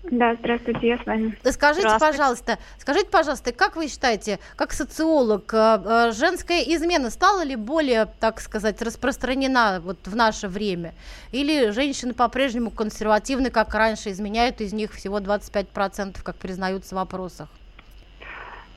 Да, 0.09 0.35
здравствуйте, 0.35 0.87
я 0.87 0.97
с 0.97 1.05
вами. 1.05 1.37
Да 1.43 1.51
Скажите, 1.51 1.89
Здравствуйте. 1.89 2.17
пожалуйста, 2.17 2.57
скажите, 2.79 3.09
пожалуйста, 3.09 3.51
как 3.51 3.75
вы 3.75 3.89
считаете, 3.89 4.39
как 4.55 4.71
социолог, 4.71 5.53
э, 5.53 5.81
э, 5.83 6.11
женская 6.13 6.61
измена 6.61 7.09
стала 7.09 7.43
ли 7.43 7.57
более, 7.57 8.05
так 8.05 8.39
сказать, 8.39 8.81
распространена 8.81 9.81
вот 9.83 9.97
в 10.05 10.15
наше 10.15 10.47
время? 10.47 10.93
Или 11.33 11.71
женщины 11.71 12.13
по-прежнему 12.13 12.71
консервативны, 12.71 13.49
как 13.49 13.75
раньше, 13.75 14.09
изменяют 14.11 14.61
из 14.61 14.71
них 14.71 14.93
всего 14.93 15.19
25%, 15.19 16.23
как 16.23 16.37
признаются 16.37 16.95
в 16.95 16.97
вопросах? 16.97 17.49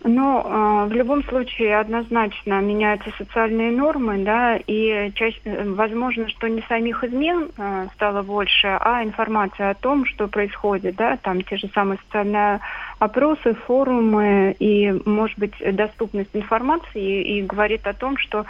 Ну, 0.06 0.86
в 0.86 0.92
любом 0.92 1.24
случае 1.24 1.78
однозначно 1.78 2.60
меняются 2.60 3.10
социальные 3.16 3.70
нормы, 3.70 4.18
да, 4.18 4.58
и 4.58 5.10
чаще, 5.14 5.40
э, 5.44 5.64
возможно, 5.64 6.28
что 6.28 6.46
не 6.46 6.60
самих 6.68 7.02
измен 7.04 7.48
э, 7.56 7.86
стало 7.94 8.20
больше, 8.20 8.66
а 8.66 9.02
информация 9.02 9.70
о 9.70 9.74
том, 9.74 10.04
что 10.04 10.28
происходит, 10.28 10.96
да, 10.96 11.16
там 11.16 11.40
те 11.40 11.56
же 11.56 11.70
самые 11.74 11.98
социальные 12.04 12.60
опросы, 12.98 13.54
форумы 13.66 14.54
и, 14.58 14.92
может 15.06 15.38
быть, 15.38 15.54
доступность 15.74 16.30
информации 16.34 17.00
и, 17.00 17.38
и 17.38 17.42
говорит 17.42 17.86
о 17.86 17.94
том, 17.94 18.18
что 18.18 18.44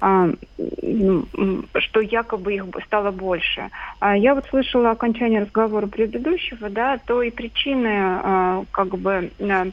а, 0.00 0.28
м, 0.82 1.68
что 1.78 2.00
якобы 2.00 2.54
их 2.54 2.64
стало 2.86 3.10
больше. 3.10 3.70
А 4.00 4.16
Я 4.16 4.34
вот 4.34 4.46
слышала 4.46 4.90
окончание 4.92 5.42
разговора 5.42 5.86
предыдущего, 5.86 6.70
да, 6.70 6.98
то 7.06 7.22
и 7.22 7.30
причины 7.30 7.96
а, 7.98 8.64
как 8.72 8.96
бы 8.98 9.30
а, 9.40 9.66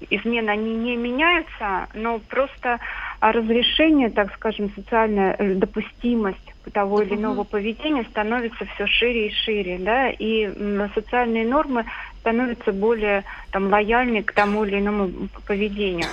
измен 0.00 0.48
они 0.48 0.74
не 0.74 0.96
меняются, 0.96 1.88
но 1.94 2.18
просто 2.18 2.78
а, 3.20 3.32
разрешение, 3.32 4.10
так 4.10 4.32
скажем, 4.34 4.70
социальная 4.74 5.34
э, 5.38 5.54
допустимость 5.54 6.54
того 6.72 7.02
или 7.02 7.14
иного 7.14 7.44
поведения 7.44 8.04
становится 8.10 8.64
все 8.66 8.86
шире 8.86 9.28
и 9.28 9.32
шире, 9.32 9.78
да, 9.78 10.10
и 10.10 10.50
социальные 10.94 11.46
нормы 11.46 11.84
становятся 12.20 12.72
более 12.72 13.24
там 13.52 13.70
лояльны 13.70 14.22
к 14.22 14.32
тому 14.32 14.64
или 14.64 14.80
иному 14.80 15.28
поведению. 15.46 16.08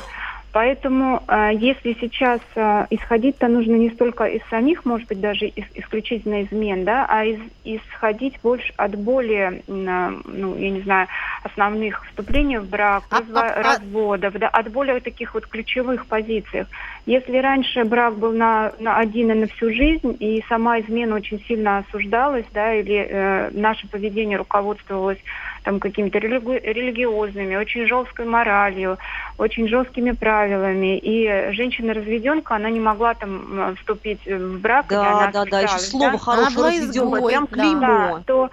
Поэтому, 0.54 1.24
э, 1.28 1.50
если 1.56 1.98
сейчас 2.00 2.40
э, 2.56 2.86
исходить, 2.92 3.40
то 3.40 3.48
нужно 3.48 3.74
не 3.74 3.90
столько 3.90 4.26
из 4.26 4.42
самих, 4.52 4.86
может 4.86 5.08
быть, 5.08 5.20
даже 5.20 5.48
из- 5.48 5.66
исключительно 5.74 6.44
измен, 6.44 6.86
да, 6.86 7.08
а 7.10 7.26
из- 7.26 7.42
исходить 7.64 8.38
больше 8.44 8.72
от 8.78 8.96
более, 8.96 9.64
э, 9.68 10.10
ну, 10.26 10.56
я 10.56 10.70
не 10.70 10.82
знаю, 10.82 11.08
основных 11.42 12.06
вступлений 12.06 12.60
в 12.60 12.70
брак, 12.70 13.04
А- 13.10 13.18
а- 13.34 13.50
а- 13.50 13.64
разводов, 13.64 14.34
да, 14.36 14.48
от 14.48 14.72
более 14.72 15.00
таких 15.00 15.34
вот 15.34 15.48
ключевых 15.48 16.06
позиций. 16.06 16.66
Если 17.08 17.36
раньше 17.38 17.84
брак 17.84 18.20
был 18.20 18.32
на, 18.34 18.74
на 18.78 18.98
один 18.98 19.32
и 19.32 19.34
на 19.34 19.48
всю 19.48 19.74
жизнь, 19.74 20.16
и 20.20 20.44
сама 20.48 20.80
измена 20.82 21.16
очень 21.16 21.44
сильно 21.48 21.80
осуждалась, 21.80 22.46
да, 22.52 22.76
или 22.76 23.08
э, 23.10 23.50
наше 23.54 23.88
поведение 23.90 24.38
руководствовалось 24.38 25.18
там 25.64 25.80
какими-то 25.80 26.18
религи- 26.20 26.62
религиозными, 26.64 27.56
очень 27.56 27.88
жесткой 27.88 28.26
моралью, 28.26 28.98
очень 29.38 29.68
жесткими 29.68 30.12
правилами, 30.12 30.98
и 30.98 31.52
женщина-разведенка, 31.54 32.56
она 32.56 32.70
не 32.70 32.80
могла 32.80 33.14
там 33.14 33.76
вступить 33.78 34.26
в 34.26 34.60
брак, 34.60 34.88
Да, 34.90 35.12
она 35.12 35.32
да, 35.32 35.46
да, 35.46 35.62
еще 35.62 35.80
слово 35.80 36.10
Она 36.10 36.18
хорошее 36.18 36.80
изгой, 36.80 37.22
прям 37.28 37.48
да. 37.50 37.56
клеймо. 37.56 37.80
да, 37.80 38.24
то 38.26 38.50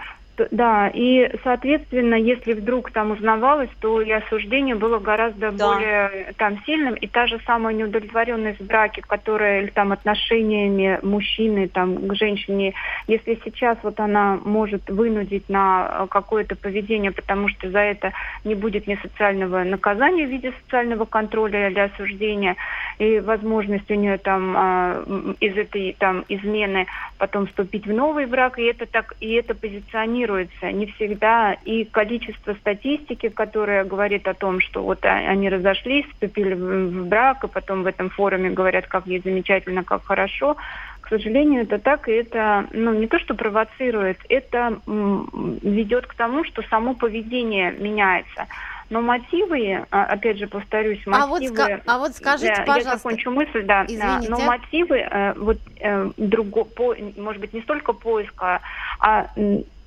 да, 0.51 0.89
и, 0.89 1.31
соответственно, 1.45 2.15
если 2.15 2.53
вдруг 2.53 2.91
там 2.91 3.11
узнавалось, 3.13 3.71
то 3.81 4.01
и 4.01 4.11
осуждение 4.11 4.75
было 4.75 4.99
гораздо 4.99 5.51
Да. 5.53 5.67
более 5.67 6.11
э, 6.13 6.33
там 6.37 6.63
сильным, 6.65 6.95
и 6.95 7.07
та 7.07 7.27
же 7.27 7.41
самая 7.47 7.75
неудовлетворенность 7.75 8.61
в 8.61 8.67
браке, 8.67 9.03
которая 9.03 9.63
или 9.63 9.71
там 9.71 9.93
отношениями 9.93 10.99
мужчины 11.03 11.69
там 11.69 12.09
к 12.09 12.15
женщине, 12.15 12.75
если 13.07 13.39
сейчас 13.45 13.79
вот 13.83 14.01
она 14.01 14.39
может 14.45 14.89
вынудить 14.89 15.49
на 15.49 15.89
э, 15.91 16.07
какое-то 16.09 16.57
поведение, 16.57 17.13
потому 17.13 17.49
что 17.49 17.71
за 17.71 17.81
это 17.81 18.13
не 18.45 18.55
будет 18.55 18.87
ни 18.87 18.97
социального 18.97 19.65
наказания 19.65 20.27
в 20.27 20.31
виде 20.31 20.53
социального 20.65 21.05
контроля 21.05 21.69
или 21.69 21.79
осуждения, 21.79 22.57
и 22.99 23.21
возможность 23.21 23.91
у 23.91 23.95
нее 23.95 24.19
там 24.19 24.55
а, 24.57 25.05
из 25.41 25.57
этой 25.57 25.97
там 25.99 26.25
измены 26.29 26.87
потом 27.21 27.47
вступить 27.47 27.87
в 27.87 27.93
новый 27.93 28.25
брак, 28.25 28.59
и 28.59 28.63
это 28.63 28.87
так, 28.87 29.15
и 29.21 29.35
это 29.35 29.55
позиционируется 29.55 30.73
не 30.73 30.87
всегда, 30.87 31.53
и 31.53 31.85
количество 31.85 32.55
статистики, 32.55 33.29
которая 33.29 33.85
говорит 33.85 34.27
о 34.27 34.33
том, 34.33 34.61
что 34.61 34.83
вот 34.83 35.05
а- 35.05 35.29
они 35.29 35.51
разошлись, 35.51 36.07
вступили 36.07 36.55
в, 36.55 37.07
брак, 37.07 37.45
и 37.45 37.49
потом 37.49 37.83
в 37.83 37.87
этом 37.87 38.09
форуме 38.09 38.49
говорят, 38.49 38.87
как 38.87 39.07
ей 39.07 39.21
замечательно, 39.23 39.85
как 39.85 40.03
хорошо, 40.05 40.57
к 41.03 41.09
сожалению, 41.11 41.63
это 41.65 41.79
так, 41.79 42.09
и 42.09 42.13
это, 42.13 42.67
ну, 42.73 42.95
не 42.95 43.07
то, 43.07 43.19
что 43.19 43.35
провоцирует, 43.35 44.19
это 44.31 44.79
ведет 44.87 46.07
к 46.07 46.15
тому, 46.15 46.45
что 46.45 46.63
само 46.71 46.95
поведение 46.95 47.73
меняется. 47.73 48.47
Но 48.91 49.01
мотивы, 49.01 49.87
а, 49.93 50.05
опять 50.05 50.39
же, 50.39 50.49
повторюсь, 50.49 51.01
А 51.07 51.27
вот 51.27 51.41
мотивы... 51.41 51.55
ска- 51.57 51.83
а 51.87 51.99
вот 51.99 52.13
скажите, 52.17 52.55
Да, 52.57 52.63
пожалуйста. 52.63 52.91
Я 52.91 52.97
закончу 52.97 53.31
мысль, 53.31 53.63
да. 53.63 53.85
да, 53.85 53.95
Извините. 54.19 54.29
Но 54.31 54.41
мотивы, 54.41 54.99
э, 54.99 55.33
вот, 55.37 55.59
э, 55.79 56.11
друго, 56.17 56.65
по, 56.65 56.97
может 57.17 57.41
быть, 57.41 57.53
не 57.53 57.61
столько 57.63 57.93
поиска, 57.93 58.61
а 58.99 59.29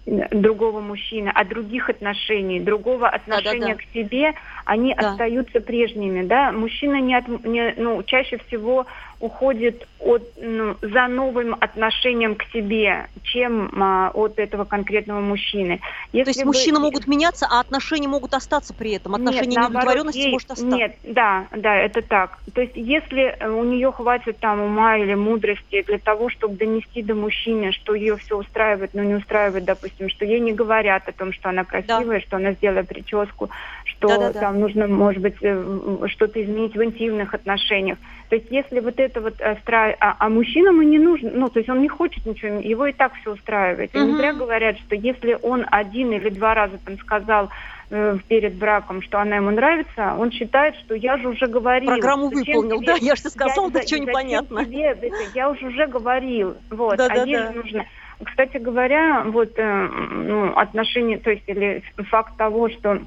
другого 0.06 0.82
мужчины, 0.82 1.32
а 1.34 1.46
других 1.46 1.90
отношений, 1.90 2.60
другого 2.60 3.08
отношения 3.08 3.76
да. 3.76 3.82
к 3.82 3.84
себе, 3.94 4.34
они 4.66 4.94
Да. 4.96 5.12
остаются 5.12 5.62
прежними, 5.62 6.24
да. 6.26 6.52
Мужчина 6.52 7.00
не, 7.00 7.16
от- 7.16 7.46
не- 7.46 7.74
ну, 7.78 8.04
чаще 8.04 8.38
всего 8.48 8.86
уходит 9.24 9.88
от, 10.00 10.22
ну, 10.36 10.76
за 10.82 11.08
новым 11.08 11.56
отношением 11.58 12.36
к 12.36 12.44
себе, 12.52 13.08
чем 13.22 13.72
а, 13.82 14.12
от 14.14 14.38
этого 14.38 14.66
конкретного 14.66 15.22
мужчины. 15.22 15.78
То 16.12 16.18
есть 16.18 16.28
Если 16.28 16.42
бы- 16.42 16.48
мужчины 16.48 16.80
могут 16.80 17.08
меняться, 17.08 17.48
а 17.50 17.62
отношения 17.62 18.10
могут 18.10 18.34
остаться 18.34 18.74
при 18.74 18.92
этом. 18.92 19.16
Отношения 19.16 19.48
нет, 19.56 19.60
неудовлетворенности 19.60 20.18
ей- 20.18 20.32
может 20.34 20.52
остаться. 20.52 20.76
Нет, 20.76 20.98
да, 21.04 21.48
да, 21.56 21.74
это 21.78 22.02
так. 22.02 22.40
То 22.54 22.60
есть 22.60 22.74
если 22.76 23.38
э, 23.40 23.50
у 23.50 23.64
нее 23.64 23.94
хватит 23.94 24.40
там 24.40 24.60
ума 24.60 24.98
или 24.98 25.14
мудрости 25.14 25.84
для 25.84 26.00
того, 26.00 26.30
чтобы 26.30 26.58
донести 26.58 27.02
до 27.02 27.16
мужчины, 27.16 27.72
что 27.72 27.96
ее 27.96 28.18
все 28.18 28.38
устраивает, 28.38 28.94
но 28.94 29.04
не 29.04 29.16
устраивает, 29.16 29.64
допустим, 29.64 30.10
что 30.10 30.26
ей 30.26 30.42
не 30.42 30.52
говорят 30.52 31.08
о 31.08 31.14
том, 31.14 31.32
что 31.32 31.48
она 31.48 31.64
красивая, 31.64 32.20
что 32.20 32.36
она 32.36 32.52
сделала 32.52 32.84
прическу, 32.84 33.50
что 33.86 34.10
Да-да-да. 34.10 34.40
там 34.42 34.60
нужно, 34.60 34.88
может 34.88 35.22
быть, 35.22 35.36
э, 35.42 36.08
что-то 36.08 36.44
изменить 36.44 36.76
в 36.76 36.84
интимных 36.84 37.34
отношениях. 37.34 37.98
То 38.34 38.38
есть 38.38 38.50
если 38.50 38.80
вот 38.80 38.96
это 39.00 39.22
вот 39.22 39.36
э, 39.38 39.58
стра- 39.64 39.96
а, 40.00 40.16
а 40.18 40.28
мужчинам 40.28 40.82
и 40.82 40.88
не 40.88 40.98
нужно, 40.98 41.30
ну, 41.36 41.50
то 41.50 41.60
есть 41.60 41.70
он 41.70 41.84
не 41.84 41.88
хочет 41.88 42.26
ничего, 42.26 42.60
его 42.60 42.88
и 42.88 42.92
так 42.92 43.14
все 43.22 43.34
устраивает. 43.34 43.94
И 43.94 44.00
не 44.00 44.06
Мгм. 44.08 44.18
зря 44.18 44.34
говорят, 44.34 44.80
что 44.80 44.96
если 44.96 45.38
он 45.44 45.68
один 45.70 46.14
или 46.14 46.30
два 46.30 46.56
раза 46.56 46.80
там 46.84 46.98
сказал 46.98 47.52
э, 47.92 48.18
перед 48.28 48.56
браком, 48.56 49.04
что 49.04 49.20
она 49.20 49.36
ему 49.36 49.52
нравится, 49.52 50.16
он 50.18 50.32
считает, 50.32 50.76
что 50.78 50.96
я 50.96 51.20
же 51.20 51.28
уже 51.28 51.46
говорил. 51.46 51.92
Программу 51.92 52.30
выполнил, 52.30 52.78
тебе- 52.78 52.88
да, 52.88 52.98
я 53.00 53.16
же 53.16 53.22
сказал, 53.30 53.70
да 53.70 53.82
зачем 53.82 54.02
непонятно. 54.02 54.66
тебе 54.66 54.82
это? 54.86 55.06
я 55.36 55.52
уже 55.52 55.68
уже 55.68 55.86
говорил. 55.86 56.56
Вот, 56.72 56.94
а 56.94 56.98
Да-да-да. 56.98 57.24
ей 57.26 57.38
же 57.38 57.52
нужно... 57.52 57.86
Кстати 58.24 58.58
говоря, 58.58 59.26
вот 59.28 59.52
э, 59.58 59.88
ну, 59.88 60.58
отношения, 60.58 61.20
то 61.20 61.30
есть 61.30 61.44
или 61.46 61.84
факт 62.10 62.36
того, 62.38 62.70
что 62.70 63.00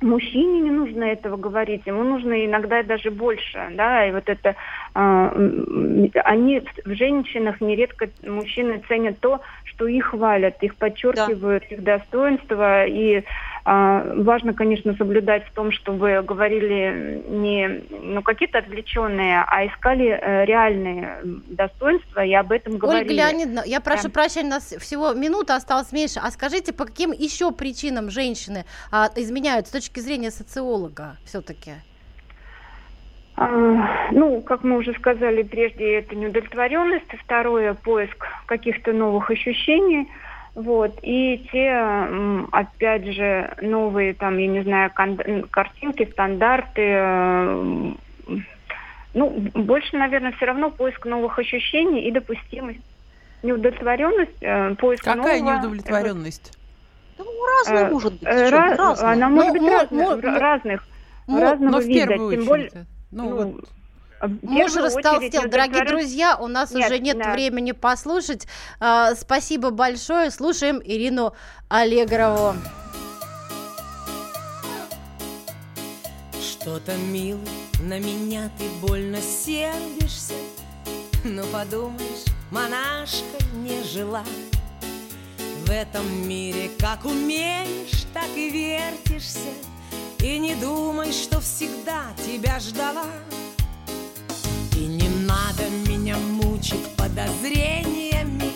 мужчине 0.00 0.60
не 0.60 0.70
нужно 0.70 1.04
этого 1.04 1.36
говорить, 1.36 1.86
ему 1.86 2.02
нужно 2.04 2.44
иногда 2.44 2.82
даже 2.82 3.10
больше, 3.10 3.68
да, 3.72 4.06
и 4.06 4.12
вот 4.12 4.28
это 4.28 4.54
м, 4.94 6.10
они 6.24 6.60
в- 6.84 6.94
женщинах 6.94 7.60
нередко 7.60 8.08
мужчины 8.22 8.82
ценят 8.88 9.20
то, 9.20 9.40
что 9.64 9.86
их 9.86 10.06
хвалят, 10.06 10.62
их 10.62 10.76
подчеркивают, 10.78 11.64
их 11.70 11.82
достоинства, 11.82 12.84
и 12.86 13.22
важно, 13.66 14.54
конечно, 14.54 14.94
соблюдать 14.96 15.44
в 15.46 15.52
том, 15.52 15.72
чтобы 15.72 16.22
говорили 16.22 17.24
не 17.28 17.82
ну, 17.90 18.22
какие-то 18.22 18.58
отвлеченные, 18.58 19.42
а 19.44 19.66
искали 19.66 20.06
э, 20.06 20.44
реальные 20.44 21.18
достоинства 21.24 22.24
и 22.24 22.32
об 22.32 22.52
этом 22.52 22.78
говорили. 22.78 23.10
Ольга 23.10 23.14
Леонидовна, 23.14 23.62
я 23.66 23.80
прошу 23.80 24.04
Да. 24.04 24.10
прощения, 24.10 24.46
у 24.46 24.50
нас 24.50 24.72
всего 24.78 25.14
минута 25.14 25.56
осталась 25.56 25.90
меньше. 25.90 26.20
А 26.22 26.30
скажите, 26.30 26.72
по 26.72 26.84
каким 26.84 27.10
еще 27.10 27.50
причинам 27.50 28.08
женщины 28.08 28.66
а, 28.92 29.10
изменяют 29.16 29.66
с 29.66 29.70
точки 29.70 29.98
зрения 29.98 30.30
социолога 30.30 31.18
все-таки? 31.24 31.72
А, 33.34 34.08
Ну, 34.12 34.42
как 34.42 34.62
мы 34.62 34.76
уже 34.76 34.94
сказали 34.94 35.42
прежде, 35.42 35.98
это 35.98 36.14
неудовлетворенность, 36.14 37.10
второе 37.24 37.74
поиск 37.74 38.26
каких-то 38.46 38.92
новых 38.92 39.28
ощущений. 39.28 40.06
Вот. 40.56 40.98
И 41.02 41.46
те, 41.52 41.70
опять 42.50 43.04
же, 43.04 43.54
новые, 43.60 44.14
там, 44.14 44.38
я 44.38 44.46
не 44.48 44.62
знаю, 44.62 44.90
картинки, 45.50 46.08
стандарты. 46.10 46.82
э, 46.82 47.92
Ну, 49.14 49.30
больше, 49.54 49.96
наверное, 49.96 50.32
все 50.32 50.44
равно 50.46 50.70
поиск 50.70 51.06
новых 51.06 51.38
ощущений 51.38 52.02
и 52.06 52.10
допустимость. 52.10 52.80
Неудовлетворенность, 53.42 54.36
э, 54.42 54.74
поиск 54.74 55.04
Какая 55.04 55.40
нового. 55.40 55.54
неудовлетворенность? 55.54 56.52
Ну, 57.18 57.24
разные 57.58 57.84
Э, 57.86 57.90
может 57.90 58.12
быть. 58.12 58.22
э, 58.24 58.48
раз- 58.50 58.78
разные. 58.78 59.12
Она 59.12 59.28
может 59.30 59.54
Ну, 59.54 59.60
быть 59.60 59.70
разных, 59.72 59.90
мо- 59.90 60.16
мо- 60.32 60.38
разных, 60.38 60.88
мо- 61.26 61.40
разного 61.40 61.70
Но 61.70 61.78
в 61.80 61.84
вида. 61.84 62.06
первую 62.08 62.36
Тем 62.36 62.44
более, 62.46 62.70
Ну, 63.10 63.24
ну, 63.30 63.36
вот 63.36 63.46
в 63.68 63.75
Муж 64.42 64.74
растолстел. 64.76 65.14
очередь 65.16 65.50
Дорогие 65.50 65.82
неудовлетворен- 65.82 65.86
друзья, 65.88 66.36
у 66.38 66.46
нас 66.48 66.70
Нет, 66.72 66.86
уже 66.90 66.98
нет 66.98 67.18
да. 67.18 67.32
времени 67.32 67.72
послушать. 67.72 68.46
А, 68.80 69.14
спасибо 69.14 69.70
большое. 69.70 70.30
Слушаем 70.30 70.80
Ирину 70.84 71.32
Аллегрову. 71.68 72.54
Что-то, 76.40 76.94
милый, 76.96 77.40
на 77.80 77.98
меня 77.98 78.50
ты 78.58 78.64
больно 78.86 79.18
сердишься 79.20 80.34
Ну, 81.24 81.44
подумаешь, 81.52 82.24
монашкой 82.50 83.40
не 83.54 83.82
жила 83.84 84.24
В 85.64 85.70
этом 85.70 86.28
мире 86.28 86.70
как 86.80 87.04
умеешь, 87.04 88.04
так 88.12 88.28
и 88.36 88.50
вертишься 88.50 89.50
И 90.18 90.38
не 90.38 90.54
думай, 90.56 91.12
что 91.12 91.40
всегда 91.40 92.02
тебя 92.26 92.58
ждала 92.58 93.04
подозрениями. 97.16 98.52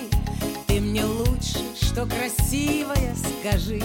Ты 0.66 0.80
мне 0.80 1.04
лучше, 1.04 1.60
что 1.80 2.06
красивая, 2.06 3.14
скажи. 3.16 3.80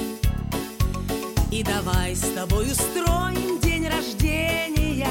И 1.51 1.63
давай 1.63 2.15
с 2.15 2.29
тобой 2.33 2.65
устроим 2.69 3.59
день 3.61 3.88
рождения 3.88 5.07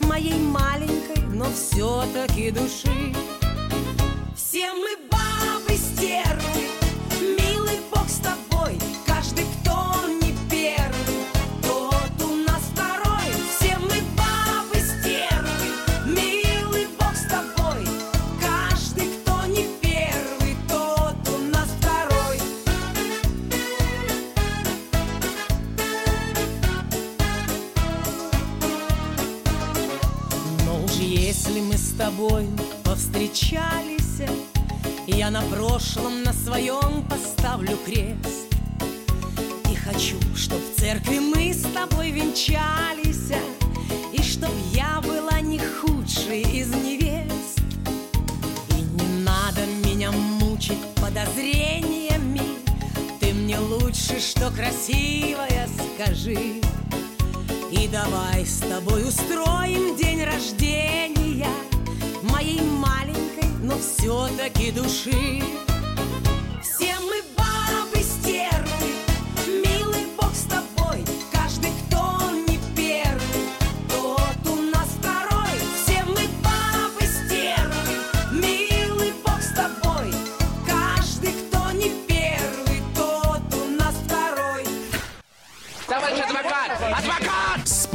Моей 0.00 0.38
маленькой, 0.38 1.22
но 1.34 1.46
все-таки 1.50 2.50
души. 2.50 3.14
Все 4.34 4.72
мы 4.72 4.96
бабы 5.10 5.76
стервы 5.76 6.68
Милый 7.20 7.80
бог 7.92 8.08
с 8.08 8.18
тобой 8.20 8.47
на 35.40 35.56
прошлом 35.56 36.22
на 36.24 36.32
своем 36.32 37.04
поставлю 37.08 37.76
крест. 37.84 38.52
И 39.70 39.74
хочу, 39.76 40.16
чтоб 40.34 40.58
в 40.58 40.80
церкви 40.80 41.18
мы 41.20 41.52
с 41.52 41.62
тобой 41.62 42.10
венчались, 42.10 43.30
И 44.12 44.22
чтоб 44.22 44.50
я 44.72 45.00
была 45.00 45.40
не 45.40 45.60
худшей 45.60 46.42
из 46.42 46.68
невест. 46.74 47.60
И 48.70 48.80
не 48.80 49.22
надо 49.22 49.60
меня 49.84 50.10
мучить 50.10 50.82
подозрениями, 50.96 52.42
Ты 53.20 53.32
мне 53.32 53.58
лучше, 53.58 54.18
что 54.20 54.50
красивая, 54.50 55.68
скажи. 55.94 56.60
И 57.70 57.88
давай 57.88 58.44
с 58.44 58.58
тобой 58.58 59.06
устроим 59.06 59.96
день 59.96 60.24
рождения 60.24 61.46
Моей 62.30 62.60
маленькой, 62.60 63.48
но 63.62 63.76
все-таки 63.78 64.70
души 64.70 65.42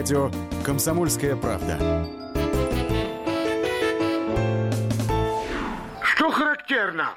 Радио 0.00 0.30
«Комсомольская 0.64 1.36
правда». 1.36 1.76
Что 6.02 6.30
характерно? 6.30 7.10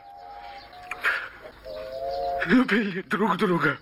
Любили 2.45 3.01
друг 3.03 3.37
друга. 3.37 3.77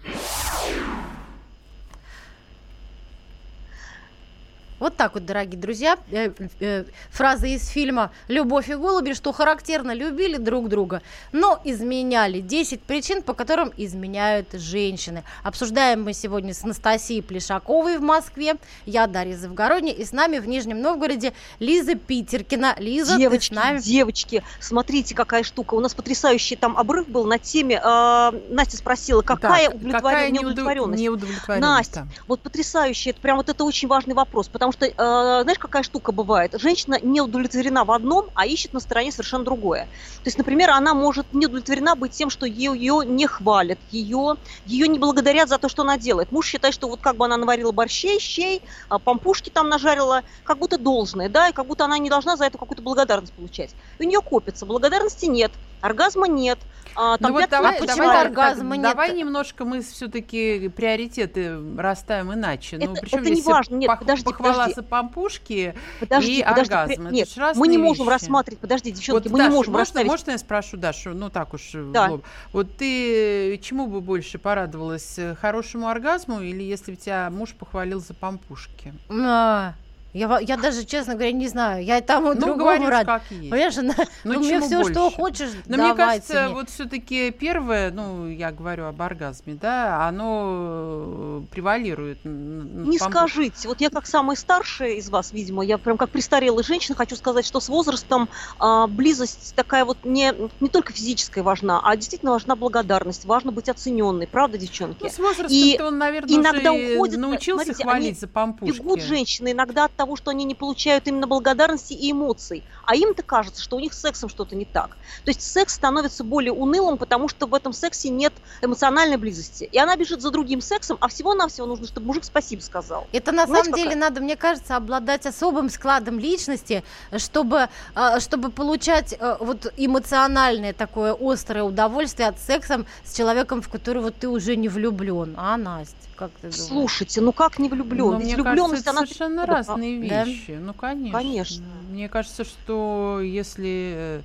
Так 5.01 5.15
вот, 5.15 5.25
дорогие 5.25 5.59
друзья, 5.59 5.97
э, 6.11 6.29
э, 6.59 6.83
фраза 7.09 7.47
из 7.47 7.67
фильма 7.69 8.11
«Любовь 8.27 8.69
и 8.69 8.75
голуби», 8.75 9.13
что 9.13 9.31
характерно, 9.31 9.93
любили 9.95 10.37
друг 10.37 10.69
друга, 10.69 11.01
но 11.31 11.59
изменяли. 11.63 12.39
10 12.39 12.83
причин, 12.83 13.23
по 13.23 13.33
которым 13.33 13.73
изменяют 13.77 14.49
женщины. 14.53 15.23
Обсуждаем 15.43 16.03
мы 16.03 16.13
сегодня 16.13 16.53
с 16.53 16.63
Анастасией 16.63 17.23
Плешаковой 17.23 17.97
в 17.97 18.01
Москве, 18.03 18.57
я 18.85 19.07
Дарья 19.07 19.35
Завгородня, 19.37 19.91
и 19.91 20.05
с 20.05 20.11
нами 20.11 20.37
в 20.37 20.47
Нижнем 20.47 20.79
Новгороде 20.83 21.33
Лиза 21.57 21.95
Питеркина. 21.95 22.75
Лиза, 22.77 23.17
девочки, 23.17 23.49
ты 23.49 23.55
с 23.55 23.59
нами? 23.59 23.79
девочки, 23.79 24.43
смотрите, 24.59 25.15
какая 25.15 25.41
штука. 25.41 25.73
У 25.73 25.79
нас 25.79 25.95
потрясающий 25.95 26.55
там 26.55 26.77
обрыв 26.77 27.09
был 27.09 27.25
на 27.25 27.39
теме. 27.39 27.81
э, 27.83 28.31
Настя 28.51 28.77
спросила, 28.77 29.23
какая 29.23 29.65
Так, 29.71 29.75
удовлетворен- 29.77 29.91
какая 29.93 30.29
неудов- 30.29 30.41
неудовлетворенность? 30.43 31.01
неудовлетворенность, 31.01 31.67
Настя, 31.95 32.07
вот 32.27 32.41
потрясающе, 32.41 33.09
это 33.09 33.19
прям 33.19 33.37
вот 33.37 33.49
это 33.49 33.63
очень 33.63 33.87
важный 33.87 34.13
вопрос, 34.13 34.47
потому 34.47 34.71
что, 34.71 34.90
э, 34.97 35.41
знаешь, 35.43 35.59
какая 35.59 35.83
штука 35.83 36.11
бывает? 36.11 36.53
Женщина 36.57 36.97
не 37.01 37.21
удовлетворена 37.21 37.85
в 37.85 37.91
одном, 37.91 38.29
а 38.35 38.45
ищет 38.45 38.73
на 38.73 38.79
стороне 38.79 39.11
совершенно 39.11 39.43
другое. 39.43 39.85
То 40.23 40.27
есть, 40.27 40.37
например, 40.37 40.69
она 40.71 40.93
может 40.93 41.27
не 41.31 41.45
удовлетворена 41.45 41.95
быть 41.95 42.13
тем, 42.13 42.29
что 42.29 42.45
ее, 42.45 42.73
ее 42.75 43.01
не 43.05 43.27
хвалят, 43.27 43.79
ее, 43.89 44.35
ее 44.65 44.87
не 44.87 44.99
благодарят 44.99 45.49
за 45.49 45.57
то, 45.57 45.69
что 45.69 45.83
она 45.83 45.97
делает. 45.97 46.31
Муж 46.31 46.47
считает, 46.47 46.73
что 46.73 46.87
вот 46.87 47.01
как 47.01 47.17
бы 47.17 47.25
она 47.25 47.37
наварила 47.37 47.71
борщей, 47.71 48.19
щей, 48.19 48.63
а, 48.89 48.99
пампушки 48.99 49.49
там 49.49 49.69
нажарила, 49.69 50.23
как 50.43 50.59
будто 50.59 50.77
должное, 50.77 51.29
да, 51.29 51.49
и 51.49 51.53
как 51.53 51.67
будто 51.67 51.85
она 51.85 51.97
не 51.97 52.09
должна 52.09 52.37
за 52.37 52.45
это 52.45 52.57
какую-то 52.57 52.83
благодарность 52.83 53.33
получать. 53.33 53.75
И 53.99 54.05
у 54.05 54.07
нее 54.07 54.21
копится, 54.21 54.65
благодарности 54.65 55.25
нет, 55.25 55.59
оргазма 55.81 56.27
нет, 56.27 56.59
а, 56.95 57.17
там 57.17 57.31
Ну 57.31 57.39
вот 57.39 57.49
давай, 57.49 57.79
не 57.79 57.87
давай, 57.87 57.95
почивают. 57.95 58.35
так, 58.35 58.81
давай 58.81 59.13
немножко 59.13 59.63
мы 59.63 59.81
все-таки 59.81 60.67
приоритеты 60.69 61.57
расставим 61.77 62.33
иначе. 62.33 62.77
ну, 62.77 62.91
Это- 62.93 63.01
причем 63.01 63.19
это 63.19 63.29
не 63.29 63.41
важно. 63.41 63.75
Нет, 63.75 63.89
пох- 63.89 63.99
подожди, 63.99 64.23
похвала 64.25 64.53
подожди. 64.53 64.73
за 64.75 64.83
пампушки 64.83 65.75
Подожди, 66.01 66.39
и 66.39 66.43
подожди, 66.43 66.73
оргазм. 66.73 66.87
при- 66.87 67.03
Это 67.05 67.13
нет, 67.13 67.29
ж 67.29 67.53
мы 67.55 67.67
не 67.67 67.77
можем 67.77 68.05
вещи. 68.05 68.13
рассматривать, 68.13 68.59
подожди, 68.59 68.91
девчонки, 68.91 69.23
Вот, 69.23 69.31
мы 69.31 69.39
не 69.39 69.45
Даша, 69.45 69.55
можем 69.55 69.71
можно, 69.73 69.79
расставить. 69.81 70.07
можно 70.09 70.31
я 70.31 70.37
спрошу 70.37 70.77
Дашу, 70.77 71.09
ну 71.11 71.29
так 71.29 71.53
уж 71.53 71.73
в 71.73 71.91
Да. 71.93 72.09
лоб. 72.09 72.25
Вот 72.51 72.75
ты 72.77 73.57
чему 73.63 73.87
бы 73.87 74.01
больше 74.01 74.37
порадовалась, 74.37 75.17
э, 75.17 75.35
хорошему 75.39 75.87
оргазму 75.87 76.41
или 76.41 76.61
если 76.61 76.91
бы 76.91 76.97
тебя 76.97 77.29
муж 77.29 77.53
похвалил 77.53 78.01
за 78.01 78.13
пампушки? 78.13 78.93
А, 79.09 79.73
Я, 80.13 80.39
я 80.41 80.57
даже, 80.57 80.83
честно 80.83 81.13
говоря, 81.13 81.31
не 81.31 81.47
знаю. 81.47 81.83
Я 81.85 81.97
и 81.99 82.01
тому 82.01 82.29
Ну, 82.33 82.35
другому 82.35 82.57
говоришь, 82.59 82.89
рад. 82.89 83.05
как 83.05 83.21
есть. 83.29 83.49
Понимаешь, 83.49 83.77
она- 83.77 83.95
Ну, 84.23 84.33
ну, 84.33 84.39
мне 84.39 84.59
все, 84.59 84.83
что 84.83 85.01
больше? 85.03 85.15
хочешь, 85.15 85.49
Но 85.67 85.77
мне 85.77 85.93
кажется, 85.95 86.45
мне. 86.45 86.53
вот 86.53 86.69
все-таки 86.69 87.31
первое, 87.31 87.91
ну, 87.91 88.27
я 88.27 88.51
говорю 88.51 88.85
об 88.87 89.01
оргазме, 89.01 89.53
да, 89.55 90.07
оно 90.07 91.41
э, 91.41 91.41
превалирует. 91.51 92.19
Не 92.25 92.97
пампу- 92.97 93.09
скажите, 93.09 93.67
вот 93.67 93.79
я 93.81 93.89
как 93.89 94.05
самая 94.05 94.35
старшая 94.35 94.91
из 94.95 95.09
вас, 95.09 95.31
видимо, 95.31 95.63
я 95.63 95.77
прям 95.77 95.97
как 95.97 96.09
престарелая 96.09 96.63
женщина 96.63 96.95
хочу 96.95 97.15
сказать, 97.15 97.45
что 97.45 97.59
с 97.59 97.69
возрастом 97.69 98.27
а, 98.59 98.87
близость 98.87 99.53
такая 99.55 99.85
вот 99.85 99.99
не, 100.03 100.33
не 100.59 100.67
только 100.69 100.93
физическая 100.93 101.43
важна, 101.43 101.79
а 101.83 101.95
действительно 101.95 102.31
важна 102.33 102.55
благодарность, 102.55 103.25
важно 103.25 103.51
быть 103.51 103.69
оцененной, 103.69 104.27
правда, 104.27 104.57
девчонки? 104.57 104.97
Ну, 105.03 105.09
с 105.09 105.17
возрастом 105.19 105.47
И 105.49 105.79
он, 105.81 105.97
наверное, 105.97 106.35
иногда 106.35 106.71
уже 106.73 106.95
уходит, 106.95 107.19
научился 107.19 107.65
смотрите, 107.65 107.83
хвалить 107.83 108.19
за 108.19 108.27
пампушки. 108.27 108.77
Бегут 108.77 109.01
женщины 109.01 109.51
иногда 109.53 109.85
от 109.85 109.91
того, 110.01 110.15
что 110.15 110.31
они 110.31 110.45
не 110.45 110.55
получают 110.55 111.07
именно 111.07 111.27
благодарности 111.27 111.93
и 111.93 112.11
эмоций. 112.11 112.63
А 112.85 112.95
им-то 112.95 113.21
кажется, 113.21 113.61
что 113.61 113.75
у 113.75 113.79
них 113.79 113.93
с 113.93 114.01
сексом 114.01 114.29
что-то 114.29 114.55
не 114.55 114.65
так. 114.65 114.97
То 115.25 115.29
есть 115.29 115.43
секс 115.43 115.75
становится 115.75 116.23
более 116.23 116.53
унылым, 116.53 116.97
потому 116.97 117.29
что 117.29 117.45
в 117.45 117.53
этом 117.53 117.71
сексе 117.71 118.09
нет 118.09 118.33
эмоциональной 118.63 119.17
близости. 119.17 119.69
И 119.71 119.77
она 119.77 119.95
бежит 119.95 120.23
за 120.23 120.31
другим 120.31 120.59
сексом, 120.59 120.97
а 121.01 121.07
всего-навсего 121.07 121.67
нужно, 121.67 121.85
чтобы 121.85 122.07
мужик 122.07 122.23
спасибо 122.23 122.61
сказал. 122.61 123.05
Это 123.11 123.31
на 123.31 123.43
Понимаете, 123.43 123.65
самом 123.65 123.77
деле 123.77 123.89
какая? 123.91 124.09
надо, 124.09 124.21
мне 124.21 124.35
кажется, 124.35 124.75
обладать 124.75 125.27
особым 125.27 125.69
складом 125.69 126.17
личности, 126.17 126.83
чтобы, 127.17 127.69
а, 127.93 128.19
чтобы 128.19 128.49
получать 128.49 129.15
а, 129.19 129.37
вот 129.39 129.71
эмоциональное 129.77 130.73
такое 130.73 131.15
острое 131.19 131.61
удовольствие 131.63 132.27
от 132.27 132.39
секса 132.39 132.85
с 133.03 133.15
человеком, 133.15 133.61
в 133.61 133.69
которого 133.69 134.09
ты 134.09 134.27
уже 134.27 134.55
не 134.55 134.67
влюблен. 134.67 135.35
А, 135.37 135.57
Настя, 135.57 135.95
как 136.21 136.31
ты 136.41 136.49
думаешь? 136.49 136.55
Слушайте, 136.61 137.19
ну 137.21 137.31
как 137.31 137.57
не 137.57 137.67
влюблен? 137.67 138.11
Ну, 138.11 138.17
Ведь 138.17 138.25
мне 138.25 138.35
влюбленность, 138.35 138.85
кажется, 138.85 138.89
это 138.89 138.89
она... 138.91 139.07
совершенно 139.07 139.47
Да. 139.47 139.53
разные 139.53 140.07
Да? 140.09 140.23
вещи. 140.23 140.51
Ну, 140.61 140.73
конечно. 140.75 141.17
Конечно. 141.19 141.65
Мне 141.89 142.09
кажется, 142.09 142.43
что 142.43 143.19
если, 143.23 143.93
э, 143.95 144.21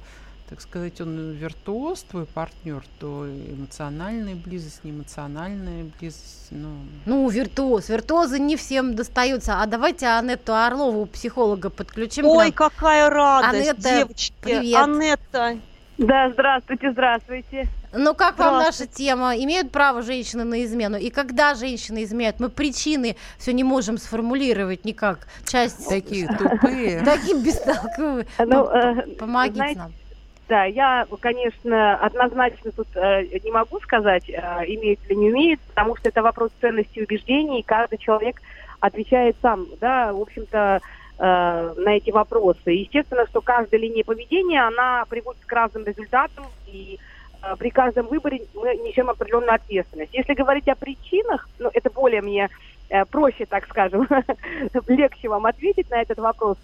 так 0.51 0.61
сказать, 0.61 1.01
он 1.01 1.31
виртуоз, 1.33 2.03
твой 2.03 2.27
партнер, 2.27 2.85
то 3.01 3.27
эмоциональная 3.27 4.35
близость, 4.35 4.85
не 4.85 4.91
эмоциональная 4.91 5.87
близость, 5.99 6.49
ну... 6.51 6.69
Ну, 7.07 7.29
виртуоз. 7.31 7.89
Виртуозы 7.89 8.39
не 8.41 8.57
всем 8.57 8.95
достаются. 8.95 9.63
А 9.63 9.67
давайте 9.67 10.07
Анетту 10.07 10.55
Орлову, 10.55 11.07
психолога, 11.07 11.71
подключим. 11.71 12.27
Ой, 12.27 12.53
какая 12.53 13.09
радость, 13.09 13.71
Анетта, 13.71 13.99
девочки. 14.01 14.35
привет. 14.43 14.83
Анетта. 14.83 15.59
Да, 15.97 16.31
здравствуйте, 16.31 16.93
здравствуйте. 16.93 17.69
Ну, 17.97 18.15
как 18.15 18.39
вам 18.39 18.55
наша 18.55 18.87
тема? 18.87 19.37
Имеют 19.37 19.71
право 19.71 20.03
женщины 20.03 20.45
на 20.45 20.65
измену? 20.65 20.99
И 20.99 21.11
когда 21.11 21.55
женщины 21.55 22.05
изменяют? 22.05 22.41
Мы 22.41 22.49
причины 22.49 23.17
все 23.39 23.53
не 23.53 23.65
можем 23.65 23.99
сформулировать 23.99 24.85
никак. 24.85 25.27
Часть... 25.45 25.89
Такие 25.89 26.29
тупые. 26.29 27.01
Такие 27.05 27.39
бестолковые. 27.39 28.27
Ну, 28.39 28.65
Пом- 28.65 29.09
э, 29.09 29.17
Помогите 29.17 29.77
нам. 29.77 29.93
Да, 30.49 30.65
я, 30.65 31.07
конечно, 31.21 31.97
однозначно 31.97 32.71
тут 32.71 32.87
э, 32.95 33.25
не 33.43 33.51
могу 33.51 33.81
сказать, 33.81 34.29
э, 34.29 34.33
имеет 34.67 35.01
или 35.09 35.15
не 35.15 35.29
имеет, 35.31 35.61
потому 35.61 35.97
что 35.97 36.09
это 36.09 36.23
вопрос 36.23 36.51
ценностей 36.61 37.01
и 37.01 37.03
убеждений, 37.03 37.61
и 37.61 37.65
каждый 37.65 37.99
человек 37.99 38.41
отвечает 38.79 39.37
сам, 39.43 39.67
да, 39.81 40.13
в 40.13 40.21
общем-то, 40.21 40.81
э, 41.19 41.75
на 41.77 41.97
эти 41.97 42.11
вопросы. 42.11 42.71
Естественно, 42.71 43.27
что 43.27 43.41
каждая 43.41 43.81
линия 43.81 44.05
поведения, 44.05 44.65
она 44.65 45.05
приводит 45.09 45.45
к 45.45 45.53
разным 45.53 45.85
результатам, 45.85 46.45
и 46.69 47.01
э, 47.01 47.16
при 47.59 47.71
каждом 47.71 48.07
выборе 48.07 48.43
мы 48.55 48.77
несем 48.77 49.11
определенную 49.11 49.55
ответственность. 49.55 50.15
Если 50.15 50.35
говорить 50.35 50.69
о 50.69 50.75
причинах, 50.75 51.49
ну, 51.59 51.71
это 51.73 51.91
более 51.91 52.23
мне 52.23 52.49
э, 52.89 53.05
проще, 53.05 53.47
так 53.47 53.67
скажем, 53.69 54.09
легче 54.89 55.29
вам 55.29 55.47
ответить 55.47 55.91
на 55.91 56.03
этот 56.03 56.19
вопрос. 56.19 56.57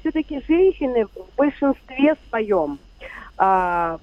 все-таки 0.00 0.42
женщины 0.46 1.06
в 1.06 1.36
большинстве 1.36 2.14
своем 2.28 2.78
а, 3.38 3.98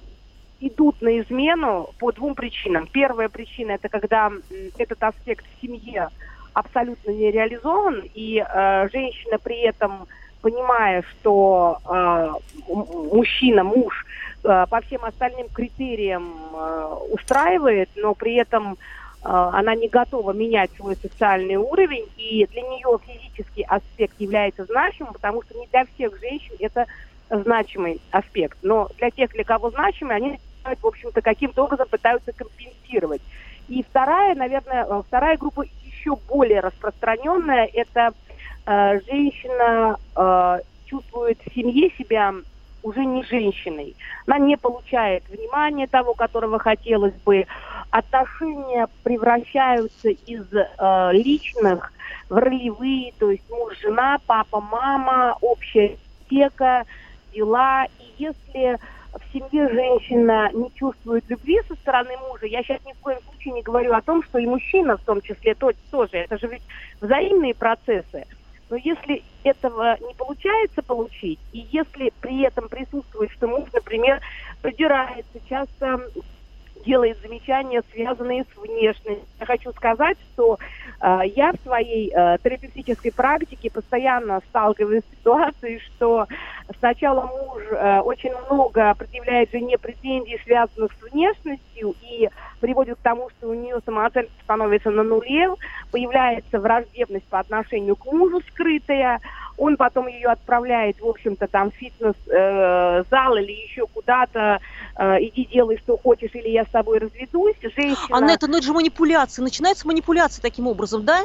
идут 0.60 1.00
на 1.00 1.20
измену 1.20 1.90
по 1.98 2.12
двум 2.12 2.34
причинам. 2.34 2.86
Первая 2.86 3.28
причина 3.28 3.72
это 3.72 3.88
когда 3.88 4.30
этот 4.78 5.02
аспект 5.02 5.44
в 5.46 5.60
семье 5.62 6.10
абсолютно 6.52 7.10
не 7.10 7.30
реализован, 7.30 8.02
и 8.14 8.44
э, 8.46 8.88
женщина 8.92 9.38
при 9.38 9.60
этом, 9.60 10.06
понимая, 10.42 11.02
что 11.02 11.78
э, 11.88 12.30
мужчина, 13.12 13.64
муж 13.64 14.04
э, 14.04 14.29
по 14.42 14.80
всем 14.86 15.04
остальным 15.04 15.48
критериям 15.48 16.34
э, 16.52 16.96
устраивает, 17.12 17.90
но 17.96 18.14
при 18.14 18.36
этом 18.36 18.72
э, 18.72 18.76
она 19.22 19.74
не 19.74 19.88
готова 19.88 20.32
менять 20.32 20.70
свой 20.76 20.96
социальный 20.96 21.56
уровень, 21.56 22.06
и 22.16 22.46
для 22.46 22.62
нее 22.62 22.98
физический 23.06 23.62
аспект 23.62 24.14
является 24.18 24.64
значимым, 24.64 25.12
потому 25.12 25.42
что 25.42 25.58
не 25.58 25.66
для 25.66 25.84
всех 25.84 26.18
женщин 26.20 26.54
это 26.58 26.86
значимый 27.28 28.00
аспект. 28.10 28.58
Но 28.62 28.88
для 28.98 29.10
тех, 29.10 29.30
для 29.32 29.44
кого 29.44 29.70
значимый, 29.70 30.16
они 30.16 30.38
в 30.64 30.86
общем-то, 30.86 31.22
каким-то 31.22 31.64
образом 31.64 31.88
пытаются 31.88 32.32
компенсировать. 32.32 33.22
И 33.68 33.82
вторая, 33.82 34.34
наверное, 34.34 34.84
э, 34.84 35.02
вторая 35.06 35.36
группа 35.36 35.64
еще 35.84 36.16
более 36.28 36.60
распространенная, 36.60 37.68
это 37.72 38.12
э, 38.66 39.00
женщина 39.06 39.96
э, 40.16 40.60
чувствует 40.86 41.38
в 41.44 41.54
семье 41.54 41.90
себя 41.96 42.34
уже 42.82 43.04
не 43.04 43.22
женщиной. 43.24 43.94
Она 44.26 44.38
не 44.38 44.56
получает 44.56 45.28
внимания 45.28 45.86
того, 45.86 46.14
которого 46.14 46.58
хотелось 46.58 47.14
бы. 47.24 47.46
отношения 47.90 48.88
превращаются 49.02 50.08
из 50.08 50.44
э, 50.52 51.10
личных 51.12 51.92
в 52.28 52.36
ролевые, 52.36 53.12
то 53.18 53.30
есть 53.30 53.48
муж, 53.50 53.78
жена, 53.80 54.18
папа, 54.26 54.60
мама, 54.60 55.36
общая 55.40 55.96
ипотека, 56.30 56.84
дела. 57.32 57.86
И 57.98 58.22
если 58.22 58.78
в 59.12 59.32
семье 59.32 59.68
женщина 59.68 60.50
не 60.52 60.70
чувствует 60.74 61.24
любви 61.28 61.60
со 61.68 61.74
стороны 61.74 62.16
мужа, 62.28 62.46
я 62.46 62.62
сейчас 62.62 62.78
ни 62.86 62.92
в 62.92 63.00
коем 63.00 63.18
случае 63.28 63.54
не 63.54 63.62
говорю 63.62 63.92
о 63.92 64.02
том, 64.02 64.22
что 64.22 64.38
и 64.38 64.46
мужчина 64.46 64.96
в 64.96 65.02
том 65.02 65.20
числе 65.20 65.54
то, 65.54 65.72
тоже, 65.90 66.18
это 66.18 66.38
же 66.38 66.46
ведь 66.46 66.62
взаимные 67.00 67.54
процессы. 67.54 68.26
Но 68.70 68.76
если 68.76 69.24
этого 69.42 69.96
не 70.00 70.14
получается 70.14 70.82
получить, 70.86 71.40
и 71.50 71.58
если 71.72 72.12
при 72.20 72.42
этом 72.46 72.68
присутствует, 72.68 73.30
что 73.32 73.48
муж, 73.48 73.68
например, 73.72 74.20
придирается, 74.62 75.40
часто 75.44 75.98
делает 76.84 77.18
замечания, 77.22 77.82
связанные 77.92 78.44
с 78.44 78.58
внешностью. 78.58 79.26
Я 79.38 79.46
хочу 79.46 79.72
сказать, 79.72 80.16
что 80.32 80.58
э, 81.00 81.20
я 81.36 81.52
в 81.52 81.56
своей 81.62 82.10
э, 82.10 82.38
терапевтической 82.42 83.12
практике 83.12 83.70
постоянно 83.70 84.40
сталкиваюсь 84.48 85.02
с 85.04 85.18
ситуацией, 85.18 85.80
что 85.80 86.26
сначала 86.78 87.26
муж 87.26 87.62
э, 87.70 88.00
очень 88.00 88.32
много 88.46 88.94
предъявляет 88.94 89.50
жене 89.50 89.78
претензий, 89.78 90.40
связанных 90.44 90.92
с 90.92 91.12
внешностью, 91.12 91.94
и 92.02 92.28
приводит 92.60 92.98
к 92.98 93.02
тому, 93.02 93.30
что 93.30 93.48
у 93.48 93.54
нее 93.54 93.78
самооценка 93.84 94.30
становится 94.42 94.90
на 94.90 95.02
нуле, 95.02 95.54
появляется 95.90 96.60
враждебность 96.60 97.26
по 97.26 97.38
отношению 97.38 97.96
к 97.96 98.04
мужу 98.06 98.40
скрытая, 98.48 99.20
он 99.60 99.76
потом 99.76 100.08
ее 100.08 100.28
отправляет, 100.28 100.98
в 101.00 101.06
общем-то, 101.06 101.46
там 101.46 101.70
в 101.70 101.74
фитнес-зал 101.74 103.36
э, 103.36 103.42
или 103.42 103.52
еще 103.52 103.86
куда-то, 103.86 104.58
э, 104.96 105.16
иди 105.20 105.44
делай, 105.52 105.76
что 105.76 105.98
хочешь, 105.98 106.30
или 106.32 106.48
я 106.48 106.64
с 106.64 106.68
тобой 106.70 106.98
разведусь. 106.98 107.56
Женщина... 107.60 108.16
Анетта, 108.16 108.46
ну 108.48 108.56
это 108.56 108.66
же 108.66 108.72
манипуляция. 108.72 109.42
Начинается 109.42 109.86
манипуляция 109.86 110.40
таким 110.40 110.66
образом, 110.66 111.04
да? 111.04 111.24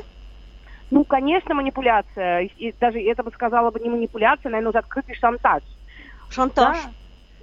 Ну, 0.91 1.05
конечно, 1.05 1.55
манипуляция. 1.55 2.49
И 2.57 2.73
даже 2.77 2.99
это 2.99 3.23
бы 3.23 3.31
сказала 3.31 3.71
бы 3.71 3.79
не 3.79 3.89
манипуляция, 3.89 4.49
наверное, 4.49 4.71
уже 4.71 4.79
открытый 4.79 5.15
шантаж. 5.15 5.63
Шантаж? 6.29 6.77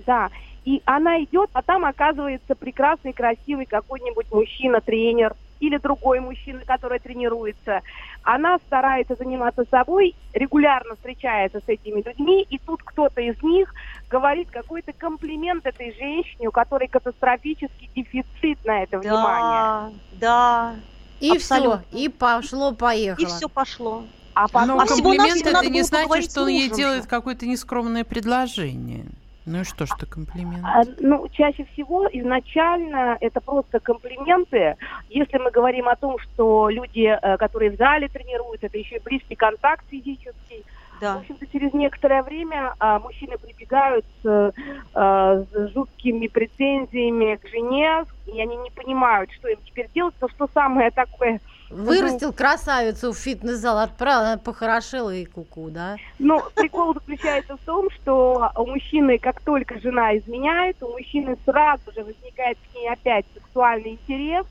Да. 0.04 0.28
да. 0.28 0.30
И 0.66 0.82
она 0.84 1.24
идет, 1.24 1.48
а 1.54 1.62
там 1.62 1.86
оказывается 1.86 2.54
прекрасный, 2.54 3.14
красивый 3.14 3.64
какой-нибудь 3.64 4.30
мужчина, 4.30 4.82
тренер, 4.82 5.34
или 5.62 5.76
другой 5.78 6.18
мужчина, 6.18 6.60
который 6.66 6.98
тренируется. 6.98 7.82
Она 8.24 8.58
старается 8.66 9.14
заниматься 9.14 9.64
собой, 9.70 10.16
регулярно 10.32 10.96
встречается 10.96 11.60
с 11.60 11.68
этими 11.68 12.02
людьми, 12.02 12.44
и 12.50 12.58
тут 12.58 12.82
кто-то 12.82 13.20
из 13.20 13.40
них 13.42 13.72
говорит 14.10 14.50
какой-то 14.50 14.92
комплимент 14.92 15.64
этой 15.64 15.94
женщине, 15.94 16.48
у 16.48 16.50
которой 16.50 16.88
катастрофический 16.88 17.88
дефицит 17.94 18.64
на 18.64 18.82
это 18.82 18.98
да, 18.98 18.98
внимание. 18.98 19.98
Да, 20.14 20.74
И 21.20 21.38
все, 21.38 21.80
и 21.92 22.08
пошло-поехало. 22.08 23.24
И 23.24 23.28
все 23.28 23.48
пошло. 23.48 24.04
А, 24.34 24.48
потом... 24.48 24.76
Но 24.76 24.82
а 24.82 24.86
комплимент 24.86 25.46
это 25.46 25.70
не 25.70 25.82
значит, 25.82 26.30
что 26.30 26.42
он 26.42 26.48
ей 26.48 26.70
делает 26.70 27.06
какое-то 27.06 27.46
нескромное 27.46 28.02
предложение. 28.02 29.06
Ну 29.44 29.60
и 29.60 29.64
что 29.64 29.86
ж 29.86 29.90
это 29.96 30.06
комплимент? 30.06 30.64
А, 30.64 30.82
ну, 31.00 31.26
чаще 31.32 31.64
всего 31.72 32.06
изначально 32.12 33.16
это 33.20 33.40
просто 33.40 33.80
комплименты. 33.80 34.76
Если 35.08 35.38
мы 35.38 35.50
говорим 35.50 35.88
о 35.88 35.96
том, 35.96 36.18
что 36.18 36.68
люди, 36.68 37.06
э, 37.06 37.36
которые 37.38 37.72
в 37.72 37.76
зале 37.76 38.08
тренируются, 38.08 38.66
это 38.66 38.78
еще 38.78 38.96
и 38.96 39.02
близкий 39.02 39.34
контакт 39.34 39.84
физический, 39.90 40.64
да. 41.02 41.16
В 41.16 41.18
общем-то, 41.22 41.46
через 41.48 41.72
некоторое 41.72 42.22
время 42.22 42.74
а, 42.78 43.00
мужчины 43.00 43.36
прибегают 43.36 44.06
с, 44.22 44.54
а, 44.94 45.42
с 45.42 45.72
жуткими 45.74 46.28
претензиями 46.28 47.34
к 47.42 47.48
жене, 47.48 48.04
и 48.26 48.40
они 48.40 48.56
не 48.56 48.70
понимают, 48.70 49.32
что 49.32 49.48
им 49.48 49.58
теперь 49.64 49.88
делать, 49.92 50.14
но 50.20 50.28
что 50.28 50.48
самое 50.54 50.92
такое 50.92 51.40
Вырастил 51.72 52.32
красавицу 52.32 53.12
в 53.12 53.18
фитнес-зал, 53.18 53.78
отправил, 53.78 54.20
она 54.20 54.36
похорошела 54.36 55.14
и 55.14 55.24
куку, 55.24 55.70
да? 55.70 55.96
Ну, 56.18 56.42
прикол 56.54 56.94
заключается 56.94 57.56
в 57.56 57.60
том, 57.60 57.88
что 57.90 58.50
у 58.56 58.66
мужчины, 58.66 59.18
как 59.18 59.40
только 59.40 59.80
жена 59.80 60.16
изменяет, 60.18 60.82
у 60.82 60.88
мужчины 60.88 61.36
сразу 61.44 61.90
же 61.94 62.04
возникает 62.04 62.58
к 62.58 62.74
ней 62.74 62.90
опять 62.90 63.24
сексуальный 63.34 63.92
интерес, 63.92 64.46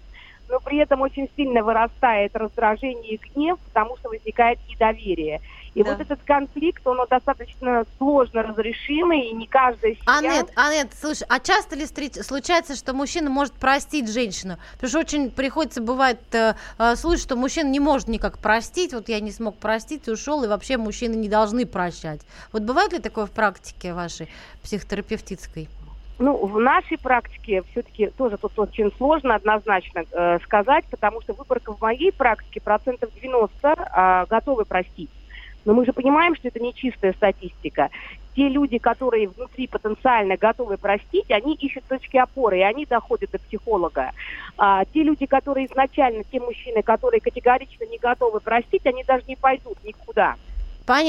но 0.51 0.59
при 0.59 0.77
этом 0.77 1.01
очень 1.01 1.29
сильно 1.35 1.63
вырастает 1.63 2.35
раздражение 2.35 3.13
и 3.13 3.17
гнев, 3.17 3.57
потому 3.73 3.97
что 3.97 4.09
возникает 4.09 4.59
недоверие. 4.69 5.41
И 5.73 5.83
да. 5.83 5.91
вот 5.91 6.01
этот 6.01 6.19
конфликт, 6.25 6.85
он 6.85 6.99
достаточно 7.09 7.85
сложно 7.97 8.43
разрешимый, 8.43 9.29
и 9.29 9.33
не 9.33 9.47
каждая 9.47 9.95
семья... 9.95 10.17
Анет, 10.17 10.51
Анет, 10.55 10.89
слушай, 10.99 11.25
а 11.29 11.39
часто 11.39 11.77
ли 11.77 11.85
случается, 11.85 12.75
что 12.75 12.93
мужчина 12.93 13.29
может 13.29 13.53
простить 13.53 14.11
женщину? 14.11 14.57
Потому 14.73 14.89
что 14.89 14.99
очень 14.99 15.31
приходится, 15.31 15.81
бывает, 15.81 16.19
э, 16.33 16.55
э, 16.77 16.95
случай, 16.97 17.21
что 17.21 17.37
мужчина 17.37 17.69
не 17.69 17.79
может 17.79 18.09
никак 18.09 18.37
простить, 18.37 18.93
вот 18.93 19.07
я 19.07 19.21
не 19.21 19.31
смог 19.31 19.57
простить, 19.57 20.09
ушел, 20.09 20.43
и 20.43 20.47
вообще 20.47 20.75
мужчины 20.75 21.15
не 21.15 21.29
должны 21.29 21.65
прощать. 21.65 22.19
Вот 22.51 22.63
бывает 22.63 22.91
ли 22.91 22.99
такое 22.99 23.25
в 23.25 23.31
практике 23.31 23.93
вашей 23.93 24.27
психотерапевтической? 24.63 25.69
Ну, 26.21 26.37
в 26.37 26.59
нашей 26.59 26.99
практике 26.99 27.63
все-таки 27.71 28.07
тоже 28.15 28.37
тут 28.37 28.51
очень 28.59 28.91
сложно 28.97 29.33
однозначно 29.33 30.03
э, 30.11 30.37
сказать, 30.43 30.85
потому 30.91 31.19
что 31.21 31.33
выборка 31.33 31.73
в 31.73 31.81
моей 31.81 32.11
практике 32.11 32.61
процентов 32.61 33.09
90 33.19 33.67
э, 33.67 34.25
готовы 34.29 34.65
простить. 34.65 35.09
Но 35.65 35.73
мы 35.73 35.83
же 35.83 35.93
понимаем, 35.93 36.35
что 36.35 36.49
это 36.49 36.59
не 36.59 36.75
чистая 36.75 37.13
статистика. 37.13 37.89
Те 38.35 38.49
люди, 38.49 38.77
которые 38.77 39.29
внутри 39.29 39.65
потенциально 39.65 40.37
готовы 40.37 40.77
простить, 40.77 41.31
они 41.31 41.55
ищут 41.55 41.85
точки 41.85 42.17
опоры, 42.17 42.59
и 42.59 42.61
они 42.61 42.85
доходят 42.85 43.31
до 43.31 43.39
психолога. 43.39 44.11
А 44.59 44.85
те 44.85 45.01
люди, 45.01 45.25
которые 45.25 45.65
изначально, 45.65 46.23
те 46.23 46.39
мужчины, 46.39 46.83
которые 46.83 47.19
категорично 47.19 47.85
не 47.85 47.97
готовы 47.97 48.41
простить, 48.41 48.85
они 48.85 49.03
даже 49.03 49.23
не 49.27 49.35
пойдут 49.35 49.83
никуда. 49.83 50.35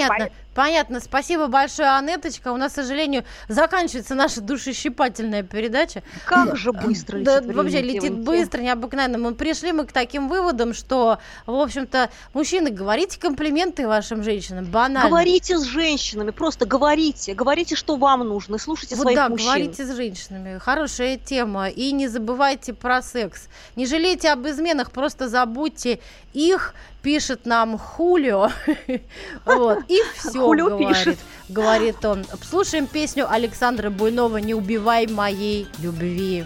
Понятно. 0.09 0.29
Понятно, 0.55 1.01
спасибо 1.01 1.47
большое, 1.47 1.89
Анеточка. 1.97 2.53
У 2.53 2.57
нас, 2.57 2.73
к 2.73 2.75
сожалению, 2.77 3.25
заканчивается 3.49 4.15
наша 4.15 4.41
душещипательная 4.41 5.43
передача. 5.43 6.03
Как 6.27 6.57
же 6.57 6.73
быстро 6.73 7.19
летит 7.19 7.27
Да, 7.27 7.41
время, 7.41 7.55
вообще 7.55 7.81
летит 7.81 8.03
девочки. 8.03 8.25
быстро, 8.27 8.61
необыкновенно. 8.61 9.19
Мы 9.19 9.35
пришли 9.35 9.73
мы 9.73 9.87
к 9.87 9.93
таким 9.93 10.29
выводам, 10.29 10.75
что, 10.75 11.19
в 11.47 11.55
общем-то, 11.55 12.11
мужчины, 12.35 12.71
говорите 12.71 13.19
комплименты 13.19 13.87
вашим 13.89 14.23
женщинам, 14.23 14.67
банально. 14.67 15.09
Говорите 15.09 15.59
с 15.59 15.65
женщинами, 15.65 16.31
просто 16.31 16.67
говорите. 16.67 17.35
Говорите, 17.35 17.75
что 17.75 17.97
вам 17.97 18.21
нужно, 18.21 18.59
слушайте 18.59 18.97
вот 18.97 19.03
своих 19.03 19.17
да, 19.17 19.29
мужчин. 19.29 19.47
говорите 19.47 19.87
с 19.87 19.97
женщинами. 19.97 20.59
Хорошая 20.59 21.17
тема. 21.17 21.69
И 21.69 21.93
не 21.93 22.09
забывайте 22.09 22.75
про 22.75 23.01
секс. 23.01 23.49
Не 23.77 23.87
жалейте 23.87 24.31
об 24.31 24.47
изменах, 24.47 24.91
просто 24.91 25.29
забудьте 25.29 26.01
их, 26.35 26.75
пишет 27.03 27.47
нам 27.47 27.79
Хулио. 27.79 28.51
Вот, 29.45 29.79
и 29.89 29.99
все 30.15 30.42
Хулио 30.47 30.69
говорит, 30.69 30.89
пишет. 30.89 31.19
говорит 31.49 32.05
он. 32.05 32.25
Слушаем 32.49 32.87
песню 32.87 33.31
Александра 33.31 33.91
Буйнова 33.91 34.39
«Не 34.39 34.55
убивай 34.55 35.07
моей 35.07 35.69
любви». 35.79 36.45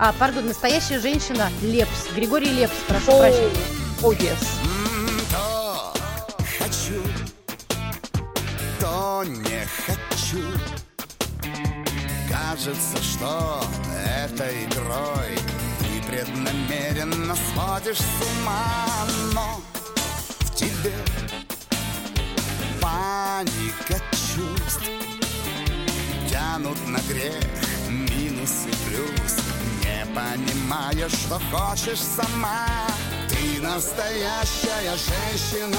А, 0.00 0.12
пардон, 0.12 0.46
настоящая 0.46 1.00
женщина 1.00 1.50
Лепс. 1.60 2.06
Григорий 2.14 2.50
Лепс, 2.50 2.74
прошу 2.86 3.10
oh. 3.10 3.18
прощения. 3.18 3.50
О, 4.00 4.12
oh, 4.12 4.16
yes. 4.16 4.38
То 5.32 5.92
хочу, 6.60 7.02
то 8.78 9.24
не 9.24 9.66
хочу. 9.86 10.44
Кажется, 12.30 13.02
что 13.02 13.60
этой 14.24 14.66
игрой 14.66 15.36
ты 15.80 16.08
преднамеренно 16.08 17.34
сводишь 17.34 17.98
с 17.98 18.40
ума, 18.40 19.04
но 19.34 19.60
тебе 20.58 20.92
Паника 22.80 24.02
чувств. 24.10 24.82
Тянут 26.28 26.78
на 26.88 26.98
грех 27.08 27.44
минус 27.88 28.66
и 28.66 28.74
плюс. 28.88 29.36
Не 29.84 30.04
понимая, 30.06 31.08
что 31.08 31.40
хочешь 31.52 32.00
сама. 32.00 32.66
Ты 33.28 33.62
настоящая 33.62 34.96
женщина. 34.96 35.78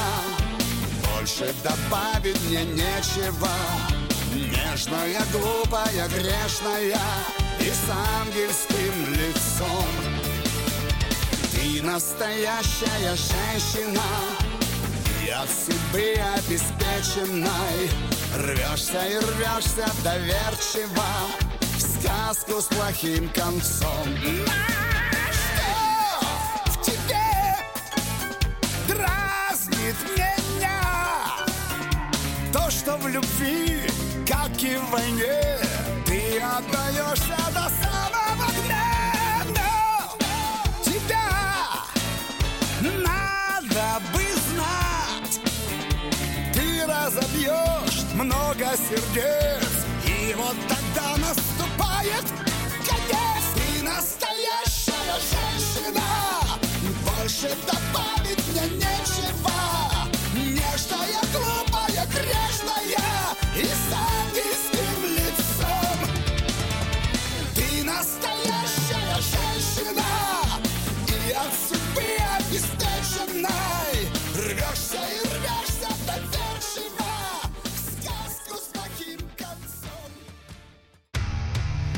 Больше 1.12 1.54
добавить 1.62 2.42
мне 2.44 2.64
нечего. 2.64 3.50
Нежная, 4.34 5.22
глупая, 5.34 6.08
грешная. 6.08 7.02
И 7.60 7.70
с 7.70 7.90
ангельским 8.22 9.14
лицом. 9.14 9.86
Ты 11.52 11.82
настоящая 11.84 13.16
женщина 13.16 14.49
от 15.30 15.50
судьбы 15.50 16.16
обеспеченной 16.38 17.90
Рвешься 18.36 19.06
и 19.08 19.18
рвешься 19.18 19.86
доверчиво. 20.04 21.04
В 21.78 21.82
сказку 21.82 22.62
с 22.62 22.66
плохим 22.66 23.28
концом. 23.30 24.06
Что 25.32 26.72
в 26.72 26.82
тебе 26.82 27.58
дразнит 28.88 29.96
меня? 30.16 30.82
То, 32.54 32.70
что 32.70 32.98
в 32.98 33.08
любви, 33.08 33.90
как 34.28 34.52
и 34.62 34.78
в 34.78 34.90
войне, 34.92 35.58
ты 36.06 36.40
отдаешься 36.40 37.38
до 37.54 37.70
самого 37.70 37.89
разобьешь 47.40 48.04
много 48.16 48.66
сердец, 48.76 49.86
и 50.06 50.34
вот 50.36 50.56
тогда 50.68 51.18
наступает 51.18 52.26
конец. 52.86 53.44
Ты 53.56 53.84
настоящая 53.84 55.20
женщина, 55.32 56.02
больше 57.06 57.50
добавить 57.66 58.46
мне 58.50 58.78
нечего. 58.78 59.79